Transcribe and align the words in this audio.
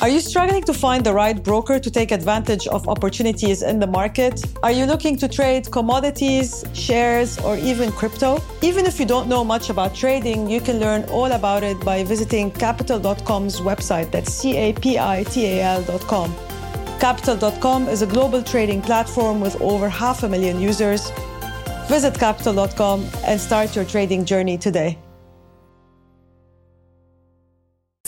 Are 0.00 0.08
you 0.08 0.20
struggling 0.20 0.62
to 0.62 0.72
find 0.72 1.02
the 1.02 1.12
right 1.12 1.42
broker 1.42 1.80
to 1.80 1.90
take 1.90 2.12
advantage 2.12 2.68
of 2.68 2.86
opportunities 2.86 3.62
in 3.62 3.80
the 3.80 3.86
market? 3.88 4.40
Are 4.62 4.70
you 4.70 4.86
looking 4.86 5.16
to 5.16 5.26
trade 5.26 5.68
commodities, 5.72 6.64
shares, 6.72 7.36
or 7.40 7.56
even 7.56 7.90
crypto? 7.90 8.40
Even 8.62 8.86
if 8.86 9.00
you 9.00 9.06
don't 9.06 9.26
know 9.26 9.42
much 9.42 9.70
about 9.70 9.96
trading, 9.96 10.48
you 10.48 10.60
can 10.60 10.78
learn 10.78 11.02
all 11.10 11.32
about 11.32 11.64
it 11.64 11.80
by 11.80 12.04
visiting 12.04 12.52
capital.com's 12.52 13.60
website. 13.60 14.12
That's 14.12 14.32
C 14.32 14.56
A 14.56 14.72
P 14.72 15.00
I 15.00 15.24
T 15.24 15.46
A 15.46 15.62
L.com. 15.62 16.32
Capital.com 17.00 17.88
is 17.88 18.00
a 18.02 18.06
global 18.06 18.40
trading 18.40 18.80
platform 18.80 19.40
with 19.40 19.60
over 19.60 19.88
half 19.88 20.22
a 20.22 20.28
million 20.28 20.60
users. 20.60 21.10
Visit 21.88 22.14
capital.com 22.16 23.04
and 23.24 23.40
start 23.40 23.74
your 23.74 23.84
trading 23.84 24.24
journey 24.24 24.58
today. 24.58 24.96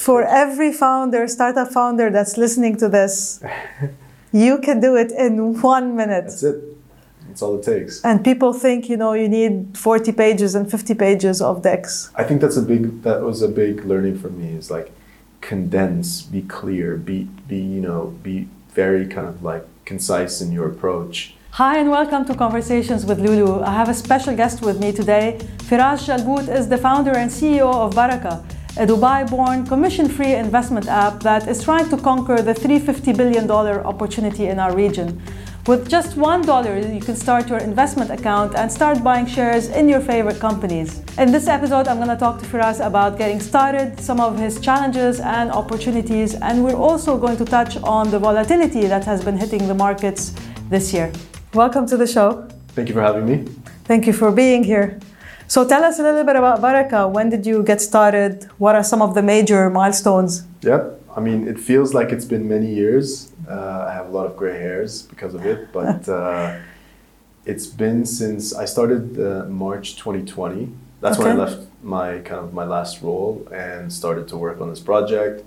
For 0.01 0.25
every 0.25 0.73
founder, 0.73 1.29
startup 1.29 1.73
founder 1.73 2.08
that's 2.08 2.39
listening 2.39 2.79
to 2.79 2.89
this, 2.89 3.45
you 4.32 4.57
can 4.57 4.81
do 4.81 4.96
it 4.96 5.13
in 5.13 5.61
one 5.61 5.95
minute. 5.95 6.25
That's 6.25 6.43
it. 6.43 6.57
That's 7.29 7.43
all 7.43 7.58
it 7.58 7.64
takes. 7.64 8.03
And 8.03 8.25
people 8.25 8.55
think, 8.55 8.89
you 8.89 8.96
know, 8.96 9.13
you 9.13 9.29
need 9.29 9.77
40 9.77 10.13
pages 10.13 10.55
and 10.55 10.71
50 10.71 10.94
pages 10.94 11.43
of 11.43 11.61
decks. 11.61 12.11
I 12.14 12.25
think 12.25 12.41
that's 12.41 12.57
a 12.57 12.63
big 12.63 13.03
that 13.03 13.21
was 13.21 13.43
a 13.43 13.49
big 13.49 13.85
learning 13.85 14.17
for 14.18 14.31
me 14.31 14.55
is 14.55 14.71
like 14.71 14.91
condense, 15.43 16.22
be 16.22 16.41
clear, 16.43 16.96
be 16.96 17.25
be, 17.46 17.58
you 17.58 17.82
know, 17.82 18.17
be 18.22 18.49
very 18.71 19.07
kind 19.07 19.29
of 19.29 19.43
like 19.43 19.67
concise 19.85 20.41
in 20.41 20.50
your 20.50 20.67
approach. 20.67 21.35
Hi 21.50 21.77
and 21.79 21.91
welcome 21.91 22.25
to 22.25 22.35
Conversations 22.35 23.05
with 23.05 23.19
Lulu. 23.21 23.63
I 23.63 23.75
have 23.75 23.91
a 23.91 23.94
special 23.94 24.35
guest 24.35 24.63
with 24.63 24.80
me 24.80 24.93
today. 24.93 25.39
Firas 25.69 26.07
Jalbout 26.07 26.49
is 26.49 26.71
the 26.71 26.79
founder 26.79 27.14
and 27.14 27.30
CEO 27.30 27.71
of 27.75 27.94
Baraka 27.94 28.43
a 28.80 28.86
Dubai 28.86 29.29
born 29.29 29.66
commission 29.66 30.08
free 30.08 30.32
investment 30.32 30.88
app 30.88 31.21
that 31.21 31.46
is 31.46 31.62
trying 31.62 31.86
to 31.90 31.98
conquer 31.98 32.41
the 32.41 32.55
$350 32.55 33.14
billion 33.14 33.50
opportunity 33.50 34.46
in 34.46 34.58
our 34.58 34.74
region. 34.74 35.20
With 35.66 35.91
just 35.91 36.16
$1, 36.16 36.94
you 36.94 37.00
can 37.02 37.14
start 37.14 37.50
your 37.50 37.58
investment 37.58 38.10
account 38.10 38.55
and 38.55 38.72
start 38.72 39.05
buying 39.05 39.27
shares 39.27 39.68
in 39.68 39.86
your 39.86 40.00
favorite 40.00 40.40
companies. 40.40 41.02
In 41.18 41.30
this 41.30 41.46
episode, 41.46 41.88
I'm 41.88 41.98
going 41.98 42.08
to 42.08 42.16
talk 42.16 42.40
to 42.40 42.46
Firas 42.46 42.80
about 42.80 43.18
getting 43.18 43.38
started, 43.38 44.00
some 44.00 44.18
of 44.18 44.38
his 44.38 44.58
challenges 44.58 45.20
and 45.20 45.50
opportunities, 45.50 46.34
and 46.36 46.64
we're 46.64 46.83
also 46.88 47.18
going 47.18 47.36
to 47.36 47.44
touch 47.44 47.77
on 47.83 48.10
the 48.10 48.18
volatility 48.18 48.86
that 48.86 49.05
has 49.05 49.22
been 49.22 49.36
hitting 49.36 49.68
the 49.68 49.74
markets 49.74 50.34
this 50.70 50.94
year. 50.94 51.12
Welcome 51.52 51.86
to 51.88 51.98
the 51.98 52.06
show. 52.06 52.48
Thank 52.68 52.88
you 52.88 52.94
for 52.94 53.02
having 53.02 53.27
me. 53.27 53.44
Thank 53.84 54.06
you 54.06 54.14
for 54.14 54.33
being 54.33 54.64
here. 54.64 54.98
So 55.50 55.66
tell 55.66 55.82
us 55.82 55.98
a 55.98 56.04
little 56.04 56.22
bit 56.22 56.36
about 56.36 56.60
Baraka. 56.60 57.08
When 57.08 57.28
did 57.28 57.44
you 57.44 57.64
get 57.64 57.80
started? 57.80 58.48
What 58.58 58.76
are 58.76 58.84
some 58.84 59.02
of 59.02 59.14
the 59.16 59.22
major 59.22 59.68
milestones? 59.68 60.44
Yep. 60.62 61.02
I 61.16 61.18
mean, 61.18 61.48
it 61.48 61.58
feels 61.58 61.92
like 61.92 62.10
it's 62.10 62.24
been 62.24 62.48
many 62.48 62.72
years. 62.72 63.32
Uh, 63.48 63.86
I 63.88 63.92
have 63.92 64.06
a 64.06 64.10
lot 64.10 64.26
of 64.26 64.36
gray 64.36 64.52
hairs 64.52 65.02
because 65.02 65.34
of 65.34 65.44
it, 65.44 65.72
but 65.78 66.08
uh, 66.08 66.60
it's 67.46 67.66
been 67.66 68.06
since 68.06 68.54
I 68.54 68.64
started 68.64 69.18
uh, 69.18 69.46
March 69.46 69.96
2020. 69.96 70.72
That's 71.00 71.18
okay. 71.18 71.30
when 71.30 71.40
I 71.40 71.44
left 71.44 71.66
my 71.82 72.18
kind 72.18 72.44
of 72.44 72.54
my 72.54 72.64
last 72.64 73.02
role 73.02 73.48
and 73.52 73.92
started 73.92 74.28
to 74.28 74.36
work 74.36 74.60
on 74.60 74.70
this 74.70 74.78
project. 74.78 75.44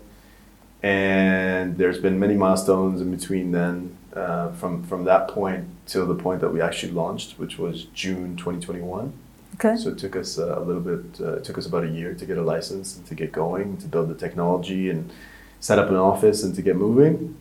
And 0.81 1.77
there's 1.77 1.99
been 1.99 2.19
many 2.19 2.35
milestones 2.35 2.99
in 2.99 3.09
between 3.09 3.53
then, 3.53 3.95
uh, 4.13 4.51
from 4.51 4.83
from 4.83 5.05
that 5.05 5.29
point 5.29 5.63
till 5.85 6.05
the 6.05 6.15
point 6.25 6.41
that 6.41 6.49
we 6.49 6.59
actually 6.59 6.91
launched, 6.91 7.39
which 7.39 7.57
was 7.57 7.85
June 7.93 8.35
2021. 8.35 9.13
Okay. 9.55 9.75
So 9.77 9.89
it 9.89 9.97
took 9.97 10.15
us 10.15 10.39
uh, 10.39 10.59
a 10.59 10.63
little 10.63 10.81
bit. 10.81 11.21
Uh, 11.21 11.33
it 11.33 11.43
took 11.43 11.57
us 11.57 11.65
about 11.65 11.83
a 11.83 11.89
year 11.89 12.13
to 12.13 12.25
get 12.25 12.37
a 12.37 12.41
license 12.41 12.97
and 12.97 13.05
to 13.05 13.15
get 13.15 13.31
going, 13.31 13.77
to 13.77 13.87
build 13.87 14.09
the 14.09 14.15
technology 14.15 14.89
and 14.89 15.11
set 15.59 15.79
up 15.79 15.89
an 15.89 15.95
office 15.95 16.43
and 16.43 16.55
to 16.55 16.61
get 16.61 16.75
moving. 16.75 17.37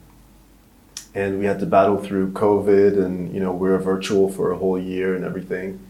And 1.15 1.39
we 1.39 1.45
had 1.45 1.59
to 1.61 1.67
battle 1.67 1.99
through 1.99 2.33
COVID, 2.33 3.03
and 3.03 3.35
you 3.35 3.41
know 3.41 3.53
we 3.53 3.69
were 3.69 3.79
virtual 3.79 4.31
for 4.31 4.51
a 4.53 4.57
whole 4.57 4.79
year 4.79 5.15
and 5.15 5.25
everything. 5.25 5.81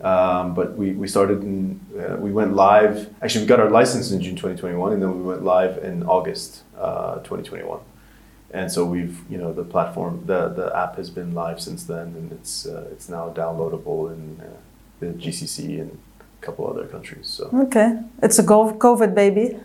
Um, 0.00 0.54
but 0.54 0.76
we, 0.76 0.92
we 0.92 1.08
started 1.08 1.40
and 1.42 1.80
uh, 1.98 2.16
we 2.16 2.30
went 2.30 2.54
live. 2.54 3.08
Actually, 3.22 3.42
we 3.44 3.48
got 3.48 3.60
our 3.60 3.70
license 3.70 4.10
in 4.10 4.20
June 4.20 4.36
2021, 4.36 4.92
and 4.92 5.02
then 5.02 5.18
we 5.18 5.24
went 5.24 5.42
live 5.42 5.78
in 5.78 6.02
August 6.04 6.64
uh, 6.78 7.16
2021. 7.16 7.80
And 8.50 8.70
so 8.70 8.84
we've 8.84 9.18
you 9.30 9.38
know 9.38 9.52
the 9.52 9.64
platform 9.64 10.22
the 10.26 10.48
the 10.48 10.74
app 10.76 10.96
has 10.96 11.10
been 11.10 11.34
live 11.34 11.60
since 11.60 11.84
then, 11.84 12.08
and 12.08 12.32
it's 12.32 12.66
uh, 12.66 12.88
it's 12.92 13.08
now 13.08 13.30
downloadable 13.30 14.12
and 14.12 14.40
uh, 14.40 14.44
the 15.00 15.06
GCC 15.06 15.80
and 15.80 15.98
a 16.20 16.44
couple 16.44 16.66
other 16.66 16.86
countries. 16.86 17.26
So 17.28 17.50
okay, 17.66 18.00
it's 18.22 18.38
a 18.38 18.44
COVID 18.44 19.14
baby. 19.14 19.56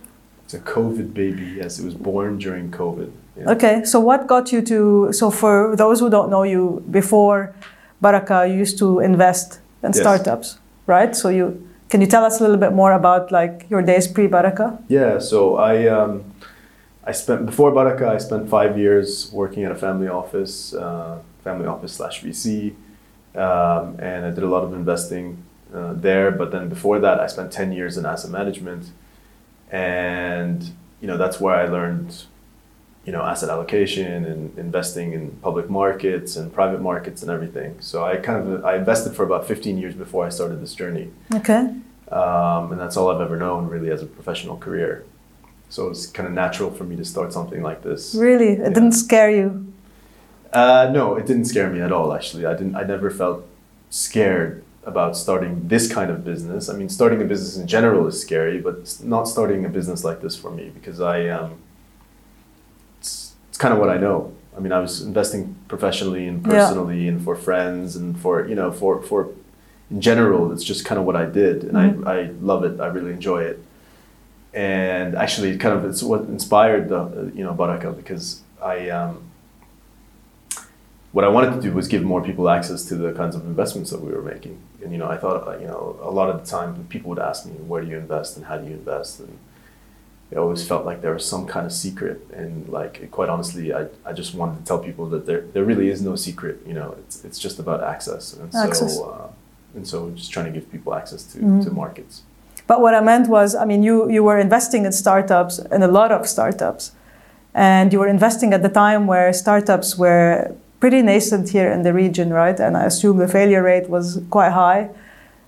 It's 0.45 0.53
a 0.53 0.59
COVID 0.59 1.13
baby. 1.13 1.57
Yes, 1.57 1.79
it 1.79 1.85
was 1.85 1.93
born 1.93 2.37
during 2.37 2.71
COVID. 2.71 3.11
Yeah. 3.37 3.51
Okay, 3.51 3.83
so 3.85 3.99
what 3.99 4.27
got 4.27 4.51
you 4.51 4.61
to? 4.63 5.13
So 5.13 5.31
for 5.31 5.75
those 5.75 5.99
who 5.99 6.09
don't 6.09 6.29
know 6.29 6.43
you, 6.43 6.83
before 6.91 7.55
Baraka, 8.01 8.47
you 8.47 8.55
used 8.55 8.77
to 8.79 8.99
invest 8.99 9.59
in 9.83 9.91
yes. 9.93 9.99
startups, 9.99 10.59
right? 10.87 11.15
So 11.15 11.29
you 11.29 11.67
can 11.89 12.01
you 12.01 12.07
tell 12.07 12.25
us 12.25 12.39
a 12.39 12.43
little 12.43 12.57
bit 12.57 12.73
more 12.73 12.93
about 12.93 13.31
like 13.31 13.65
your 13.69 13.81
days 13.81 14.07
pre 14.07 14.27
Baraka? 14.27 14.79
Yeah, 14.87 15.19
so 15.19 15.57
I. 15.57 15.87
Um, 15.87 16.23
I 17.03 17.13
spent 17.13 17.45
before 17.45 17.71
Baraka. 17.71 18.07
I 18.09 18.19
spent 18.19 18.49
five 18.49 18.77
years 18.77 19.31
working 19.31 19.63
at 19.63 19.71
a 19.71 19.75
family 19.75 20.07
office, 20.07 20.73
uh, 20.73 21.19
family 21.43 21.65
office 21.65 21.93
slash 21.93 22.21
VC, 22.21 22.75
um, 23.35 23.99
and 23.99 24.25
I 24.25 24.31
did 24.31 24.43
a 24.43 24.47
lot 24.47 24.63
of 24.63 24.73
investing 24.73 25.43
uh, 25.73 25.93
there. 25.93 26.31
But 26.31 26.51
then 26.51 26.69
before 26.69 26.99
that, 26.99 27.19
I 27.19 27.27
spent 27.27 27.51
ten 27.51 27.71
years 27.71 27.97
in 27.97 28.05
asset 28.05 28.31
management, 28.31 28.91
and 29.71 30.71
you 30.99 31.07
know 31.07 31.17
that's 31.17 31.39
where 31.39 31.55
I 31.55 31.67
learned, 31.67 32.23
you 33.05 33.11
know, 33.11 33.23
asset 33.23 33.49
allocation 33.49 34.25
and 34.25 34.57
investing 34.57 35.13
in 35.13 35.31
public 35.41 35.69
markets 35.69 36.35
and 36.35 36.53
private 36.53 36.81
markets 36.81 37.21
and 37.21 37.31
everything. 37.31 37.77
So 37.79 38.03
I 38.03 38.17
kind 38.17 38.53
of 38.53 38.65
I 38.65 38.75
invested 38.75 39.15
for 39.15 39.23
about 39.23 39.47
fifteen 39.47 39.77
years 39.77 39.95
before 39.95 40.25
I 40.25 40.29
started 40.29 40.61
this 40.61 40.75
journey. 40.75 41.11
Okay. 41.33 41.73
Um, 42.11 42.73
and 42.73 42.79
that's 42.79 42.97
all 42.97 43.09
I've 43.09 43.21
ever 43.21 43.37
known 43.37 43.69
really 43.69 43.89
as 43.89 44.03
a 44.03 44.05
professional 44.05 44.57
career. 44.57 45.05
So 45.69 45.89
it's 45.89 46.05
kind 46.05 46.27
of 46.27 46.33
natural 46.33 46.69
for 46.69 46.83
me 46.83 46.97
to 46.97 47.05
start 47.05 47.31
something 47.31 47.63
like 47.63 47.81
this. 47.83 48.13
Really, 48.13 48.49
it 48.49 48.59
yeah. 48.59 48.69
didn't 48.69 48.91
scare 48.91 49.31
you. 49.31 49.70
Uh, 50.51 50.89
no, 50.93 51.15
it 51.15 51.25
didn't 51.25 51.45
scare 51.45 51.69
me 51.69 51.81
at 51.81 51.91
all. 51.91 52.13
Actually, 52.13 52.45
I 52.45 52.53
didn't. 52.53 52.75
I 52.75 52.83
never 52.83 53.09
felt 53.09 53.45
scared 53.89 54.63
about 54.83 55.15
starting 55.15 55.67
this 55.67 55.91
kind 55.91 56.09
of 56.09 56.25
business. 56.25 56.67
I 56.67 56.73
mean, 56.73 56.89
starting 56.89 57.21
a 57.21 57.25
business 57.25 57.57
in 57.57 57.67
general 57.67 58.07
is 58.07 58.19
scary, 58.19 58.59
but 58.59 58.97
not 59.03 59.27
starting 59.27 59.63
a 59.65 59.69
business 59.69 60.03
like 60.03 60.21
this 60.21 60.35
for 60.35 60.51
me 60.51 60.69
because 60.69 60.99
I 60.99 61.27
um, 61.27 61.59
it's, 62.99 63.35
it's 63.49 63.57
kind 63.57 63.73
of 63.73 63.79
what 63.79 63.89
I 63.89 63.97
know. 63.97 64.33
I 64.55 64.59
mean, 64.59 64.73
I 64.73 64.79
was 64.79 65.01
investing 65.01 65.55
professionally 65.67 66.27
and 66.27 66.43
personally 66.43 67.03
yeah. 67.03 67.11
and 67.11 67.23
for 67.23 67.35
friends 67.35 67.95
and 67.95 68.19
for 68.19 68.47
you 68.47 68.55
know 68.55 68.71
for 68.71 69.01
for 69.01 69.29
in 69.89 70.01
general. 70.01 70.51
It's 70.51 70.63
just 70.63 70.83
kind 70.83 70.99
of 70.99 71.05
what 71.05 71.15
I 71.15 71.25
did, 71.25 71.63
and 71.63 71.73
mm-hmm. 71.73 72.07
I 72.07 72.13
I 72.13 72.23
love 72.41 72.65
it. 72.65 72.81
I 72.81 72.87
really 72.87 73.13
enjoy 73.13 73.43
it. 73.43 73.63
And 74.53 75.15
actually, 75.15 75.57
kind 75.57 75.77
of 75.77 75.85
it's 75.85 76.03
what 76.03 76.21
inspired 76.21 76.89
the 76.89 77.31
you 77.33 77.43
know 77.43 77.53
Baraka 77.53 77.93
because 77.93 78.41
I. 78.61 78.89
Um, 78.89 79.30
what 81.11 81.25
I 81.25 81.27
wanted 81.27 81.53
to 81.55 81.61
do 81.61 81.73
was 81.73 81.87
give 81.87 82.03
more 82.03 82.23
people 82.23 82.49
access 82.49 82.85
to 82.85 82.95
the 82.95 83.11
kinds 83.13 83.35
of 83.35 83.45
investments 83.45 83.89
that 83.91 84.01
we 84.01 84.11
were 84.11 84.21
making. 84.21 84.57
And 84.81 84.91
you 84.91 84.97
know, 84.97 85.09
I 85.09 85.17
thought, 85.17 85.59
you 85.59 85.67
know, 85.67 85.99
a 86.01 86.11
lot 86.11 86.29
of 86.29 86.43
the 86.43 86.49
time 86.49 86.85
people 86.89 87.09
would 87.09 87.19
ask 87.19 87.45
me, 87.45 87.53
"Where 87.53 87.81
do 87.81 87.87
you 87.87 87.97
invest 87.97 88.37
and 88.37 88.45
how 88.45 88.57
do 88.57 88.65
you 88.67 88.73
invest?" 88.73 89.19
And 89.19 89.37
it 90.31 90.37
always 90.37 90.65
felt 90.65 90.85
like 90.85 91.01
there 91.01 91.13
was 91.13 91.25
some 91.25 91.45
kind 91.45 91.65
of 91.65 91.73
secret. 91.73 92.25
And 92.33 92.69
like, 92.69 93.11
quite 93.11 93.27
honestly, 93.27 93.73
I, 93.73 93.87
I 94.05 94.13
just 94.13 94.33
wanted 94.33 94.59
to 94.59 94.65
tell 94.65 94.79
people 94.79 95.05
that 95.09 95.25
there, 95.25 95.41
there 95.41 95.65
really 95.65 95.89
is 95.89 96.01
no 96.01 96.15
secret. 96.15 96.61
You 96.65 96.73
know, 96.73 96.95
it's, 96.99 97.25
it's 97.25 97.37
just 97.37 97.59
about 97.59 97.83
access. 97.83 98.33
And 98.33 98.55
access. 98.55 98.95
so, 98.95 99.09
uh, 99.09 99.27
and 99.75 99.85
so 99.85 100.09
just 100.11 100.31
trying 100.31 100.45
to 100.45 100.51
give 100.51 100.71
people 100.71 100.93
access 100.95 101.23
to, 101.33 101.39
mm-hmm. 101.39 101.61
to 101.61 101.71
markets. 101.71 102.23
But 102.65 102.79
what 102.79 102.95
I 102.95 103.01
meant 103.01 103.27
was, 103.27 103.55
I 103.55 103.65
mean, 103.65 103.83
you, 103.83 104.09
you 104.09 104.23
were 104.23 104.39
investing 104.39 104.85
in 104.85 104.93
startups 104.93 105.59
and 105.59 105.83
a 105.83 105.89
lot 105.89 106.13
of 106.13 106.25
startups. 106.27 106.93
And 107.53 107.91
you 107.91 107.99
were 107.99 108.07
investing 108.07 108.53
at 108.53 108.61
the 108.61 108.69
time 108.69 109.07
where 109.07 109.33
startups 109.33 109.97
were 109.97 110.55
pretty 110.81 111.01
nascent 111.01 111.49
here 111.49 111.71
in 111.71 111.83
the 111.83 111.93
region, 111.93 112.33
right? 112.33 112.59
And 112.59 112.75
I 112.75 112.83
assume 112.85 113.17
the 113.17 113.27
failure 113.27 113.63
rate 113.63 113.87
was 113.89 114.21
quite 114.29 114.51
high, 114.51 114.89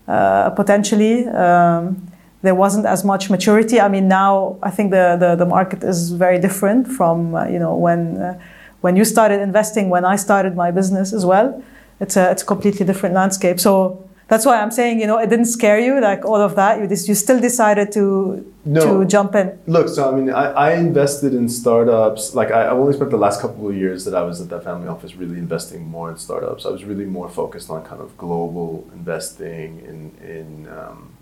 uh, 0.08 0.52
potentially. 0.52 1.28
Um, 1.28 2.08
there 2.44 2.56
wasn't 2.56 2.86
as 2.86 3.04
much 3.04 3.30
maturity. 3.30 3.82
I 3.82 3.90
mean, 3.90 4.08
now 4.08 4.58
I 4.62 4.70
think 4.70 4.92
the, 4.92 5.18
the, 5.20 5.36
the 5.36 5.46
market 5.46 5.84
is 5.84 6.12
very 6.12 6.40
different 6.40 6.88
from, 6.88 7.36
uh, 7.36 7.48
you 7.48 7.60
know, 7.60 7.76
when, 7.76 8.18
uh, 8.18 8.40
when 8.82 8.96
you 8.96 9.06
started 9.06 9.42
investing, 9.42 9.90
when 9.90 10.06
I 10.06 10.18
started 10.18 10.56
my 10.56 10.72
business 10.72 11.14
as 11.14 11.26
well. 11.26 11.62
It's 12.00 12.16
a, 12.16 12.32
it's 12.32 12.44
a 12.44 12.46
completely 12.46 12.86
different 12.86 13.16
landscape. 13.16 13.60
So 13.60 14.08
that's 14.28 14.46
why 14.46 14.62
I'm 14.62 14.72
saying, 14.72 15.00
you 15.00 15.08
know, 15.08 15.18
it 15.18 15.30
didn't 15.30 15.46
scare 15.46 15.80
you, 15.80 16.00
like 16.00 16.26
all 16.26 16.42
of 16.42 16.56
that. 16.56 16.80
You 16.80 16.88
just, 16.88 17.08
you 17.08 17.16
still 17.16 17.40
decided 17.40 17.92
to 17.94 18.54
no. 18.66 19.00
to 19.00 19.06
jump 19.06 19.36
in. 19.36 19.60
Look, 19.68 19.90
so 19.90 20.10
I 20.10 20.16
mean, 20.16 20.30
I, 20.30 20.46
I 20.52 20.74
invested 20.76 21.34
in 21.34 21.50
startups. 21.50 22.34
Like 22.34 22.52
I, 22.52 22.64
I 22.64 22.70
only 22.70 22.94
spent 22.94 23.12
the 23.12 23.18
last 23.18 23.42
couple 23.42 23.68
of 23.70 23.76
years 23.76 24.06
that 24.06 24.16
I 24.16 24.22
was 24.24 24.40
at 24.42 24.50
that 24.50 24.64
family 24.64 24.88
office 24.88 25.16
really 25.16 25.38
investing 25.38 25.86
more 25.86 26.10
in 26.10 26.18
startups. 26.18 26.66
I 26.66 26.70
was 26.70 26.84
really 26.84 27.06
more 27.06 27.30
focused 27.30 27.70
on 27.70 27.84
kind 27.84 28.02
of 28.02 28.18
global 28.18 28.88
investing 28.94 29.80
in 29.80 30.28
in 30.28 30.68
um, 30.70 31.18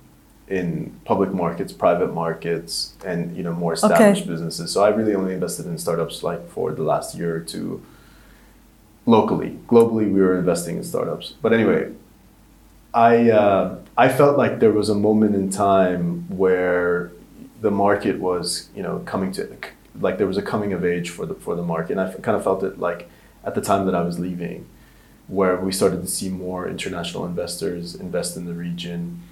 in 0.48 1.00
public 1.06 1.34
markets, 1.34 1.72
private 1.74 2.14
markets, 2.14 2.94
and 3.06 3.36
you 3.36 3.42
know 3.42 3.54
more 3.54 3.74
established 3.74 4.28
businesses. 4.28 4.72
So 4.72 4.84
I 4.84 4.90
really 4.90 5.16
only 5.16 5.34
invested 5.34 5.66
in 5.66 5.78
startups 5.78 6.24
like 6.24 6.48
for 6.50 6.72
the 6.72 6.84
last 6.84 7.16
year 7.16 7.36
or 7.36 7.40
two. 7.40 7.82
Locally, 9.08 9.58
globally, 9.68 10.14
we 10.14 10.22
were 10.22 10.38
investing 10.38 10.78
in 10.78 10.84
startups. 10.84 11.34
But 11.42 11.54
anyway, 11.54 11.92
I 12.94 13.30
uh, 13.30 13.78
I 13.98 14.10
felt 14.10 14.38
like 14.38 14.60
there 14.60 14.72
was 14.72 14.90
a 14.90 14.96
moment 14.96 15.36
in 15.36 15.50
time 15.50 16.26
where 16.30 17.12
the 17.62 17.72
market 17.72 18.20
was 18.20 18.70
you 18.76 18.84
know 18.84 19.00
coming 19.06 19.32
to 19.34 19.58
like 20.00 20.18
there 20.18 20.28
was 20.28 20.38
a 20.38 20.42
coming 20.42 20.74
of 20.74 20.84
age 20.84 21.10
for 21.10 21.26
the 21.26 21.36
for 21.36 21.56
the 21.56 21.64
market, 21.64 21.98
and 21.98 22.02
I 22.02 22.14
kind 22.14 22.36
of 22.36 22.44
felt 22.44 22.64
it 22.64 22.80
like 22.80 23.10
at 23.44 23.56
the 23.56 23.62
time 23.62 23.86
that 23.86 23.96
I 23.96 24.02
was 24.02 24.20
leaving, 24.20 24.68
where 25.28 25.58
we 25.58 25.72
started 25.72 26.02
to 26.02 26.08
see 26.08 26.30
more 26.30 26.68
international 26.68 27.26
investors 27.26 27.96
invest 27.96 28.36
in 28.38 28.46
the 28.46 28.54
region. 28.54 29.24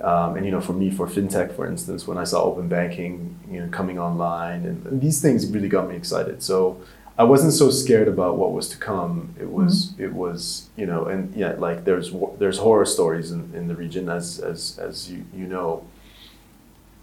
Um, 0.00 0.36
and 0.36 0.46
you 0.46 0.50
know, 0.50 0.62
for 0.62 0.72
me, 0.72 0.90
for 0.90 1.06
fintech, 1.06 1.54
for 1.54 1.66
instance, 1.66 2.06
when 2.06 2.16
I 2.16 2.24
saw 2.24 2.42
open 2.42 2.68
banking, 2.68 3.38
you 3.50 3.60
know, 3.60 3.68
coming 3.68 3.98
online, 3.98 4.64
and, 4.64 4.86
and 4.86 5.00
these 5.00 5.20
things 5.20 5.46
really 5.46 5.68
got 5.68 5.88
me 5.88 5.94
excited. 5.94 6.42
So 6.42 6.80
I 7.20 7.24
wasn't 7.24 7.52
so 7.52 7.68
scared 7.68 8.08
about 8.08 8.38
what 8.38 8.52
was 8.52 8.66
to 8.70 8.78
come. 8.78 9.34
It 9.38 9.50
was, 9.50 9.90
mm-hmm. 9.90 10.04
it 10.04 10.14
was, 10.14 10.70
you 10.74 10.86
know, 10.86 11.04
and 11.04 11.34
yeah, 11.34 11.52
like 11.52 11.84
there's 11.84 12.14
there's 12.38 12.56
horror 12.56 12.86
stories 12.86 13.30
in, 13.30 13.52
in 13.54 13.68
the 13.68 13.76
region, 13.76 14.08
as 14.08 14.38
as 14.38 14.78
as 14.78 15.10
you 15.10 15.26
you 15.34 15.46
know. 15.46 15.84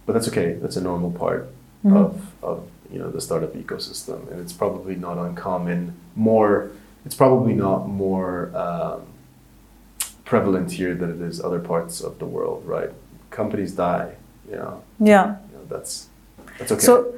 But 0.08 0.14
that's 0.14 0.28
okay. 0.30 0.54
That's 0.54 0.76
a 0.76 0.82
normal 0.82 1.12
part 1.12 1.44
mm-hmm. 1.86 1.96
of 1.96 2.34
of 2.42 2.68
you 2.92 2.98
know 2.98 3.12
the 3.12 3.22
startup 3.22 3.54
ecosystem, 3.54 4.20
and 4.32 4.40
it's 4.42 4.54
probably 4.54 4.96
not 4.96 5.20
uncommon. 5.20 5.94
More, 6.16 6.72
it's 7.06 7.14
probably 7.14 7.54
not 7.54 7.88
more 7.88 8.50
um, 8.58 9.06
prevalent 10.26 10.72
here 10.72 10.96
than 10.96 11.12
it 11.12 11.22
is 11.22 11.40
other 11.40 11.60
parts 11.60 12.02
of 12.02 12.18
the 12.18 12.26
world, 12.26 12.66
right? 12.66 12.90
Companies 13.30 13.74
die, 13.74 14.16
you 14.50 14.56
know. 14.56 14.82
Yeah. 15.00 15.36
You 15.52 15.58
know, 15.60 15.66
that's 15.70 16.10
that's 16.58 16.72
okay. 16.72 16.82
So, 16.82 17.14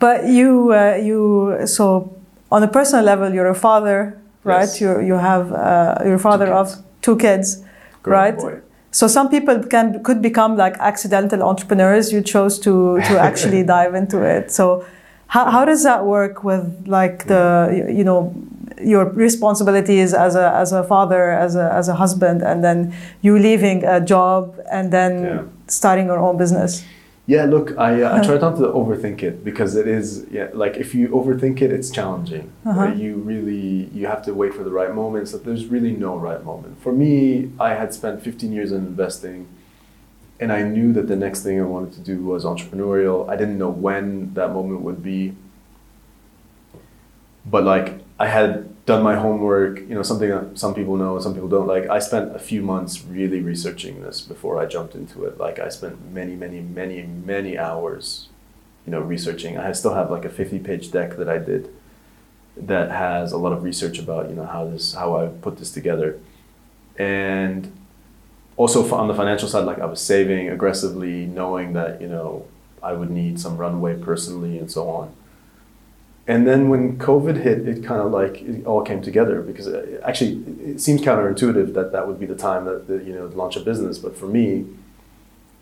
but 0.00 0.26
you 0.26 0.74
uh, 0.74 0.96
you 0.96 1.68
so 1.68 2.18
on 2.52 2.62
a 2.62 2.68
personal 2.68 3.04
level, 3.04 3.32
you're 3.32 3.48
a 3.48 3.60
father, 3.68 3.98
right? 4.44 4.68
Yes. 4.68 4.80
You 4.80 5.00
you 5.00 5.14
have 5.14 5.52
uh, 5.52 6.04
you're 6.04 6.20
a 6.22 6.26
father 6.30 6.46
two 6.46 6.52
of 6.60 6.66
two 7.00 7.16
kids, 7.16 7.64
Girl 8.02 8.18
right? 8.18 8.36
Boy. 8.36 8.60
So 8.90 9.08
some 9.08 9.28
people 9.30 9.62
can 9.74 10.02
could 10.02 10.20
become 10.20 10.56
like 10.56 10.76
accidental 10.78 11.42
entrepreneurs. 11.42 12.12
You 12.12 12.20
chose 12.22 12.58
to 12.60 13.00
to 13.08 13.18
actually 13.28 13.62
dive 13.64 13.94
into 13.94 14.22
it. 14.22 14.52
So 14.52 14.84
how, 15.28 15.50
how 15.50 15.64
does 15.64 15.82
that 15.82 16.04
work 16.04 16.44
with 16.44 16.64
like 16.86 17.26
the 17.26 17.44
you 17.88 18.04
know 18.04 18.34
your 18.82 19.04
responsibilities 19.28 20.12
as 20.12 20.34
a 20.36 20.52
as 20.62 20.72
a 20.72 20.82
father 20.84 21.30
as 21.30 21.56
a 21.56 21.72
as 21.72 21.88
a 21.88 21.94
husband 21.94 22.42
and 22.42 22.62
then 22.62 22.92
you 23.22 23.38
leaving 23.38 23.84
a 23.84 23.98
job 24.00 24.60
and 24.70 24.92
then 24.92 25.12
yeah. 25.24 25.42
starting 25.68 26.06
your 26.06 26.18
own 26.18 26.36
business? 26.36 26.84
Yeah, 27.26 27.44
look, 27.44 27.78
I, 27.78 28.02
uh, 28.02 28.18
I 28.18 28.26
try 28.26 28.36
not 28.38 28.56
to 28.56 28.62
overthink 28.62 29.22
it 29.22 29.44
because 29.44 29.76
it 29.76 29.86
is 29.86 30.26
yeah, 30.30 30.48
like 30.52 30.76
if 30.76 30.92
you 30.92 31.08
overthink 31.08 31.62
it, 31.62 31.70
it's 31.70 31.90
challenging. 31.90 32.52
Uh-huh. 32.66 32.80
Right? 32.80 32.96
You 32.96 33.16
really 33.16 33.88
you 33.92 34.06
have 34.06 34.24
to 34.24 34.34
wait 34.34 34.54
for 34.54 34.64
the 34.64 34.72
right 34.72 34.92
moment. 34.92 35.28
So 35.28 35.38
there's 35.38 35.66
really 35.66 35.92
no 35.92 36.16
right 36.16 36.42
moment. 36.44 36.82
For 36.82 36.92
me, 36.92 37.52
I 37.60 37.74
had 37.74 37.94
spent 37.94 38.22
15 38.22 38.52
years 38.52 38.72
in 38.72 38.78
investing 38.78 39.48
and 40.40 40.52
I 40.52 40.62
knew 40.62 40.92
that 40.94 41.06
the 41.06 41.14
next 41.14 41.44
thing 41.44 41.60
I 41.60 41.64
wanted 41.64 41.92
to 41.92 42.00
do 42.00 42.24
was 42.24 42.44
entrepreneurial. 42.44 43.28
I 43.28 43.36
didn't 43.36 43.58
know 43.58 43.70
when 43.70 44.34
that 44.34 44.52
moment 44.52 44.80
would 44.80 45.00
be, 45.00 45.36
but 47.46 47.62
like 47.62 48.00
I 48.18 48.26
had 48.26 48.71
done 48.86 49.02
my 49.02 49.14
homework. 49.14 49.80
You 49.80 49.94
know, 49.94 50.02
something 50.02 50.28
that 50.28 50.58
some 50.58 50.74
people 50.74 50.96
know, 50.96 51.18
some 51.18 51.34
people 51.34 51.48
don't. 51.48 51.66
Like 51.66 51.88
I 51.88 51.98
spent 51.98 52.34
a 52.34 52.38
few 52.38 52.62
months 52.62 53.04
really 53.04 53.40
researching 53.40 54.02
this 54.02 54.20
before 54.20 54.58
I 54.58 54.66
jumped 54.66 54.94
into 54.94 55.24
it. 55.24 55.38
Like 55.38 55.58
I 55.58 55.68
spent 55.68 56.12
many, 56.12 56.34
many, 56.34 56.60
many, 56.60 57.02
many 57.02 57.58
hours, 57.58 58.28
you 58.86 58.92
know, 58.92 59.00
researching. 59.00 59.58
I 59.58 59.72
still 59.72 59.94
have 59.94 60.10
like 60.10 60.24
a 60.24 60.30
fifty-page 60.30 60.90
deck 60.90 61.16
that 61.16 61.28
I 61.28 61.38
did 61.38 61.72
that 62.56 62.90
has 62.90 63.32
a 63.32 63.38
lot 63.38 63.52
of 63.52 63.62
research 63.62 63.98
about 63.98 64.28
you 64.28 64.34
know 64.34 64.46
how 64.46 64.68
this 64.68 64.94
how 64.94 65.16
I 65.16 65.28
put 65.28 65.58
this 65.58 65.70
together, 65.72 66.18
and 66.98 67.72
also 68.56 68.88
on 68.94 69.08
the 69.08 69.14
financial 69.14 69.48
side, 69.48 69.64
like 69.64 69.78
I 69.78 69.86
was 69.86 70.00
saving 70.00 70.50
aggressively, 70.50 71.26
knowing 71.26 71.72
that 71.72 72.00
you 72.00 72.08
know 72.08 72.46
I 72.82 72.92
would 72.92 73.10
need 73.10 73.40
some 73.40 73.56
runway 73.56 73.96
personally 73.96 74.58
and 74.58 74.70
so 74.70 74.88
on. 74.88 75.14
And 76.26 76.46
then 76.46 76.68
when 76.68 76.98
COVID 76.98 77.42
hit, 77.42 77.66
it 77.66 77.84
kind 77.84 78.00
of 78.00 78.12
like 78.12 78.42
it 78.42 78.64
all 78.64 78.82
came 78.82 79.02
together 79.02 79.42
because 79.42 79.66
it, 79.66 80.00
uh, 80.02 80.06
actually 80.06 80.34
it 80.64 80.80
seems 80.80 81.00
counterintuitive 81.00 81.74
that 81.74 81.90
that 81.92 82.06
would 82.06 82.20
be 82.20 82.26
the 82.26 82.36
time 82.36 82.64
that, 82.66 82.86
that 82.86 83.04
you 83.04 83.12
know 83.12 83.28
to 83.28 83.36
launch 83.36 83.56
a 83.56 83.60
business, 83.60 83.98
but 83.98 84.16
for 84.16 84.26
me, 84.26 84.66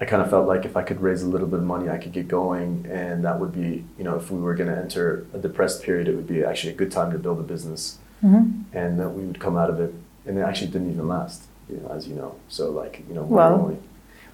I 0.01 0.05
kind 0.05 0.23
of 0.23 0.29
felt 0.29 0.47
like 0.47 0.65
if 0.67 0.77
I 0.77 0.83
could 0.83 1.01
raise 1.01 1.23
a 1.23 1.27
little 1.27 1.47
bit 1.47 1.61
of 1.61 1.65
money, 1.65 1.89
I 1.89 1.97
could 1.99 2.13
get 2.13 2.29
going, 2.29 2.87
and 2.91 3.25
that 3.25 3.41
would 3.41 3.53
be 3.53 3.85
you 3.97 4.05
know 4.05 4.17
if 4.17 4.31
we 4.31 4.39
were 4.39 4.55
going 4.55 4.69
to 4.69 4.77
enter 4.77 5.27
a 5.33 5.39
depressed 5.39 5.83
period, 5.83 6.09
it 6.09 6.15
would 6.15 6.29
be 6.29 6.45
actually 6.45 6.75
a 6.75 6.77
good 6.77 6.93
time 6.93 7.11
to 7.13 7.19
build 7.19 7.41
a 7.41 7.43
business, 7.43 7.99
mm-hmm. 8.23 8.63
and 8.77 9.01
that 9.01 9.11
we 9.11 9.25
would 9.25 9.41
come 9.41 9.57
out 9.57 9.71
of 9.71 9.81
it, 9.81 9.95
and 10.27 10.37
it 10.37 10.43
actually 10.43 10.71
didn't 10.71 10.93
even 10.93 11.09
last 11.09 11.45
you 11.71 11.81
know, 11.81 11.89
as 11.89 12.07
you 12.07 12.15
know. 12.15 12.35
So 12.49 12.71
like, 12.71 13.05
you 13.09 13.15
know, 13.15 13.23
well, 13.23 13.55
only, 13.55 13.79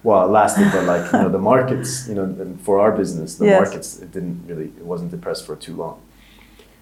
well, 0.03 0.25
it 0.25 0.29
lasted, 0.29 0.69
but 0.71 0.85
like, 0.85 1.11
you 1.11 1.19
know, 1.19 1.29
the 1.29 1.39
markets, 1.39 2.07
you 2.07 2.15
know, 2.15 2.57
for 2.63 2.79
our 2.79 2.91
business, 2.91 3.35
the 3.35 3.45
yes. 3.45 3.61
markets, 3.61 3.99
it 3.99 4.11
didn't 4.11 4.45
really, 4.47 4.65
it 4.65 4.83
wasn't 4.83 5.11
depressed 5.11 5.45
for 5.45 5.55
too 5.55 5.75
long. 5.75 6.01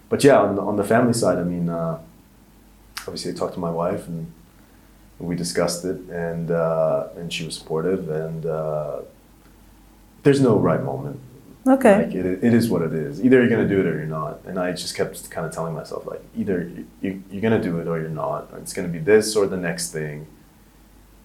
But 0.08 0.22
yeah, 0.22 0.38
on 0.38 0.56
the, 0.56 0.62
on 0.62 0.76
the 0.76 0.84
family 0.84 1.12
side, 1.12 1.38
I 1.38 1.44
mean, 1.44 1.68
uh, 1.68 1.98
obviously 3.00 3.32
I 3.32 3.34
talked 3.34 3.54
to 3.54 3.60
my 3.60 3.70
wife 3.70 4.06
and 4.06 4.32
we 5.18 5.34
discussed 5.34 5.84
it 5.84 5.98
and, 6.10 6.50
uh, 6.50 7.08
and 7.16 7.32
she 7.32 7.44
was 7.44 7.56
supportive 7.56 8.08
and, 8.08 8.46
uh, 8.46 9.00
there's 10.22 10.40
no 10.40 10.58
right 10.58 10.82
moment. 10.82 11.20
Okay. 11.66 12.04
Like 12.06 12.14
it, 12.14 12.44
it 12.44 12.54
is 12.54 12.68
what 12.68 12.82
it 12.82 12.92
is. 12.92 13.24
Either 13.24 13.40
you're 13.40 13.48
gonna 13.48 13.68
do 13.68 13.80
it 13.80 13.86
or 13.86 13.96
you're 13.96 14.06
not. 14.06 14.40
And 14.44 14.58
I 14.58 14.70
just 14.72 14.94
kept 14.94 15.28
kind 15.30 15.46
of 15.46 15.52
telling 15.52 15.74
myself 15.74 16.06
like, 16.06 16.22
either 16.36 16.70
you, 17.00 17.22
you're 17.30 17.42
gonna 17.42 17.62
do 17.62 17.80
it 17.80 17.88
or 17.88 18.00
you're 18.00 18.08
not. 18.08 18.48
Or 18.52 18.58
it's 18.58 18.72
gonna 18.72 18.88
be 18.88 18.98
this 18.98 19.34
or 19.34 19.46
the 19.46 19.56
next 19.56 19.92
thing. 19.92 20.26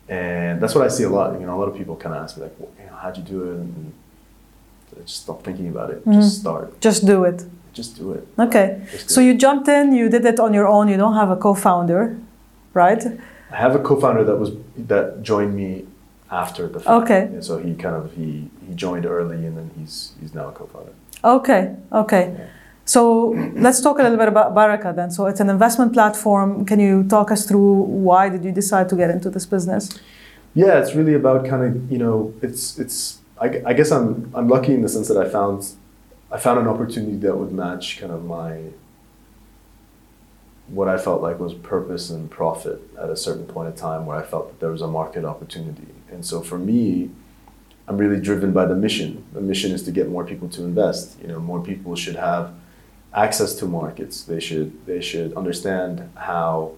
And 0.09 0.59
that's 0.61 0.73
what 0.73 0.83
I 0.83 0.87
see 0.87 1.03
a 1.03 1.09
lot. 1.09 1.39
You 1.39 1.45
know, 1.45 1.55
a 1.55 1.59
lot 1.59 1.67
of 1.67 1.75
people 1.75 1.95
kind 1.95 2.15
of 2.15 2.23
ask 2.23 2.37
me 2.37 2.43
like, 2.43 2.55
well, 2.57 2.71
you 2.79 2.85
know, 2.87 2.95
how'd 2.95 3.17
you 3.17 3.23
do 3.23 3.43
it? 3.43 3.55
And 3.55 3.93
I 4.97 5.01
just 5.01 5.23
stop 5.23 5.43
thinking 5.43 5.69
about 5.69 5.91
it. 5.91 6.01
Mm-hmm. 6.01 6.13
Just 6.13 6.41
start. 6.41 6.81
Just 6.81 7.05
do 7.05 7.23
it. 7.23 7.43
Just 7.73 7.97
do 7.97 8.11
it. 8.11 8.27
Okay. 8.37 8.81
So 9.07 9.21
you 9.21 9.33
jumped 9.33 9.67
in. 9.67 9.93
You 9.93 10.09
did 10.09 10.25
it 10.25 10.39
on 10.39 10.53
your 10.53 10.67
own. 10.67 10.87
You 10.87 10.97
don't 10.97 11.15
have 11.15 11.29
a 11.29 11.37
co-founder, 11.37 12.19
right? 12.73 13.01
I 13.51 13.55
have 13.55 13.75
a 13.75 13.79
co-founder 13.79 14.23
that 14.25 14.37
was 14.37 14.51
that 14.77 15.23
joined 15.23 15.55
me 15.55 15.85
after 16.29 16.67
the 16.67 16.79
fact. 16.79 17.03
Okay. 17.03 17.21
And 17.23 17.43
so 17.43 17.57
he 17.57 17.73
kind 17.75 17.95
of 17.95 18.13
he 18.13 18.49
he 18.67 18.73
joined 18.73 19.05
early 19.05 19.45
and 19.45 19.57
then 19.57 19.71
he's 19.77 20.13
he's 20.19 20.33
now 20.33 20.49
a 20.49 20.51
co-founder. 20.51 20.93
Okay. 21.23 21.75
Okay. 21.91 22.35
Yeah. 22.37 22.47
So 22.85 23.29
let's 23.55 23.79
talk 23.79 23.99
a 23.99 24.03
little 24.03 24.17
bit 24.17 24.27
about 24.27 24.53
Baraka 24.53 24.91
then. 24.93 25.11
So 25.11 25.27
it's 25.27 25.39
an 25.39 25.49
investment 25.49 25.93
platform. 25.93 26.65
Can 26.65 26.79
you 26.79 27.03
talk 27.07 27.31
us 27.31 27.45
through 27.45 27.73
why 28.07 28.27
did 28.27 28.43
you 28.43 28.51
decide 28.51 28.89
to 28.89 28.95
get 28.95 29.09
into 29.09 29.29
this 29.29 29.45
business? 29.45 29.89
Yeah, 30.55 30.79
it's 30.79 30.93
really 30.93 31.13
about 31.13 31.45
kind 31.45 31.63
of 31.63 31.91
you 31.91 31.97
know 31.97 32.33
it's 32.41 32.77
it's 32.79 33.19
I, 33.39 33.61
I 33.65 33.73
guess 33.73 33.91
I'm 33.91 34.29
I'm 34.35 34.47
lucky 34.47 34.73
in 34.73 34.81
the 34.81 34.89
sense 34.89 35.07
that 35.07 35.17
I 35.17 35.29
found 35.29 35.67
I 36.31 36.37
found 36.37 36.59
an 36.59 36.67
opportunity 36.67 37.17
that 37.17 37.35
would 37.35 37.51
match 37.51 37.99
kind 37.99 38.11
of 38.11 38.23
my 38.23 38.69
what 40.67 40.87
I 40.87 40.97
felt 40.97 41.21
like 41.21 41.37
was 41.37 41.53
purpose 41.53 42.09
and 42.09 42.31
profit 42.31 42.81
at 42.97 43.09
a 43.09 43.15
certain 43.17 43.45
point 43.45 43.67
in 43.69 43.75
time 43.75 44.05
where 44.05 44.17
I 44.17 44.23
felt 44.23 44.47
that 44.47 44.59
there 44.61 44.71
was 44.71 44.81
a 44.81 44.87
market 44.87 45.25
opportunity. 45.25 45.87
And 46.09 46.25
so 46.25 46.39
for 46.39 46.57
me, 46.57 47.09
I'm 47.89 47.97
really 47.97 48.21
driven 48.21 48.53
by 48.53 48.65
the 48.65 48.75
mission. 48.75 49.25
The 49.33 49.41
mission 49.41 49.71
is 49.71 49.83
to 49.83 49.91
get 49.91 50.07
more 50.07 50.23
people 50.23 50.47
to 50.49 50.63
invest. 50.63 51.19
You 51.21 51.27
know, 51.27 51.39
more 51.41 51.61
people 51.61 51.95
should 51.97 52.15
have 52.15 52.53
access 53.13 53.53
to 53.55 53.65
markets. 53.65 54.23
They 54.23 54.39
should 54.39 54.85
they 54.85 55.01
should 55.01 55.33
understand 55.33 56.09
how 56.15 56.73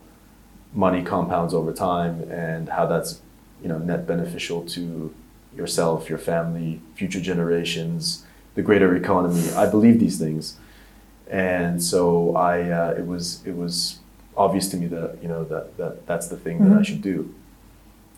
money 0.74 1.04
compounds 1.04 1.54
over 1.54 1.72
time 1.72 2.24
and 2.32 2.70
how 2.70 2.88
that's 2.88 3.22
you 3.62 3.68
know 3.68 3.78
net 3.78 4.08
beneficial 4.08 4.66
to 4.70 5.14
yourself, 5.56 6.10
your 6.10 6.18
family, 6.18 6.82
future 6.96 7.22
generations, 7.22 8.26
the 8.56 8.62
greater 8.62 8.96
economy. 8.96 9.50
I 9.52 9.70
believe 9.70 10.00
these 10.00 10.20
things 10.20 10.58
and 11.34 11.82
so 11.82 12.36
I 12.36 12.70
uh, 12.70 12.96
it 12.98 13.08
was 13.08 13.42
it 13.46 13.56
was 13.56 14.00
obvious 14.38 14.68
to 14.70 14.78
me 14.78 14.88
that 14.88 15.18
you 15.22 15.28
know 15.28 15.44
that, 15.46 15.76
that 15.78 16.06
that's 16.06 16.28
the 16.28 16.38
thing 16.38 16.58
mm-hmm. 16.58 16.70
that 16.70 16.72
I 16.72 16.76
mm-hmm. 16.76 16.84
should 16.84 17.02
do. 17.02 17.34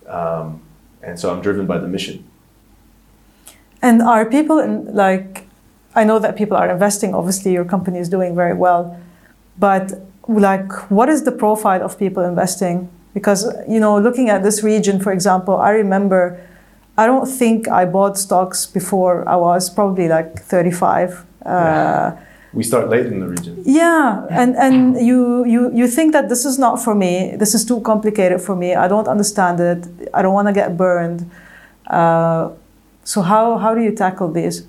Um, 0.08 0.62
and 1.02 1.20
so 1.20 1.34
I'm 1.34 1.42
driven 1.42 1.66
by 1.66 1.78
the 1.78 1.88
mission. 1.88 2.30
And 3.82 4.02
are 4.02 4.26
people 4.26 4.60
in, 4.60 4.94
like 4.94 5.48
I 5.96 6.04
know 6.04 6.20
that 6.20 6.36
people 6.36 6.58
are 6.58 6.70
investing. 6.70 7.16
Obviously, 7.16 7.54
your 7.54 7.66
company 7.66 8.00
is 8.00 8.10
doing 8.10 8.36
very 8.36 8.54
well, 8.54 9.00
but 9.58 9.94
like, 10.28 10.92
what 10.92 11.08
is 11.08 11.24
the 11.24 11.32
profile 11.32 11.84
of 11.84 11.98
people 11.98 12.24
investing? 12.24 12.90
Because 13.14 13.46
you 13.70 13.80
know, 13.80 13.98
looking 13.98 14.30
at 14.30 14.44
this 14.44 14.62
region, 14.62 15.00
for 15.00 15.12
example, 15.12 15.56
I 15.58 15.72
remember. 15.72 16.40
I 16.98 17.06
don't 17.06 17.28
think 17.28 17.68
I 17.68 17.86
bought 17.86 18.18
stocks 18.18 18.66
before 18.66 19.28
I 19.28 19.36
was 19.36 19.70
probably 19.70 20.08
like 20.08 20.40
35. 20.42 21.26
Uh, 21.46 22.12
we 22.54 22.64
start 22.64 22.90
late 22.90 23.06
in 23.08 23.20
the 23.20 23.28
region. 23.28 23.62
Yeah, 23.66 24.26
and 24.30 24.56
and 24.56 24.96
you 25.06 25.44
you 25.46 25.72
you 25.74 25.88
think 25.88 26.14
that 26.14 26.30
this 26.30 26.46
is 26.46 26.58
not 26.58 26.82
for 26.82 26.96
me. 26.96 27.36
This 27.38 27.54
is 27.54 27.66
too 27.66 27.82
complicated 27.82 28.40
for 28.42 28.56
me. 28.56 28.76
I 28.76 28.88
don't 28.88 29.08
understand 29.10 29.60
it. 29.60 29.86
I 30.14 30.22
don't 30.22 30.34
want 30.34 30.48
to 30.48 30.54
get 30.54 30.78
burned. 30.78 31.30
Uh, 31.88 32.50
So 33.06 33.22
how 33.22 33.58
how 33.62 33.76
do 33.76 33.82
you 33.82 33.94
tackle 33.94 34.32
these? 34.34 34.66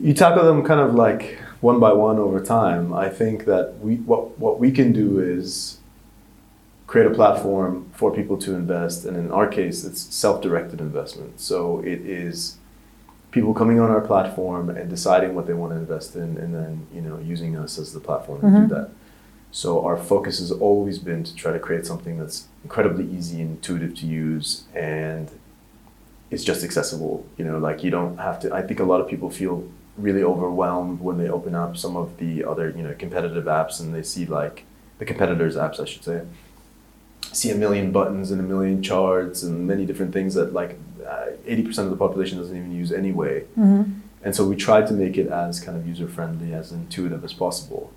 You 0.00 0.12
tackle 0.12 0.44
them 0.44 0.62
kind 0.62 0.80
of 0.80 0.94
like 0.94 1.38
one 1.62 1.80
by 1.80 1.92
one 1.92 2.18
over 2.18 2.40
time. 2.40 2.92
I 2.92 3.08
think 3.08 3.44
that 3.46 3.78
we 3.80 3.96
what 3.96 4.38
what 4.38 4.60
we 4.60 4.70
can 4.70 4.92
do 4.92 5.20
is 5.20 5.77
create 6.88 7.06
a 7.06 7.10
platform 7.10 7.90
for 7.92 8.10
people 8.10 8.38
to 8.38 8.54
invest, 8.54 9.04
and 9.04 9.16
in 9.16 9.30
our 9.30 9.46
case, 9.46 9.84
it's 9.84 10.00
self-directed 10.00 10.80
investment. 10.80 11.38
So 11.38 11.80
it 11.80 12.00
is 12.00 12.56
people 13.30 13.52
coming 13.52 13.78
on 13.78 13.90
our 13.90 14.00
platform 14.00 14.70
and 14.70 14.88
deciding 14.88 15.34
what 15.34 15.46
they 15.46 15.52
want 15.52 15.72
to 15.74 15.76
invest 15.76 16.16
in, 16.16 16.38
and 16.38 16.52
then 16.52 16.88
you 16.92 17.02
know 17.02 17.18
using 17.18 17.56
us 17.56 17.78
as 17.78 17.92
the 17.92 18.00
platform 18.00 18.40
to 18.40 18.46
do 18.46 18.52
mm-hmm. 18.52 18.74
that. 18.74 18.90
So 19.50 19.84
our 19.84 19.96
focus 19.96 20.40
has 20.40 20.50
always 20.50 20.98
been 20.98 21.24
to 21.24 21.34
try 21.34 21.52
to 21.52 21.58
create 21.58 21.86
something 21.86 22.18
that's 22.18 22.48
incredibly 22.64 23.06
easy 23.06 23.40
and 23.42 23.50
intuitive 23.56 23.94
to 23.96 24.06
use, 24.06 24.64
and 24.74 25.30
it's 26.30 26.42
just 26.42 26.64
accessible. 26.64 27.26
You 27.36 27.44
know, 27.44 27.58
like 27.58 27.84
you 27.84 27.90
don't 27.90 28.16
have 28.16 28.40
to. 28.40 28.54
I 28.54 28.62
think 28.62 28.80
a 28.80 28.84
lot 28.84 29.02
of 29.02 29.08
people 29.08 29.28
feel 29.28 29.68
really 29.98 30.22
overwhelmed 30.22 31.00
when 31.00 31.18
they 31.18 31.28
open 31.28 31.54
up 31.54 31.76
some 31.76 31.96
of 31.96 32.16
the 32.16 32.44
other 32.44 32.70
you 32.70 32.82
know 32.82 32.94
competitive 32.98 33.44
apps 33.44 33.78
and 33.78 33.94
they 33.94 34.02
see 34.02 34.24
like 34.24 34.64
the 34.98 35.04
competitors 35.04 35.54
apps, 35.54 35.78
I 35.78 35.84
should 35.84 36.02
say 36.02 36.22
see 37.32 37.50
a 37.50 37.54
million 37.54 37.92
buttons 37.92 38.30
and 38.30 38.40
a 38.40 38.44
million 38.44 38.82
charts 38.82 39.42
and 39.42 39.66
many 39.66 39.84
different 39.86 40.12
things 40.12 40.34
that 40.34 40.52
like 40.52 40.78
uh, 41.06 41.26
80% 41.46 41.78
of 41.78 41.90
the 41.90 41.96
population 41.96 42.38
doesn't 42.38 42.56
even 42.56 42.72
use 42.72 42.92
anyway. 42.92 43.42
Mm-hmm. 43.58 43.92
And 44.22 44.34
so 44.34 44.46
we 44.46 44.56
tried 44.56 44.86
to 44.88 44.94
make 44.94 45.16
it 45.16 45.28
as 45.28 45.60
kind 45.60 45.76
of 45.78 45.86
user 45.86 46.08
friendly, 46.08 46.52
as 46.52 46.72
intuitive 46.72 47.24
as 47.24 47.32
possible. 47.32 47.92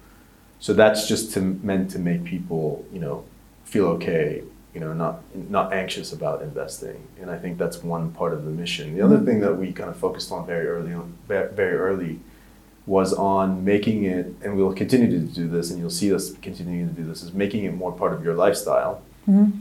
So 0.60 0.74
that's 0.74 1.08
just 1.08 1.34
to, 1.34 1.42
meant 1.42 1.90
to 1.92 2.00
make 2.00 2.24
people, 2.24 2.86
you 2.94 3.00
know, 3.00 3.24
feel 3.66 3.88
okay, 3.88 4.44
you 4.74 4.80
know, 4.80 4.94
not 4.94 5.22
not 5.50 5.74
anxious 5.74 6.14
about 6.14 6.42
investing. 6.44 7.08
And 7.20 7.32
I 7.32 7.38
think 7.38 7.58
that's 7.58 7.84
one 7.84 8.12
part 8.12 8.34
of 8.34 8.46
the 8.46 8.52
mission. 8.52 8.96
The 8.96 9.02
other 9.02 9.18
Mhm. 9.18 9.26
thing 9.26 9.40
that 9.42 9.58
we 9.58 9.72
kind 9.74 9.90
of 9.90 9.98
focused 9.98 10.32
on 10.32 10.46
very 10.46 10.68
early 10.68 10.94
on, 10.94 11.14
very 11.28 11.76
early, 11.76 12.20
was 12.86 13.14
on 13.14 13.66
making 13.66 14.04
it, 14.04 14.34
and 14.44 14.56
we'll 14.56 14.74
continue 14.74 15.10
to 15.10 15.20
do 15.20 15.48
this, 15.48 15.72
and 15.72 15.80
you'll 15.80 15.90
see 15.90 16.14
us 16.14 16.34
continuing 16.42 16.88
to 16.88 16.94
do 16.94 17.04
this, 17.04 17.24
is 17.24 17.34
making 17.34 17.64
it 17.64 17.74
more 17.74 17.92
part 17.92 18.14
of 18.14 18.24
your 18.24 18.34
lifestyle. 18.36 19.02
Mhm. 19.28 19.51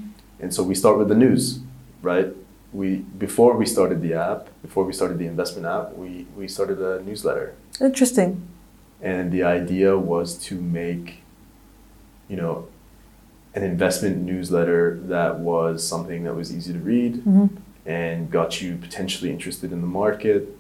And 0.41 0.53
so 0.55 0.63
we 0.63 0.75
start 0.75 0.99
with 0.99 1.09
the 1.09 1.15
news, 1.15 1.61
right? 2.03 2.29
We 2.73 3.05
before 3.19 3.57
we 3.57 3.67
started 3.67 4.01
the 4.03 4.15
app, 4.15 4.49
before 4.63 4.85
we 4.85 4.93
started 4.93 5.19
the 5.19 5.27
investment 5.27 5.67
app, 5.67 5.97
we 5.97 6.27
we 6.37 6.47
started 6.49 6.79
a 6.81 7.03
newsletter, 7.03 7.55
Interesting. 7.81 8.43
and 9.03 9.33
the 9.33 9.43
idea 9.43 9.99
was 9.99 10.39
to 10.49 10.55
make, 10.55 11.23
you 12.29 12.37
know, 12.37 12.67
an 13.55 13.63
investment 13.65 14.19
newsletter 14.19 15.01
that 15.09 15.41
was 15.41 15.87
something 15.87 16.23
that 16.25 16.35
was 16.37 16.55
easy 16.55 16.73
to 16.73 16.79
read 16.79 17.17
hmm 17.23 17.47
and 17.87 18.31
got 18.31 18.61
you 18.61 18.77
potentially 18.77 19.31
interested 19.31 19.73
in 19.73 19.81
the 19.81 19.87
market, 19.87 20.55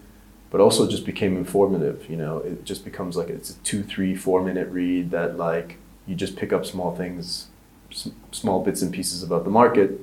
but 0.50 0.59
also 0.61 0.88
just 0.88 1.04
became 1.04 1.37
informative. 1.37 2.09
You 2.09 2.16
know, 2.16 2.38
it 2.38 2.64
just 2.64 2.83
becomes 2.83 3.14
like 3.14 3.28
it's 3.28 3.50
a 3.50 3.54
two, 3.59 3.83
three, 3.83 4.14
four 4.16 4.42
minute 4.42 4.69
read 4.71 5.11
that 5.11 5.37
like 5.37 5.76
you 6.07 6.14
just 6.16 6.35
pick 6.35 6.50
up 6.52 6.64
small 6.66 6.97
things, 6.97 7.47
s- 7.90 8.11
small 8.32 8.62
bits 8.64 8.82
and 8.82 8.92
pieces 8.92 9.23
about 9.23 9.44
the 9.44 9.50
market. 9.50 10.00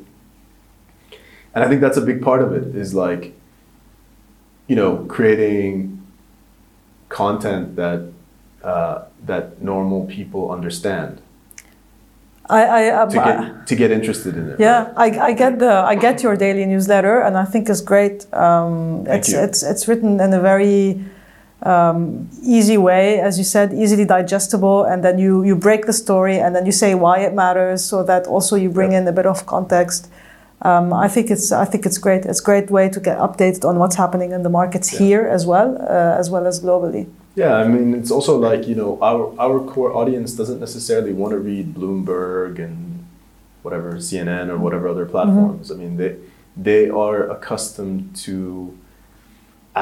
And 1.54 1.64
I 1.64 1.68
think 1.68 1.82
that's 1.82 1.98
a 1.98 2.02
big 2.02 2.22
part 2.22 2.42
of 2.42 2.54
it 2.54 2.76
is 2.76 2.94
like, 2.94 3.34
you 4.68 4.76
know, 4.76 5.06
creating 5.06 6.06
content 7.10 7.76
that 7.78 8.12
uh, 8.64 9.06
that 9.26 9.62
normal 9.62 10.06
people 10.06 10.52
understand 10.52 11.22
I, 12.50 12.64
I, 12.64 13.02
um, 13.02 13.10
to 13.10 13.16
get 13.18 13.68
to 13.68 13.76
get 13.76 13.92
interested 13.92 14.38
in 14.38 14.50
it. 14.50 14.60
yeah, 14.60 14.94
I, 14.96 15.06
I 15.20 15.34
get 15.34 15.60
the 15.60 15.72
I 15.72 15.96
get 15.96 16.24
your 16.24 16.36
daily 16.38 16.66
newsletter, 16.66 17.20
and 17.22 17.38
I 17.38 17.44
think 17.46 17.70
it's 17.70 17.82
great. 17.82 18.32
Um, 18.34 19.04
Thank 19.06 19.20
it's 19.20 19.32
you. 19.32 19.40
it's 19.40 19.64
it's 19.64 19.88
written 19.88 20.20
in 20.20 20.34
a 20.34 20.42
very 20.42 21.04
um, 21.64 22.30
easy 22.44 22.78
way, 22.78 23.20
as 23.20 23.38
you 23.38 23.44
said, 23.44 23.74
easily 23.74 24.06
digestible, 24.06 24.84
and 24.84 25.04
then 25.04 25.18
you 25.18 25.44
you 25.44 25.56
break 25.56 25.86
the 25.86 25.94
story, 25.94 26.38
and 26.40 26.56
then 26.56 26.66
you 26.66 26.72
say 26.72 26.94
why 26.96 27.20
it 27.20 27.34
matters, 27.34 27.84
so 27.84 28.04
that 28.04 28.28
also 28.28 28.56
you 28.56 28.70
bring 28.70 28.92
Yeah. 28.92 29.00
in 29.02 29.08
a 29.08 29.12
bit 29.12 29.26
of 29.26 29.46
context. 29.46 30.08
Um, 30.62 30.92
I 30.94 31.08
think 31.08 31.30
it's 31.32 31.52
I 31.52 31.66
think 31.66 31.86
it's 31.86 31.98
great. 32.00 32.26
It's 32.26 32.40
a 32.42 32.44
great 32.44 32.70
way 32.72 32.90
to 32.90 33.00
get 33.00 33.18
updated 33.20 33.64
on 33.70 33.78
what's 33.80 33.96
happening 33.96 34.32
in 34.32 34.42
the 34.44 34.50
markets 34.50 34.92
Yeah. 34.94 35.00
here 35.08 35.24
as 35.36 35.46
well, 35.46 35.70
uh, 35.80 36.20
as 36.22 36.30
well 36.30 36.46
as 36.48 36.60
globally. 36.60 37.06
Yeah, 37.36 37.54
I 37.64 37.68
mean, 37.68 37.94
it's 37.94 38.10
also 38.10 38.36
like, 38.50 38.68
you 38.68 38.74
know, 38.74 38.98
our, 39.00 39.32
our 39.38 39.60
core 39.60 39.94
audience 39.96 40.34
doesn't 40.34 40.60
necessarily 40.60 41.14
want 41.14 41.32
to 41.34 41.38
read 41.38 41.76
Bloomberg 41.76 42.58
and 42.58 43.06
whatever, 43.62 43.98
CNN 44.00 44.50
or 44.50 44.58
whatever 44.58 44.88
other 44.88 45.06
platforms. 45.06 45.72
I 45.72 45.76
mean, 45.76 45.98
they, 45.98 46.16
they 46.56 46.90
are 46.90 47.30
accustomed 47.30 48.16
to 48.26 48.74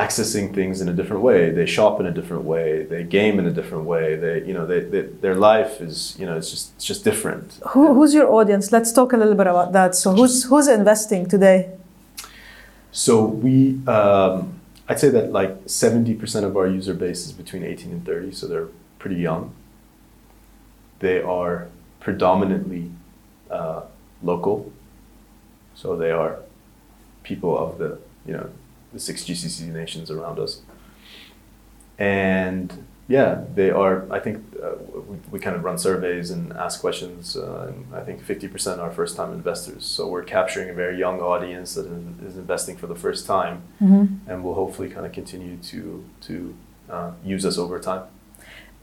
accessing 0.03 0.53
things 0.53 0.81
in 0.81 0.87
a 0.89 0.93
different 0.93 1.23
way. 1.23 1.51
They 1.51 1.65
shop 1.65 1.99
in 2.01 2.05
a 2.05 2.11
different 2.11 2.43
way. 2.43 2.83
They 2.83 3.03
game 3.03 3.39
in 3.39 3.45
a 3.45 3.51
different 3.59 3.85
way. 3.85 4.15
They, 4.15 4.43
you 4.47 4.53
know, 4.53 4.65
they, 4.65 4.81
they, 4.81 5.03
their 5.23 5.35
life 5.35 5.81
is, 5.81 6.15
you 6.19 6.25
know, 6.25 6.35
it's 6.37 6.51
just, 6.51 6.73
it's 6.75 6.85
just 6.85 7.03
different. 7.03 7.59
Who, 7.69 7.93
who's 7.93 8.13
your 8.13 8.29
audience? 8.31 8.71
Let's 8.71 8.91
talk 8.91 9.13
a 9.13 9.17
little 9.17 9.35
bit 9.35 9.47
about 9.47 9.71
that. 9.73 9.95
So 9.95 10.13
who's 10.13 10.43
who's 10.49 10.67
investing 10.67 11.27
today? 11.27 11.71
So 12.91 13.25
we, 13.25 13.85
um, 13.87 14.59
I'd 14.87 14.99
say 14.99 15.09
that 15.09 15.31
like 15.31 15.65
70% 15.65 16.43
of 16.43 16.55
our 16.55 16.67
user 16.67 16.93
base 16.93 17.25
is 17.25 17.31
between 17.31 17.63
18 17.63 17.91
and 17.91 18.05
30, 18.05 18.31
so 18.31 18.47
they're 18.47 18.69
pretty 18.99 19.17
young. 19.17 19.53
They 20.99 21.21
are 21.21 21.67
predominantly 21.99 22.91
uh, 23.49 23.81
local, 24.23 24.71
so 25.73 25.95
they 25.95 26.11
are 26.11 26.39
people 27.23 27.57
of 27.57 27.77
the, 27.79 27.99
you 28.25 28.33
know, 28.33 28.49
the 28.95 28.99
six 28.99 29.23
GCC 29.23 29.67
nations 29.81 30.09
around 30.09 30.39
us. 30.39 30.61
And 31.99 32.85
yeah, 33.07 33.43
they 33.53 33.69
are, 33.69 34.11
I 34.11 34.19
think 34.19 34.37
uh, 34.63 34.75
we, 35.09 35.17
we 35.33 35.39
kind 35.39 35.55
of 35.55 35.63
run 35.63 35.77
surveys 35.77 36.31
and 36.31 36.51
ask 36.53 36.81
questions. 36.81 37.37
Uh, 37.37 37.67
and 37.67 37.95
I 37.95 38.01
think 38.01 38.25
50% 38.25 38.79
are 38.79 38.91
first 38.91 39.15
time 39.15 39.31
investors. 39.33 39.85
So 39.85 40.07
we're 40.07 40.23
capturing 40.23 40.69
a 40.69 40.73
very 40.73 40.97
young 40.97 41.19
audience 41.19 41.75
that 41.75 41.85
is, 42.27 42.37
investing 42.37 42.75
for 42.77 42.87
the 42.87 42.95
first 42.95 43.27
time 43.27 43.61
and 44.27 44.43
will 44.43 44.55
hopefully 44.55 44.89
kind 44.89 45.05
of 45.05 45.11
continue 45.11 45.57
to, 45.71 46.03
to 46.21 46.55
uh, 46.89 47.11
use 47.23 47.45
us 47.45 47.57
over 47.57 47.79
time. 47.79 48.03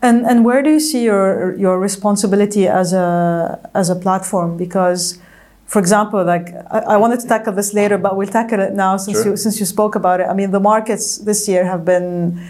And 0.04 0.26
and 0.26 0.44
where 0.44 0.62
do 0.64 0.70
you 0.70 0.80
see 0.80 1.04
your 1.04 1.56
your 1.56 1.78
responsibility 1.78 2.66
as 2.66 2.92
a 2.92 3.70
as 3.72 3.88
a 3.88 3.94
platform? 3.94 4.56
Because, 4.56 5.20
for 5.66 5.78
example, 5.78 6.22
like 6.24 6.48
I, 6.70 6.78
I 6.94 6.96
wanted 6.96 7.20
to 7.20 7.26
tackle 7.28 7.52
this 7.54 7.72
later, 7.72 7.98
but 7.98 8.16
we'll 8.16 8.28
tackle 8.28 8.60
it 8.60 8.72
now 8.74 8.96
since 8.98 9.18
Sure. 9.22 9.30
you 9.32 9.36
since 9.36 9.58
you 9.60 9.66
spoke 9.66 9.94
about 9.94 10.20
it. 10.20 10.26
I 10.28 10.34
mean, 10.34 10.50
the 10.50 10.60
markets 10.60 11.18
this 11.18 11.48
year 11.48 11.64
have 11.64 11.84
been 11.84 12.40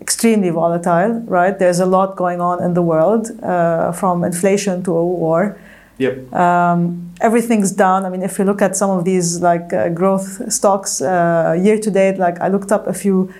extremely 0.00 0.50
volatile, 0.50 1.12
right? 1.26 1.58
There's 1.58 1.80
a 1.80 1.86
lot 1.86 2.16
going 2.16 2.40
on 2.40 2.62
in 2.62 2.74
the 2.74 2.82
world, 2.82 3.30
uh, 3.42 3.92
from 3.92 4.24
inflation 4.24 4.82
to 4.84 4.90
a 4.96 5.04
war. 5.04 5.56
Yep. 5.98 6.32
Um, 6.32 7.12
everything's 7.20 7.70
down. 7.70 8.04
I 8.06 8.08
mean, 8.08 8.22
if 8.22 8.38
you 8.38 8.44
look 8.44 8.60
at 8.62 8.76
some 8.76 8.90
of 8.90 9.04
these 9.04 9.40
like 9.40 9.72
uh, 9.72 9.88
growth 9.90 10.52
stocks 10.52 11.00
uh, 11.00 11.56
year 11.66 11.78
to 11.78 11.90
date, 11.90 12.16
like 12.18 12.40
I 12.40 12.48
looked 12.48 12.72
up 12.72 12.86
a 12.86 12.92
few 12.94 13.32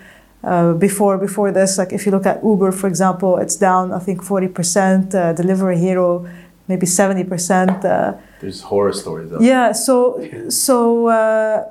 uh, 0.44 0.72
before 0.74 1.18
before 1.18 1.50
this. 1.50 1.78
Like 1.78 1.92
if 1.92 2.04
you 2.06 2.12
look 2.12 2.26
at 2.26 2.44
Uber, 2.44 2.70
for 2.72 2.86
example, 2.86 3.38
it's 3.38 3.56
down 3.56 3.92
I 3.92 3.98
think 3.98 4.22
forty 4.22 4.48
percent. 4.48 5.14
Uh, 5.14 5.32
Delivery 5.32 5.78
Hero, 5.78 6.28
maybe 6.68 6.86
seventy 6.86 7.24
percent. 7.24 7.84
Uh, 7.84 8.14
There's 8.40 8.62
horror 8.62 8.92
stories 8.92 9.32
yeah. 9.40 9.72
So 9.72 10.48
so. 10.48 11.08
Uh, 11.08 11.64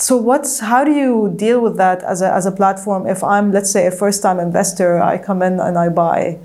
so 0.00 0.16
what's 0.16 0.60
how 0.60 0.84
do 0.84 0.92
you 0.92 1.34
deal 1.34 1.60
with 1.60 1.76
that 1.76 2.04
as 2.04 2.22
a, 2.22 2.32
as 2.32 2.46
a 2.46 2.52
platform 2.52 3.04
if 3.04 3.24
i'm 3.24 3.50
let's 3.50 3.68
say 3.68 3.84
a 3.84 3.90
first 3.90 4.22
time 4.22 4.38
investor 4.38 5.02
i 5.02 5.18
come 5.18 5.42
in 5.42 5.58
and 5.58 5.76
i 5.76 5.88
buy 5.88 6.38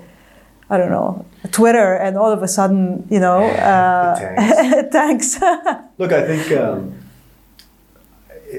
i 0.70 0.76
don't 0.76 0.90
know 0.90 1.24
twitter 1.52 1.94
and 1.94 2.18
all 2.18 2.32
of 2.32 2.42
a 2.42 2.48
sudden 2.48 3.06
you 3.08 3.20
know 3.20 3.44
uh, 3.44 4.16
It 4.18 4.90
thanks 4.90 5.38
Look, 5.98 6.12
I 6.12 6.26
think 6.26 6.50
um, 6.60 6.98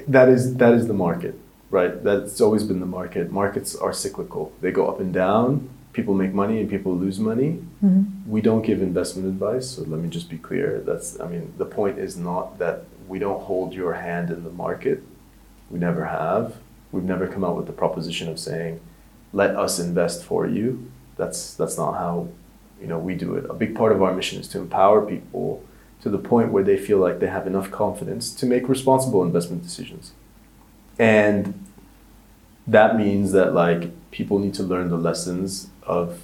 that 0.08 0.30
is 0.30 0.56
that 0.56 0.74
is 0.74 0.88
the 0.88 0.94
market, 0.94 1.38
right? 1.70 2.02
That's 2.02 2.40
always 2.40 2.64
been 2.64 2.80
the 2.80 2.86
market. 2.86 3.32
Markets 3.32 3.76
are 3.76 3.92
cyclical; 3.92 4.54
they 4.62 4.72
go 4.72 4.88
up 4.88 5.00
and 5.02 5.14
down. 5.14 5.70
People 5.96 6.14
make 6.14 6.34
money 6.34 6.60
and 6.60 6.70
people 6.70 6.94
lose 6.94 7.20
money. 7.20 7.52
Mm-hmm. 7.84 8.30
We 8.30 8.42
don't 8.42 8.64
give 8.64 8.82
investment 8.82 9.30
advice, 9.30 9.70
so 9.72 9.84
let 9.84 10.02
me 10.02 10.10
just 10.10 10.30
be 10.30 10.38
clear. 10.38 10.84
That's 10.86 11.08
I 11.22 11.28
mean, 11.28 11.54
the 11.58 11.66
point 11.66 11.98
is 11.98 12.18
not 12.18 12.60
that 12.60 12.84
we 13.08 13.18
don't 13.18 13.42
hold 13.42 13.74
your 13.74 13.94
hand 13.94 14.30
in 14.30 14.44
the 14.44 14.50
market. 14.50 15.02
We 15.70 15.80
never 15.80 16.04
have. 16.06 16.58
We've 16.92 17.10
never 17.14 17.28
come 17.28 17.46
out 17.46 17.56
with 17.56 17.68
the 17.68 17.78
proposition 17.84 18.28
of 18.28 18.38
saying, 18.40 18.82
"Let 19.32 19.52
us 19.56 19.80
invest 19.80 20.26
for 20.26 20.46
you." 20.46 20.68
That's 21.16 21.54
that's 21.54 21.78
not 21.78 21.94
how 21.94 22.28
you 22.82 22.88
know 22.88 23.00
we 23.00 23.16
do 23.16 23.36
it. 23.36 23.46
A 23.50 23.54
big 23.54 23.74
part 23.74 23.94
of 23.94 24.04
our 24.04 24.14
mission 24.14 24.38
is 24.42 24.50
to 24.50 24.60
empower 24.60 25.00
people 25.06 25.64
to 26.02 26.10
the 26.10 26.18
point 26.18 26.52
where 26.52 26.64
they 26.64 26.78
feel 26.78 27.00
like 27.00 27.20
they 27.20 27.32
have 27.38 27.48
enough 27.48 27.72
confidence 27.72 28.34
to 28.36 28.46
make 28.46 28.68
responsible 28.68 29.24
investment 29.24 29.64
decisions. 29.64 30.12
And 31.00 31.66
that 32.68 32.98
means 32.98 33.32
that 33.32 33.54
like 33.54 33.92
people 34.12 34.40
need 34.40 34.54
to 34.56 34.64
learn 34.64 34.90
the 34.90 34.98
lessons 34.98 35.70
of 35.86 36.22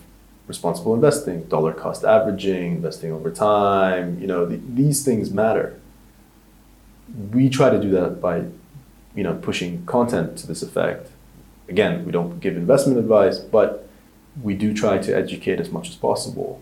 responsible 0.48 0.94
investing, 0.94 1.44
dollar 1.46 1.74
cost 1.74 2.03
averaging, 2.03 2.74
investing 2.75 3.12
over 3.12 3.32
time, 3.32 4.20
you 4.20 4.27
know, 4.27 4.46
the, 4.46 4.60
these 4.68 5.03
things 5.03 5.32
matter. 5.32 5.80
We 7.32 7.50
try 7.50 7.70
to 7.70 7.82
do 7.82 7.89
that 7.91 8.22
by 8.22 8.46
you 9.15 9.24
know, 9.24 9.36
pushing 9.36 9.86
content 9.86 10.38
to 10.39 10.48
this 10.48 10.62
effect. 10.62 11.10
Again, 11.68 12.06
we 12.06 12.12
don't 12.12 12.39
give 12.39 12.56
investment 12.56 13.00
advice, 13.00 13.39
but 13.39 13.88
we 14.41 14.56
do 14.56 14.74
try 14.74 14.98
to 14.98 15.15
educate 15.15 15.60
as 15.60 15.70
much 15.70 15.89
as 15.89 15.96
possible. 15.96 16.62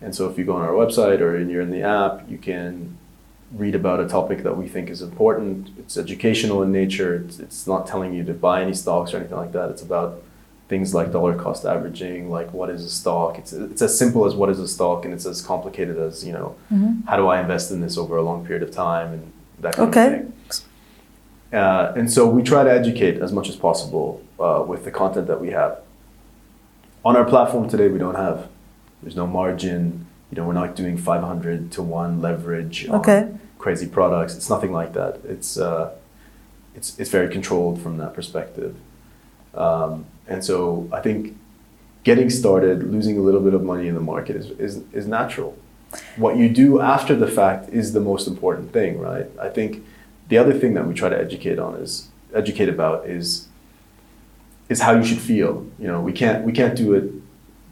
And 0.00 0.14
so 0.14 0.28
if 0.28 0.38
you 0.38 0.44
go 0.44 0.54
on 0.54 0.62
our 0.62 0.72
website 0.72 1.20
or 1.20 1.38
you're 1.38 1.60
in 1.60 1.70
the 1.70 1.82
app, 1.82 2.28
you 2.30 2.38
can 2.38 2.96
read 3.52 3.74
about 3.74 4.00
a 4.00 4.08
topic 4.08 4.42
that 4.44 4.56
we 4.56 4.68
think 4.68 4.88
is 4.88 5.02
important. 5.02 5.70
It's 5.78 5.98
educational 5.98 6.62
in 6.62 6.72
nature. 6.72 7.24
It's, 7.26 7.38
it's 7.38 7.66
not 7.66 7.86
telling 7.86 8.14
you 8.14 8.24
to 8.24 8.32
buy 8.32 8.62
any 8.62 8.72
stocks 8.72 9.12
or 9.12 9.18
anything 9.18 9.36
like 9.36 9.52
that. 9.52 9.70
It's 9.70 9.82
about 9.82 10.22
things 10.70 10.94
like 10.94 11.10
dollar 11.10 11.34
cost 11.34 11.64
averaging, 11.66 12.30
like 12.30 12.52
what 12.52 12.70
is 12.70 12.84
a 12.84 12.88
stock. 12.88 13.38
It's, 13.40 13.52
it's 13.52 13.82
as 13.82 13.98
simple 13.98 14.24
as 14.24 14.34
what 14.36 14.48
is 14.50 14.60
a 14.60 14.68
stock, 14.68 15.04
and 15.04 15.12
it's 15.12 15.26
as 15.26 15.42
complicated 15.42 15.98
as, 15.98 16.24
you 16.24 16.32
know, 16.32 16.54
Mm-hmm. 16.72 17.08
how 17.08 17.16
do 17.16 17.26
I 17.26 17.40
invest 17.40 17.72
in 17.72 17.80
this 17.80 17.98
over 17.98 18.16
a 18.16 18.22
long 18.22 18.46
period 18.46 18.62
of 18.62 18.70
time 18.70 19.08
and 19.14 19.32
that 19.58 19.74
kind 19.74 19.88
Okay. 19.90 20.06
of 20.06 20.12
thing. 20.12 20.32
Uh, 21.60 21.92
and 21.96 22.06
so 22.10 22.20
we 22.36 22.40
try 22.44 22.62
to 22.62 22.70
educate 22.70 23.16
as 23.20 23.32
much 23.32 23.48
as 23.48 23.56
possible 23.56 24.22
uh, 24.38 24.62
with 24.70 24.84
the 24.84 24.92
content 24.92 25.26
that 25.26 25.40
we 25.40 25.50
have. 25.50 25.80
On 27.04 27.16
our 27.16 27.24
platform 27.24 27.68
today, 27.68 27.88
we 27.88 27.98
don't 27.98 28.14
have. 28.14 28.48
There's 29.02 29.16
no 29.16 29.26
margin. 29.26 30.06
You 30.30 30.36
know, 30.36 30.46
we're 30.46 30.52
not 30.64 30.76
doing 30.76 30.96
500 30.96 31.72
to 31.72 31.82
one 31.82 32.20
leverage 32.22 32.86
on 32.88 33.00
Okay. 33.00 33.22
crazy 33.58 33.88
products. 33.88 34.36
It's 34.36 34.48
nothing 34.48 34.70
like 34.80 34.92
that. 34.92 35.12
It's 35.24 35.58
uh, 35.58 35.90
it's 36.76 36.96
it's 37.00 37.10
very 37.10 37.28
controlled 37.28 37.82
from 37.82 37.96
that 37.96 38.14
perspective. 38.14 38.76
Um, 39.54 40.04
and 40.30 40.44
so 40.44 40.88
I 40.92 41.00
think 41.00 41.36
getting 42.04 42.30
started, 42.30 42.90
losing 42.90 43.18
a 43.18 43.20
little 43.20 43.40
bit 43.40 43.52
of 43.52 43.62
money 43.62 43.88
in 43.88 43.94
the 43.94 44.00
market 44.00 44.36
is, 44.36 44.50
is, 44.52 44.82
is 44.92 45.06
natural. 45.06 45.58
What 46.16 46.36
you 46.36 46.48
do 46.48 46.80
after 46.80 47.16
the 47.16 47.26
fact 47.26 47.68
is 47.70 47.92
the 47.92 48.00
most 48.00 48.28
important 48.28 48.72
thing, 48.72 48.98
right? 48.98 49.26
I 49.40 49.48
think 49.48 49.84
the 50.28 50.38
other 50.38 50.56
thing 50.56 50.74
that 50.74 50.86
we 50.86 50.94
try 50.94 51.08
to 51.08 51.18
educate 51.18 51.58
on 51.58 51.74
is 51.74 52.08
educate 52.32 52.68
about 52.68 53.06
is 53.06 53.48
is 54.68 54.80
how 54.80 54.92
you 54.92 55.04
should 55.04 55.18
feel. 55.18 55.66
You 55.80 55.88
know, 55.88 56.00
we 56.00 56.12
can't 56.12 56.44
we 56.44 56.52
can't 56.52 56.76
do 56.76 56.94
it 56.94 57.10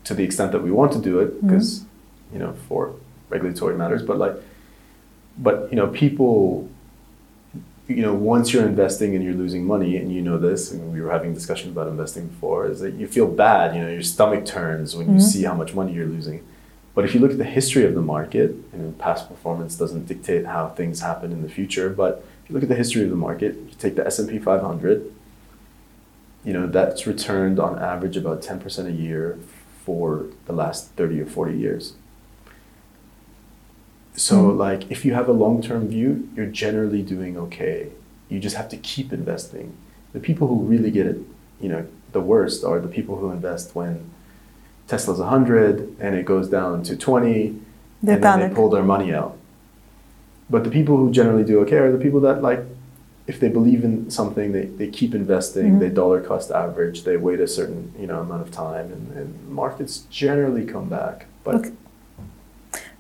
to 0.03 0.15
the 0.15 0.25
extent 0.25 0.51
that 0.51 0.65
we 0.65 0.73
want 0.73 0.91
to 0.95 1.01
do 1.01 1.21
it 1.21 1.29
mm-hmm. 1.29 1.47
because 1.47 1.85
you 2.33 2.41
know 2.41 2.55
for 2.67 2.97
regulatory 3.29 3.77
matters, 3.77 4.03
but 4.03 4.19
like 4.19 4.35
but 5.39 5.71
you 5.71 5.77
know 5.77 5.87
people 5.87 6.69
you 7.89 8.03
know 8.03 8.13
once 8.15 8.53
you're 8.53 8.67
investing 8.67 9.15
and 9.15 9.25
you're 9.25 9.35
losing 9.35 9.65
money 9.67 9.97
and 9.97 10.13
you 10.13 10.21
know 10.21 10.39
this 10.39 10.71
and 10.71 10.93
we 10.93 11.01
were 11.01 11.11
having 11.11 11.31
a 11.31 11.35
discussion 11.35 11.71
about 11.71 11.89
investing 11.89 12.27
before 12.29 12.67
is 12.67 12.81
that 12.81 12.95
you 12.95 13.07
feel 13.07 13.27
bad 13.27 13.75
you 13.75 13.81
know 13.83 13.89
your 13.89 14.03
stomach 14.03 14.45
turns 14.45 14.95
when 14.95 15.07
you 15.09 15.15
Mhm. 15.15 15.23
see 15.23 15.43
how 15.45 15.55
much 15.55 15.75
money 15.75 15.93
you're 15.95 16.07
losing 16.07 16.43
but 16.95 17.05
if 17.05 17.15
you 17.15 17.21
look 17.21 17.31
at 17.31 17.39
the 17.39 17.45
history 17.45 17.85
of 17.87 17.95
the 17.95 18.03
market 18.03 18.51
you 18.73 18.79
know 18.79 18.95
past 18.99 19.29
performance 19.29 19.75
doesn't 19.77 20.07
dictate 20.07 20.45
how 20.47 20.69
things 20.69 21.01
happen 21.01 21.33
in 21.33 21.41
the 21.43 21.49
future 21.49 21.89
but 21.89 22.23
if 22.45 22.51
you 22.51 22.55
look 22.55 22.63
at 22.63 22.69
the 22.69 22.75
history 22.75 23.03
of 23.05 23.11
the 23.11 23.17
market 23.17 23.55
you 23.55 23.75
take 23.79 23.97
the 23.97 24.07
S&P 24.07 24.39
500 24.39 25.11
you 26.45 26.53
know 26.53 26.67
that's 26.67 27.07
returned 27.07 27.59
on 27.59 27.79
average 27.79 28.17
about 28.19 28.43
10% 28.43 28.87
a 28.87 28.93
year 28.93 29.39
for 29.85 30.27
the 30.47 30.53
last 30.53 30.91
30 30.93 31.21
or 31.23 31.27
40 31.27 31.57
years 31.57 31.95
so 34.17 34.37
Mm. 34.37 34.57
like 34.59 34.91
if 34.91 35.05
you 35.05 35.15
have 35.15 35.29
a 35.29 35.33
long-term 35.33 35.89
view 35.89 36.29
you're 36.35 36.47
generally 36.65 37.03
doing 37.03 37.37
okay. 37.37 37.89
You 38.29 38.39
just 38.41 38.57
have 38.57 38.69
to 38.71 38.77
keep 38.77 39.13
investing. 39.13 39.73
The 40.13 40.21
people 40.21 40.47
who 40.49 40.57
really 40.73 40.91
get 40.91 41.07
it 41.07 41.19
you 41.61 41.69
know 41.69 41.85
the 42.13 42.21
worst 42.21 42.65
are 42.65 42.79
the 42.81 42.89
people 42.89 43.17
who 43.17 43.31
invest 43.31 43.75
when 43.75 43.95
tesla's 44.87 45.19
100 45.21 45.97
and 46.01 46.15
it 46.15 46.25
goes 46.25 46.49
down 46.49 46.83
to 46.85 46.97
20 46.97 47.55
They 48.03 48.13
and 48.15 48.23
then 48.23 48.41
they 48.41 48.55
pull 48.55 48.71
their 48.71 48.83
money 48.85 49.13
out. 49.13 49.37
But 50.51 50.65
the 50.65 50.71
people 50.71 50.97
who 50.97 51.11
generally 51.11 51.45
do 51.45 51.61
okay 51.61 51.77
are 51.77 51.93
the 51.93 51.99
people 52.07 52.21
that 52.21 52.43
like 52.43 52.61
if 53.27 53.39
they 53.41 53.49
believe 53.51 53.85
in 53.85 54.11
something 54.11 54.53
they, 54.53 54.65
they 54.81 54.89
keep 54.89 55.15
investing. 55.15 55.73
Mhm. 55.75 55.81
they 55.81 55.91
dollar 55.91 56.21
cost 56.23 56.51
average. 56.51 57.05
They 57.05 57.17
wait 57.19 57.41
a 57.41 57.47
certain 57.47 57.93
you 58.01 58.07
know 58.07 58.21
amount 58.21 58.43
of 58.47 58.51
time 58.51 58.87
and, 58.95 59.05
and 59.19 59.29
markets 59.63 60.05
generally 60.11 60.65
come 60.65 60.89
back. 60.89 61.27
But 61.45 61.55
Okay. 61.57 61.71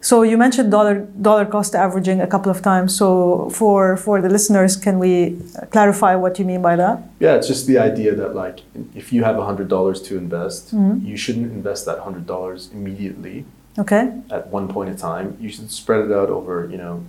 So 0.01 0.23
you 0.23 0.37
mentioned 0.39 0.71
dollar 0.71 1.01
dollar 1.21 1.45
cost 1.45 1.75
averaging 1.75 2.21
a 2.21 2.27
couple 2.27 2.51
of 2.53 2.63
times. 2.63 2.97
So 2.97 3.51
for 3.51 3.97
for 3.97 4.21
the 4.23 4.29
listeners, 4.29 4.77
can 4.77 4.99
we 5.01 5.37
clarify 5.73 6.15
what 6.15 6.39
you 6.39 6.45
mean 6.45 6.63
by 6.63 6.77
that? 6.77 7.03
Yeah, 7.19 7.35
it's 7.35 7.49
just 7.49 7.67
the 7.67 7.79
idea 7.79 8.15
that 8.15 8.35
like 8.35 8.61
if 8.95 9.13
you 9.13 9.25
have 9.25 9.37
hundred 9.37 9.69
dollars 9.69 10.01
to 10.03 10.17
invest, 10.17 10.73
Mhm. 10.75 11.05
you 11.05 11.17
shouldn't 11.17 11.51
invest 11.53 11.85
that 11.87 11.99
hundred 11.99 12.27
dollars 12.27 12.71
immediately 12.73 13.45
Okay. 13.79 14.05
at 14.31 14.43
one 14.53 14.69
point 14.69 14.89
in 14.91 14.97
time. 14.97 15.37
You 15.41 15.49
should 15.49 15.71
spread 15.71 16.01
it 16.07 16.13
out 16.13 16.31
over 16.31 16.69
you 16.71 16.79
know 16.79 17.01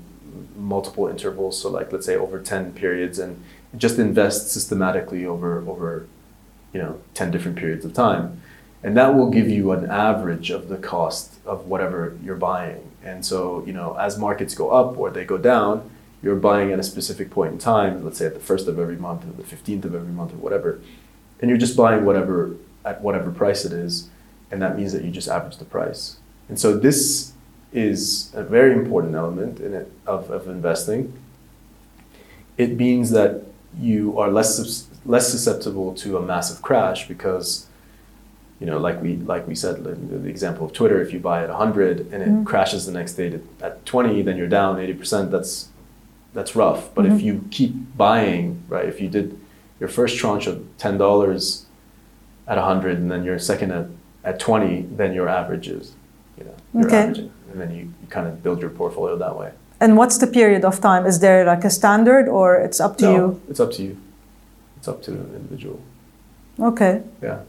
multiple 0.57 1.07
intervals. 1.07 1.61
So 1.61 1.69
like 1.69 1.91
let's 1.93 2.05
say 2.07 2.15
over 2.17 2.39
ten 2.39 2.71
periods, 2.71 3.19
and 3.19 3.35
just 3.77 3.99
invest 3.99 4.49
systematically 4.51 5.27
over 5.27 5.63
over 5.67 5.89
you 6.73 6.81
know 6.81 6.95
ten 7.13 7.29
different 7.29 7.55
periods 7.57 7.85
of 7.85 7.93
time, 7.93 8.41
and 8.83 8.95
that 8.95 9.13
will 9.15 9.29
give 9.29 9.49
you 9.49 9.71
an 9.71 9.89
average 9.89 10.49
of 10.49 10.69
the 10.69 10.77
cost 10.77 11.39
of 11.45 11.67
whatever 11.67 12.17
you're 12.23 12.35
buying. 12.35 12.91
And 13.03 13.25
so 13.25 13.63
you 13.65 13.73
know 13.73 13.95
as 13.95 14.17
markets 14.17 14.55
go 14.55 14.69
up 14.69 14.97
or 14.97 15.09
they 15.09 15.25
go 15.25 15.37
down, 15.37 15.89
you're 16.21 16.35
buying 16.35 16.71
at 16.71 16.79
a 16.79 16.83
specific 16.83 17.29
point 17.29 17.53
in 17.53 17.57
time. 17.59 18.03
Let's 18.03 18.17
say 18.17 18.25
at 18.25 18.33
the 18.33 18.39
first 18.39 18.67
of 18.67 18.79
every 18.79 18.97
month 18.97 19.23
or 19.25 19.31
the 19.31 19.43
fifteenth 19.43 19.85
of 19.85 19.95
every 19.95 20.13
month 20.13 20.33
or 20.33 20.37
whatever, 20.37 20.79
and 21.39 21.49
you're 21.49 21.57
just 21.57 21.77
buying 21.77 22.05
whatever 22.05 22.55
at 22.85 23.01
whatever 23.01 23.31
price 23.31 23.65
it 23.65 23.73
is, 23.73 24.09
and 24.51 24.61
that 24.61 24.77
means 24.77 24.93
that 24.93 25.03
you 25.03 25.11
just 25.11 25.27
average 25.27 25.57
the 25.57 25.65
price. 25.65 26.17
And 26.47 26.59
so 26.59 26.77
this 26.77 27.33
is 27.71 28.31
a 28.33 28.43
very 28.43 28.73
important 28.73 29.15
element 29.15 29.59
in 29.59 29.73
it 29.73 29.91
of, 30.07 30.31
of 30.31 30.47
investing. 30.47 31.13
It 32.57 32.75
means 32.75 33.11
that 33.11 33.43
you 33.77 34.17
are 34.17 34.29
less 34.29 34.87
less 35.05 35.31
susceptible 35.31 35.93
to 35.95 36.17
a 36.17 36.21
massive 36.21 36.61
crash 36.61 37.07
because 37.07 37.67
you 38.59 38.65
know 38.65 38.77
like 38.77 39.01
we 39.01 39.15
like 39.17 39.47
we 39.47 39.55
said 39.55 39.83
the, 39.83 39.91
the 39.95 40.27
example 40.29 40.65
of 40.65 40.73
Twitter 40.73 41.01
if 41.01 41.13
you 41.13 41.19
buy 41.19 41.43
at 41.43 41.49
100 41.49 42.11
and 42.11 42.21
it 42.23 42.29
Mhm. 42.29 42.45
crashes 42.45 42.85
the 42.85 42.91
next 42.91 43.13
day 43.13 43.29
to, 43.29 43.39
at 43.61 43.85
20 43.85 44.21
then 44.21 44.37
you're 44.37 44.47
down 44.59 44.77
80% 44.77 45.31
that's 45.31 45.69
that's 46.33 46.55
rough 46.55 46.93
but 46.93 47.05
Mhm. 47.05 47.15
if 47.15 47.21
you 47.21 47.43
keep 47.51 47.73
buying 47.97 48.61
right 48.67 48.85
if 48.85 48.99
you 49.01 49.07
did 49.09 49.37
your 49.79 49.89
first 49.89 50.17
tranche 50.17 50.45
of 50.47 50.57
$10 50.77 51.65
at 52.47 52.57
100 52.57 52.97
and 52.97 53.09
then 53.11 53.23
your 53.23 53.39
second 53.39 53.71
at, 53.71 53.85
at 54.23 54.39
20 54.39 54.87
then 54.97 55.13
your 55.13 55.27
average 55.29 55.67
is, 55.69 55.93
you 56.37 56.43
know 56.45 56.55
you're 56.73 56.85
Okay. 56.87 57.03
averaging 57.03 57.31
and 57.51 57.61
then 57.61 57.71
you, 57.71 57.83
you 58.01 58.07
kind 58.09 58.27
of 58.27 58.43
build 58.43 58.59
your 58.61 58.69
portfolio 58.71 59.15
that 59.17 59.35
way 59.39 59.51
And 59.81 59.95
what's 59.95 60.17
the 60.17 60.27
period 60.27 60.65
of 60.65 60.81
time? 60.81 61.05
Is 61.05 61.17
there 61.19 61.45
like 61.45 61.63
a 61.63 61.69
standard, 61.69 62.25
or 62.27 62.47
it's 62.65 62.79
up 62.85 62.97
to 62.97 63.05
no, 63.05 63.13
you? 63.15 63.23
it's 63.49 63.61
up 63.61 63.71
to 63.77 63.81
you 63.87 63.93
it's 64.77 64.87
up 64.91 64.99
to 65.05 65.11
an 65.11 65.31
individual 65.39 65.79
Okay. 66.71 66.93
yeah 67.27 67.39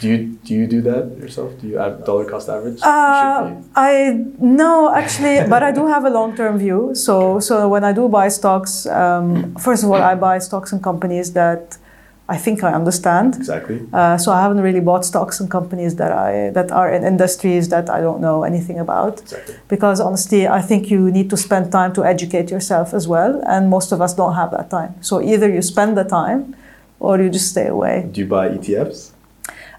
do 0.00 0.08
you 0.08 0.18
do 0.44 0.54
you 0.54 0.66
do 0.66 0.80
that 0.82 1.16
yourself 1.18 1.50
do 1.60 1.68
you 1.68 1.76
dollar 2.04 2.24
cost 2.24 2.48
average 2.48 2.80
Uh. 2.82 3.54
I 3.76 4.24
no 4.40 4.92
actually, 4.94 5.36
but 5.52 5.62
I 5.62 5.72
do 5.72 5.86
have 5.86 6.04
a 6.04 6.10
long-term 6.10 6.58
view. 6.58 6.94
So 6.94 7.40
so 7.40 7.68
when 7.68 7.84
I 7.84 7.92
do 7.92 8.08
buy 8.08 8.28
stocks, 8.28 8.86
um, 8.86 9.54
first 9.56 9.84
of 9.84 9.90
all, 9.90 10.02
I 10.02 10.14
buy 10.14 10.38
stocks 10.38 10.72
in 10.72 10.80
companies 10.80 11.32
that 11.32 11.78
I 12.26 12.38
think 12.38 12.64
I 12.64 12.72
understand. 12.72 13.36
exactly 13.36 13.78
Uh, 13.92 14.16
so 14.16 14.32
I 14.32 14.40
haven't 14.40 14.62
really 14.68 14.80
bought 14.80 15.04
stocks 15.04 15.40
in 15.40 15.48
companies 15.48 15.96
that 15.96 16.12
I 16.12 16.50
that 16.56 16.70
are 16.72 16.88
in 16.96 17.04
industries 17.04 17.68
that 17.68 17.86
I 17.96 18.00
don't 18.00 18.20
know 18.20 18.44
anything 18.44 18.78
about. 18.78 19.20
exactly 19.20 19.54
Because 19.68 20.00
honestly, 20.00 20.48
I 20.48 20.62
think 20.62 20.90
you 20.90 21.10
need 21.10 21.28
to 21.30 21.36
spend 21.36 21.70
time 21.70 21.92
to 21.94 22.02
educate 22.04 22.50
yourself 22.50 22.94
as 22.94 23.06
well, 23.06 23.42
and 23.46 23.68
most 23.68 23.92
of 23.92 24.00
us 24.00 24.14
don't 24.14 24.34
have 24.34 24.50
that 24.56 24.68
time. 24.70 24.92
So 25.00 25.20
either 25.20 25.48
you 25.56 25.62
spend 25.62 25.96
the 25.96 26.04
time, 26.04 26.56
or 27.00 27.20
you 27.20 27.28
just 27.28 27.48
stay 27.50 27.66
away. 27.68 27.96
do 28.12 28.20
you 28.22 28.26
buy 28.26 28.48
etfs 28.48 29.13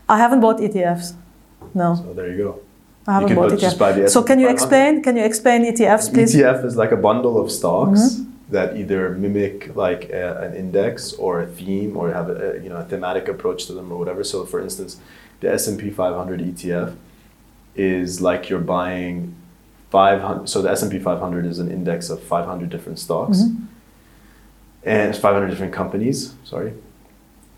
I 0.07 0.17
haven't 0.17 0.39
bought 0.41 0.57
ETFs. 0.59 1.13
No, 1.73 1.95
so 1.95 2.13
there 2.13 2.29
you 2.31 2.37
go 2.37 2.59
I 3.07 3.13
haven't 3.13 3.29
can 3.29 3.35
bought 3.37 3.51
ETFs. 3.51 4.09
So 4.09 4.23
can 4.23 4.39
you 4.39 4.49
explain? 4.49 5.01
Can 5.03 5.15
you 5.17 5.23
explain 5.23 5.63
ETFs, 5.65 6.13
please? 6.13 6.35
ETF 6.35 6.65
is 6.65 6.75
like 6.75 6.91
a 6.91 6.97
bundle 6.97 7.39
of 7.41 7.51
stocks 7.51 8.01
Mm-hmm. 8.01 8.31
that 8.51 8.77
either 8.77 9.09
mimic 9.23 9.75
like 9.75 10.09
a, 10.09 10.25
an 10.45 10.55
index 10.55 11.13
or 11.13 11.41
a 11.41 11.47
theme 11.47 11.97
or 11.97 12.11
have 12.13 12.29
a, 12.29 12.59
you 12.63 12.69
know 12.69 12.77
a 12.77 12.83
thematic 12.91 13.27
approach 13.27 13.65
to 13.67 13.73
them 13.73 13.91
or 13.91 13.97
whatever. 13.97 14.23
So 14.23 14.45
for 14.45 14.59
instance, 14.59 14.97
the 15.41 15.51
S&P 15.51 15.89
500 15.89 16.39
ETF 16.39 16.95
is 17.75 18.21
like 18.21 18.49
you're 18.49 18.67
buying 18.79 19.35
500 19.91 20.47
so 20.47 20.61
the 20.61 20.69
S&P 20.71 20.97
500 20.99 21.45
is 21.45 21.59
an 21.59 21.69
index 21.71 22.09
of 22.09 22.21
500 22.23 22.69
different 22.69 22.99
stocks 22.99 23.39
Mhm. 23.39 23.67
and 24.83 25.09
it's 25.09 25.19
500 25.19 25.47
different 25.49 25.73
companies, 25.73 26.33
sorry. 26.43 26.73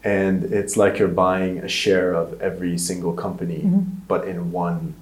And 0.03 0.43
it's 0.53 0.77
like 0.77 0.99
you're 0.99 1.07
buying 1.27 1.57
a 1.59 1.67
share 1.67 2.13
of 2.13 2.39
every 2.41 2.77
single 2.77 3.13
company 3.13 3.61
Mhm. 3.65 3.83
but 4.07 4.27
in 4.27 4.51
one 4.51 4.93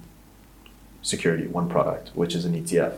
security, 1.02 1.46
one 1.46 1.68
product, 1.68 2.10
which 2.14 2.34
is 2.34 2.44
an 2.44 2.54
ETF. 2.54 2.92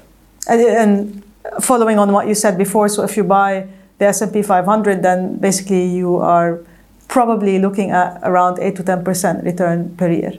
And, 0.48 0.60
and 0.62 1.22
following 1.60 1.98
on 1.98 2.12
what 2.12 2.26
you 2.26 2.34
said 2.34 2.56
before, 2.56 2.88
so 2.88 3.02
if 3.02 3.16
you 3.16 3.24
buy 3.24 3.66
the 3.98 4.06
S&P 4.06 4.42
500, 4.42 5.02
then 5.02 5.36
basically 5.36 5.84
you 5.84 6.16
are 6.16 6.60
probably 7.08 7.58
looking 7.58 7.90
at 7.90 8.20
around 8.22 8.58
8 8.60 8.76
to 8.76 8.82
10% 8.82 9.44
return 9.44 9.94
per 9.96 10.08
year. 10.10 10.32